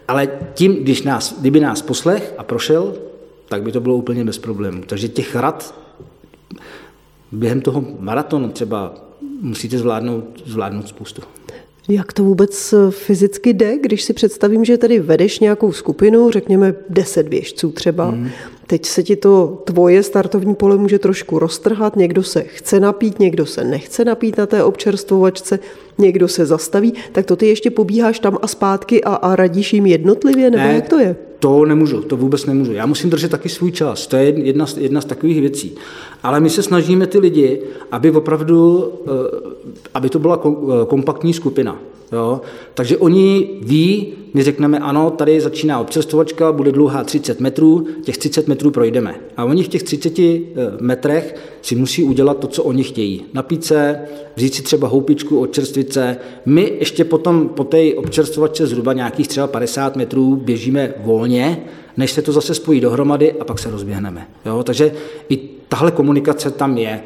ale 0.07 0.29
tím, 0.53 0.75
když 0.75 1.03
nás, 1.03 1.39
kdyby 1.39 1.59
nás 1.59 1.81
poslech 1.81 2.33
a 2.37 2.43
prošel, 2.43 2.93
tak 3.49 3.63
by 3.63 3.71
to 3.71 3.79
bylo 3.79 3.95
úplně 3.95 4.25
bez 4.25 4.37
problémů. 4.37 4.83
Takže 4.87 5.07
těch 5.07 5.35
rad 5.35 5.75
během 7.31 7.61
toho 7.61 7.85
maratonu 7.99 8.49
třeba 8.49 8.93
musíte 9.41 9.77
zvládnout, 9.77 10.43
zvládnout 10.45 10.87
spoustu. 10.87 11.21
Jak 11.89 12.13
to 12.13 12.23
vůbec 12.23 12.73
fyzicky 12.89 13.53
jde, 13.53 13.77
když 13.77 14.03
si 14.03 14.13
představím, 14.13 14.65
že 14.65 14.77
tady 14.77 14.99
vedeš 14.99 15.39
nějakou 15.39 15.71
skupinu, 15.71 16.31
řekněme 16.31 16.75
10 16.89 17.27
běžců 17.27 17.71
třeba, 17.71 18.11
mm. 18.11 18.29
teď 18.67 18.85
se 18.85 19.03
ti 19.03 19.15
to 19.15 19.61
tvoje 19.65 20.03
startovní 20.03 20.55
pole 20.55 20.77
může 20.77 20.99
trošku 20.99 21.39
roztrhat, 21.39 21.95
někdo 21.95 22.23
se 22.23 22.41
chce 22.41 22.79
napít, 22.79 23.19
někdo 23.19 23.45
se 23.45 23.63
nechce 23.63 24.05
napít 24.05 24.37
na 24.37 24.45
té 24.45 24.63
občerstvovačce, 24.63 25.59
někdo 25.97 26.27
se 26.27 26.45
zastaví, 26.45 26.93
tak 27.11 27.25
to 27.25 27.35
ty 27.35 27.47
ještě 27.47 27.71
pobíháš 27.71 28.19
tam 28.19 28.37
a 28.41 28.47
zpátky 28.47 29.03
a, 29.03 29.13
a 29.13 29.35
radíš 29.35 29.73
jim 29.73 29.85
jednotlivě, 29.85 30.51
nebo 30.51 30.63
ne, 30.63 30.73
jak 30.75 30.89
to 30.89 30.99
je? 30.99 31.15
To 31.41 31.65
nemůžu, 31.65 32.01
to 32.01 32.17
vůbec 32.17 32.45
nemůžu. 32.45 32.73
Já 32.73 32.85
musím 32.85 33.09
držet 33.09 33.31
taky 33.31 33.49
svůj 33.49 33.71
čas, 33.71 34.07
to 34.07 34.15
je 34.15 34.23
jedna, 34.23 34.65
jedna 34.77 35.01
z 35.01 35.05
takových 35.05 35.41
věcí. 35.41 35.75
Ale 36.23 36.39
my 36.39 36.49
se 36.49 36.63
snažíme 36.63 37.07
ty 37.07 37.19
lidi, 37.19 37.61
aby 37.91 38.11
opravdu, 38.11 38.91
eh, 39.07 39.11
aby 39.93 40.09
to 40.09 40.19
byla 40.19 40.41
eh, 40.45 40.85
kompaktní 40.85 41.33
skupina. 41.33 41.79
Jo? 42.11 42.41
Takže 42.73 42.97
oni 42.97 43.49
ví, 43.61 44.13
my 44.33 44.43
řekneme, 44.43 44.79
ano, 44.79 45.11
tady 45.11 45.41
začíná 45.41 45.79
občerstvovačka, 45.79 46.51
bude 46.51 46.71
dlouhá 46.71 47.03
30 47.03 47.39
metrů, 47.39 47.87
těch 48.03 48.17
30 48.17 48.47
metrů 48.47 48.71
projdeme. 48.71 49.15
A 49.37 49.45
oni 49.45 49.63
v 49.63 49.67
těch 49.67 49.83
30 49.83 50.19
eh, 50.19 50.49
metrech 50.81 51.35
si 51.61 51.75
musí 51.75 52.03
udělat 52.03 52.37
to, 52.37 52.47
co 52.47 52.63
oni 52.63 52.83
chtějí. 52.83 53.25
Napít 53.33 53.65
se, 53.65 53.99
vzít 54.35 54.53
si 54.53 54.63
třeba 54.63 54.87
houpičku 54.87 55.39
od 55.39 55.53
čerstvice. 55.53 56.17
My 56.45 56.73
ještě 56.79 57.03
potom 57.05 57.49
po 57.49 57.63
té 57.63 57.93
občerstvovačce 57.93 58.67
zhruba 58.67 58.93
nějakých 58.93 59.27
třeba 59.27 59.47
50 59.47 59.95
metrů 59.95 60.35
běžíme 60.35 60.93
volně, 61.03 61.63
než 61.97 62.11
se 62.11 62.21
to 62.21 62.31
zase 62.31 62.55
spojí 62.55 62.79
dohromady 62.79 63.33
a 63.33 63.43
pak 63.43 63.59
se 63.59 63.71
rozběhneme. 63.71 64.27
Jo? 64.45 64.63
Takže 64.63 64.91
i 65.29 65.39
tahle 65.69 65.91
komunikace 65.91 66.51
tam 66.51 66.77
je. 66.77 67.03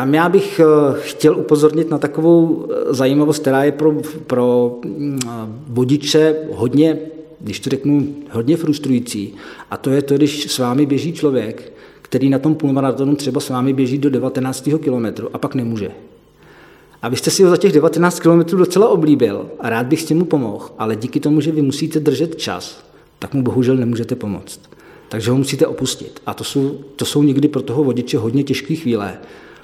Tam 0.00 0.14
já 0.14 0.28
bych 0.28 0.60
eh, 0.60 0.64
chtěl 1.00 1.38
upozornit 1.38 1.90
na 1.90 1.98
takovou 1.98 2.66
eh, 2.70 2.94
zajímavost, 2.94 3.38
která 3.38 3.64
je 3.64 3.72
pro, 3.72 3.92
pro 4.26 4.78
mm, 4.84 5.18
vodiče 5.66 6.36
hodně, 6.52 6.98
když 7.40 7.60
to 7.60 7.70
řeknu, 7.70 8.14
hodně 8.30 8.56
frustrující. 8.56 9.34
A 9.70 9.76
to 9.76 9.90
je 9.90 10.02
to, 10.02 10.14
když 10.16 10.52
s 10.52 10.58
vámi 10.58 10.86
běží 10.86 11.12
člověk, 11.12 11.72
který 12.02 12.30
na 12.30 12.38
tom 12.38 12.54
půlmaratonu 12.54 13.16
třeba 13.16 13.40
s 13.40 13.48
vámi 13.48 13.72
běží 13.72 13.98
do 13.98 14.10
19. 14.10 14.68
kilometru 14.82 15.28
a 15.32 15.38
pak 15.38 15.54
nemůže. 15.54 15.90
A 17.02 17.08
vy 17.08 17.16
jste 17.16 17.30
si 17.30 17.42
ho 17.42 17.50
za 17.50 17.56
těch 17.56 17.72
19 17.72 18.20
kilometrů 18.20 18.58
docela 18.58 18.88
oblíbil 18.88 19.50
a 19.58 19.70
rád 19.70 19.86
bych 19.86 20.02
s 20.02 20.10
mu 20.10 20.24
pomohl, 20.24 20.64
ale 20.78 20.96
díky 20.96 21.20
tomu, 21.20 21.40
že 21.40 21.52
vy 21.52 21.62
musíte 21.62 22.00
držet 22.00 22.36
čas, 22.36 22.84
tak 23.18 23.34
mu 23.34 23.42
bohužel 23.42 23.76
nemůžete 23.76 24.14
pomoct. 24.14 24.60
Takže 25.08 25.30
ho 25.30 25.36
musíte 25.36 25.66
opustit. 25.66 26.20
A 26.26 26.34
to 26.34 26.44
jsou, 26.44 26.78
to 26.96 27.04
jsou 27.04 27.22
někdy 27.22 27.48
pro 27.48 27.62
toho 27.62 27.84
vodiče 27.84 28.18
hodně 28.18 28.42
těžké 28.42 28.74
chvíle, 28.74 29.18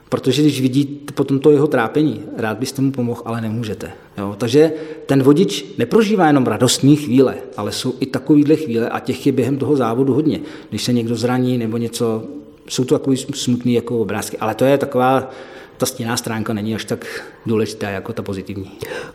Protože 0.08 0.42
když 0.42 0.60
vidíte 0.60 1.12
potom 1.12 1.38
to 1.38 1.50
jeho 1.50 1.66
trápení, 1.66 2.22
rád 2.36 2.58
byste 2.58 2.82
mu 2.82 2.92
pomohl, 2.92 3.22
ale 3.24 3.40
nemůžete. 3.40 3.90
Jo? 4.18 4.34
Takže 4.38 4.72
ten 5.06 5.22
vodič 5.22 5.64
neprožívá 5.78 6.26
jenom 6.26 6.46
radostné 6.46 6.96
chvíle, 6.96 7.34
ale 7.56 7.72
jsou 7.72 7.94
i 8.00 8.06
takovéhle 8.06 8.56
chvíle 8.56 8.88
a 8.88 9.00
těch 9.00 9.26
je 9.26 9.32
během 9.32 9.56
toho 9.56 9.76
závodu 9.76 10.14
hodně. 10.14 10.40
Když 10.70 10.84
se 10.84 10.92
někdo 10.92 11.16
zraní 11.16 11.58
nebo 11.58 11.76
něco, 11.76 12.24
jsou 12.68 12.84
to 12.84 12.98
takový 12.98 13.16
smutný 13.16 13.74
jako 13.74 13.98
obrázky, 13.98 14.36
ale 14.38 14.54
to 14.54 14.64
je 14.64 14.78
taková, 14.78 15.30
ta 15.76 15.86
stěná 15.86 16.16
stránka 16.16 16.52
není 16.52 16.74
až 16.74 16.84
tak 16.84 17.06
důležitá 17.46 17.90
jako 17.90 18.12
ta 18.12 18.22
pozitivní. 18.22 18.70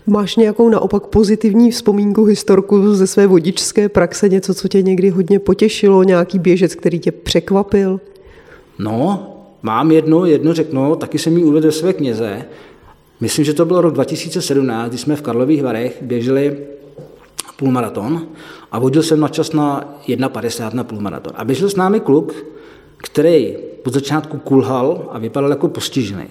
Máš 0.07 0.35
nějakou 0.35 0.69
naopak 0.69 1.07
pozitivní 1.07 1.71
vzpomínku, 1.71 2.25
historku 2.25 2.95
ze 2.95 3.07
své 3.07 3.27
vodičské 3.27 3.89
praxe, 3.89 4.29
něco, 4.29 4.53
co 4.53 4.67
tě 4.67 4.81
někdy 4.81 5.09
hodně 5.09 5.39
potěšilo, 5.39 6.03
nějaký 6.03 6.39
běžec, 6.39 6.75
který 6.75 6.99
tě 6.99 7.11
překvapil? 7.11 7.99
No, 8.79 9.27
Mám 9.64 9.91
jednu, 9.91 10.26
jednu 10.26 10.53
řeknu, 10.53 10.95
taky 10.95 11.20
jsem 11.20 11.38
ji 11.38 11.43
uvedl 11.43 11.68
ve 11.68 11.72
své 11.72 11.93
knize. 11.93 12.45
Myslím, 13.20 13.45
že 13.45 13.53
to 13.53 13.66
byl 13.66 13.82
rok 13.82 13.93
2017, 13.93 14.89
kdy 14.89 14.97
jsme 14.97 15.16
v 15.16 15.22
Karlových 15.22 15.64
Varech 15.64 15.97
běželi 16.01 16.57
půlmaraton 17.57 18.28
a 18.72 18.80
vodil 18.80 19.03
jsem 19.03 19.20
na 19.20 19.28
čas 19.28 19.53
na 19.53 19.95
1,50 20.07 20.74
na 20.74 20.84
půlmaraton. 20.84 21.34
A 21.36 21.45
běžel 21.45 21.70
s 21.70 21.76
námi 21.76 21.99
kluk, 21.99 22.34
který 22.97 23.57
po 23.84 23.89
začátku 23.89 24.38
kulhal 24.38 25.09
a 25.12 25.20
vypadal 25.20 25.49
jako 25.49 25.68
postižený. 25.68 26.28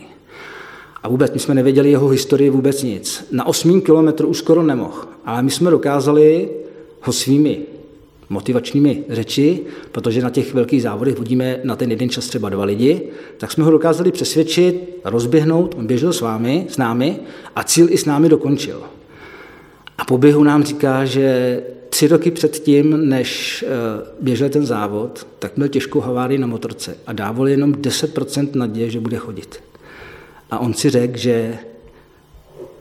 A 1.03 1.09
vůbec, 1.09 1.33
my 1.33 1.39
jsme 1.41 1.55
nevěděli 1.55 1.91
jeho 1.91 2.09
historii 2.09 2.51
vůbec 2.51 2.83
nic. 2.83 3.29
Na 3.33 3.47
8 3.47 3.81
kilometru 3.81 4.29
už 4.29 4.39
skoro 4.39 4.63
nemohl, 4.63 5.05
ale 5.25 5.43
my 5.43 5.51
jsme 5.51 5.71
dokázali 5.71 6.49
ho 7.01 7.13
svými 7.13 7.59
motivačními 8.31 9.05
řeči, 9.09 9.61
protože 9.93 10.23
na 10.23 10.31
těch 10.31 10.55
velkých 10.55 10.83
závodech 10.83 11.19
vodíme 11.19 11.61
na 11.65 11.77
ten 11.77 11.91
jeden 11.91 12.09
čas 12.09 12.27
třeba 12.27 12.49
dva 12.49 12.65
lidi, 12.65 13.03
tak 13.37 13.53
jsme 13.53 13.65
ho 13.65 13.71
dokázali 13.71 14.13
přesvědčit, 14.13 15.01
rozběhnout, 15.05 15.75
on 15.79 15.87
běžel 15.87 16.13
s 16.13 16.21
vámi, 16.21 16.67
s 16.69 16.77
námi 16.77 17.17
a 17.57 17.65
cíl 17.65 17.87
i 17.91 17.99
s 17.99 18.05
námi 18.05 18.29
dokončil. 18.29 18.83
A 19.99 20.05
po 20.05 20.19
běhu 20.19 20.45
nám 20.45 20.65
říká, 20.65 21.05
že 21.05 21.61
tři 21.89 22.09
roky 22.09 22.31
předtím, 22.31 23.09
než 23.09 23.63
eh, 23.69 23.69
běžel 24.21 24.49
ten 24.49 24.67
závod, 24.67 25.27
tak 25.39 25.57
měl 25.57 25.69
těžkou 25.69 26.01
havárii 26.01 26.39
na 26.39 26.47
motorce 26.47 26.97
a 27.07 27.13
dával 27.13 27.49
jenom 27.49 27.73
10% 27.73 28.49
naděje, 28.55 28.91
že 28.91 29.01
bude 29.01 29.17
chodit. 29.17 29.63
A 30.51 30.59
on 30.59 30.75
si 30.75 30.91
řekl, 30.91 31.19
že 31.19 31.59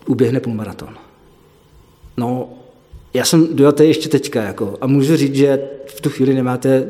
uběhne 0.08 0.40
půlmaraton. 0.40 0.96
No, 2.18 2.50
já 3.14 3.26
jsem 3.26 3.48
dojatý 3.56 3.84
ještě 3.84 4.10
teďka 4.10 4.44
jako, 4.44 4.78
a 4.82 4.88
můžu 4.88 5.16
říct, 5.16 5.36
že 5.36 5.60
v 5.88 6.02
tu 6.02 6.10
chvíli 6.10 6.34
nemáte, 6.34 6.88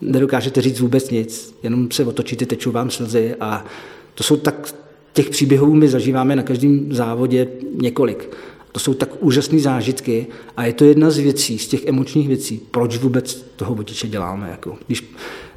nedokážete 0.00 0.60
říct 0.60 0.80
vůbec 0.80 1.10
nic, 1.10 1.54
jenom 1.62 1.90
se 1.90 2.04
otočíte, 2.04 2.46
tečou 2.46 2.72
vám 2.72 2.90
slzy 2.90 3.34
a 3.40 3.64
to 4.14 4.24
jsou 4.24 4.36
tak, 4.36 4.74
těch 5.12 5.30
příběhů 5.30 5.74
my 5.74 5.88
zažíváme 5.88 6.36
na 6.36 6.42
každém 6.42 6.92
závodě 6.92 7.48
několik. 7.74 8.30
To 8.72 8.80
jsou 8.80 8.94
tak 8.94 9.22
úžasné 9.22 9.58
zážitky 9.58 10.26
a 10.56 10.64
je 10.64 10.72
to 10.72 10.84
jedna 10.84 11.10
z 11.10 11.18
věcí, 11.18 11.58
z 11.58 11.68
těch 11.68 11.86
emočních 11.86 12.28
věcí, 12.28 12.60
proč 12.70 12.96
vůbec 12.96 13.44
toho 13.56 13.74
vodiče 13.74 14.08
děláme. 14.08 14.48
Jako. 14.50 14.76
Když 14.86 15.04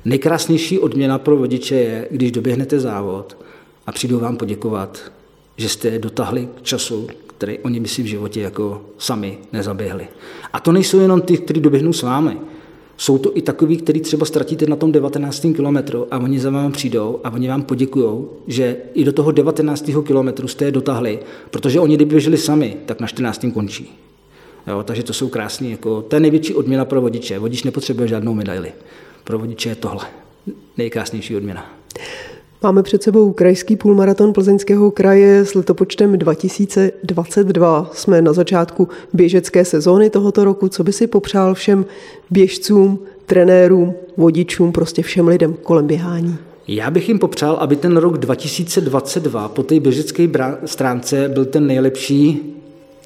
nejkrásnější 0.05 0.79
odměna 0.79 1.19
pro 1.19 1.37
vodiče 1.37 1.75
je, 1.75 2.07
když 2.11 2.31
doběhnete 2.31 2.79
závod 2.79 3.37
a 3.87 3.91
přijdou 3.91 4.19
vám 4.19 4.37
poděkovat, 4.37 5.11
že 5.57 5.69
jste 5.69 5.99
dotahli 5.99 6.47
k 6.57 6.61
času, 6.61 7.07
který 7.39 7.59
oni 7.59 7.79
by 7.79 7.87
si 7.87 8.03
v 8.03 8.05
životě 8.05 8.41
jako 8.41 8.81
sami 8.97 9.37
nezaběhli. 9.53 10.07
A 10.53 10.59
to 10.59 10.71
nejsou 10.71 10.99
jenom 10.99 11.21
ty, 11.21 11.37
kteří 11.37 11.61
doběhnou 11.61 11.93
s 11.93 12.01
vámi. 12.01 12.37
Jsou 12.97 13.17
to 13.17 13.37
i 13.37 13.41
takový, 13.41 13.77
který 13.77 14.01
třeba 14.01 14.25
ztratíte 14.25 14.65
na 14.65 14.75
tom 14.75 14.91
19. 14.91 15.47
kilometru 15.55 16.07
a 16.11 16.17
oni 16.17 16.39
za 16.39 16.49
vámi 16.49 16.71
přijdou 16.71 17.19
a 17.23 17.29
oni 17.29 17.47
vám 17.47 17.61
poděkují, 17.61 18.25
že 18.47 18.77
i 18.93 19.03
do 19.03 19.13
toho 19.13 19.31
19. 19.31 19.89
kilometru 20.05 20.47
jste 20.47 20.65
je 20.65 20.71
dotahli, 20.71 21.19
protože 21.51 21.79
oni 21.79 21.95
kdyby 21.95 22.09
běželi 22.09 22.37
sami, 22.37 22.77
tak 22.85 22.99
na 22.99 23.07
14. 23.07 23.45
končí. 23.53 23.91
Jo, 24.67 24.83
takže 24.83 25.03
to 25.03 25.13
jsou 25.13 25.29
krásné. 25.29 25.67
Jako, 25.67 26.01
to 26.01 26.15
je 26.15 26.19
největší 26.19 26.53
odměna 26.53 26.85
pro 26.85 27.01
vodiče. 27.01 27.39
Vodič 27.39 27.63
nepotřebuje 27.63 28.07
žádnou 28.07 28.33
medaili. 28.33 28.71
Pro 29.23 29.39
vodiče 29.39 29.69
je 29.69 29.75
tohle 29.75 30.05
nejkrásnější 30.77 31.35
odměna. 31.35 31.73
Máme 32.63 32.83
před 32.83 33.03
sebou 33.03 33.31
krajský 33.31 33.75
půlmaraton 33.75 34.33
Plzeňského 34.33 34.91
kraje 34.91 35.45
s 35.45 35.55
letopočtem 35.55 36.17
2022. 36.17 37.89
Jsme 37.93 38.21
na 38.21 38.33
začátku 38.33 38.87
běžecké 39.13 39.65
sezóny 39.65 40.09
tohoto 40.09 40.43
roku. 40.43 40.69
Co 40.69 40.83
by 40.83 40.93
si 40.93 41.07
popřál 41.07 41.53
všem 41.53 41.85
běžcům, 42.29 42.99
trenérům, 43.25 43.93
vodičům, 44.17 44.71
prostě 44.71 45.01
všem 45.01 45.27
lidem 45.27 45.53
kolem 45.63 45.87
běhání? 45.87 46.37
Já 46.67 46.91
bych 46.91 47.07
jim 47.07 47.19
popřál, 47.19 47.57
aby 47.59 47.75
ten 47.75 47.97
rok 47.97 48.17
2022 48.17 49.49
po 49.49 49.63
té 49.63 49.79
běžecké 49.79 50.29
stránce 50.65 51.29
byl 51.29 51.45
ten 51.45 51.67
nejlepší 51.67 52.55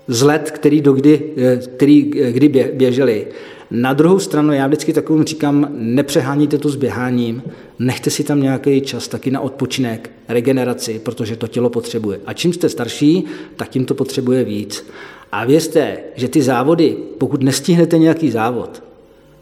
z 0.07 0.21
let, 0.21 0.51
který, 0.51 0.81
dokdy, 0.81 1.21
eh, 1.37 1.57
který 1.57 2.21
eh, 2.21 2.31
kdy 2.31 2.71
běželi. 2.73 3.27
Na 3.73 3.93
druhou 3.93 4.19
stranu 4.19 4.53
já 4.53 4.67
vždycky 4.67 4.93
takovým 4.93 5.23
říkám, 5.23 5.67
nepřeháníte 5.71 6.57
to 6.57 6.69
s 6.69 6.75
běháním, 6.75 7.43
nechte 7.79 8.09
si 8.09 8.23
tam 8.23 8.41
nějaký 8.41 8.81
čas 8.81 9.07
taky 9.07 9.31
na 9.31 9.39
odpočinek, 9.39 10.11
regeneraci, 10.27 10.99
protože 11.03 11.35
to 11.35 11.47
tělo 11.47 11.69
potřebuje. 11.69 12.19
A 12.25 12.33
čím 12.33 12.53
jste 12.53 12.69
starší, 12.69 13.25
tak 13.55 13.69
tím 13.69 13.85
to 13.85 13.95
potřebuje 13.95 14.43
víc. 14.43 14.85
A 15.31 15.45
vězte, 15.45 15.97
že 16.15 16.27
ty 16.27 16.41
závody, 16.41 16.97
pokud 17.17 17.43
nestihnete 17.43 17.97
nějaký 17.97 18.31
závod, 18.31 18.83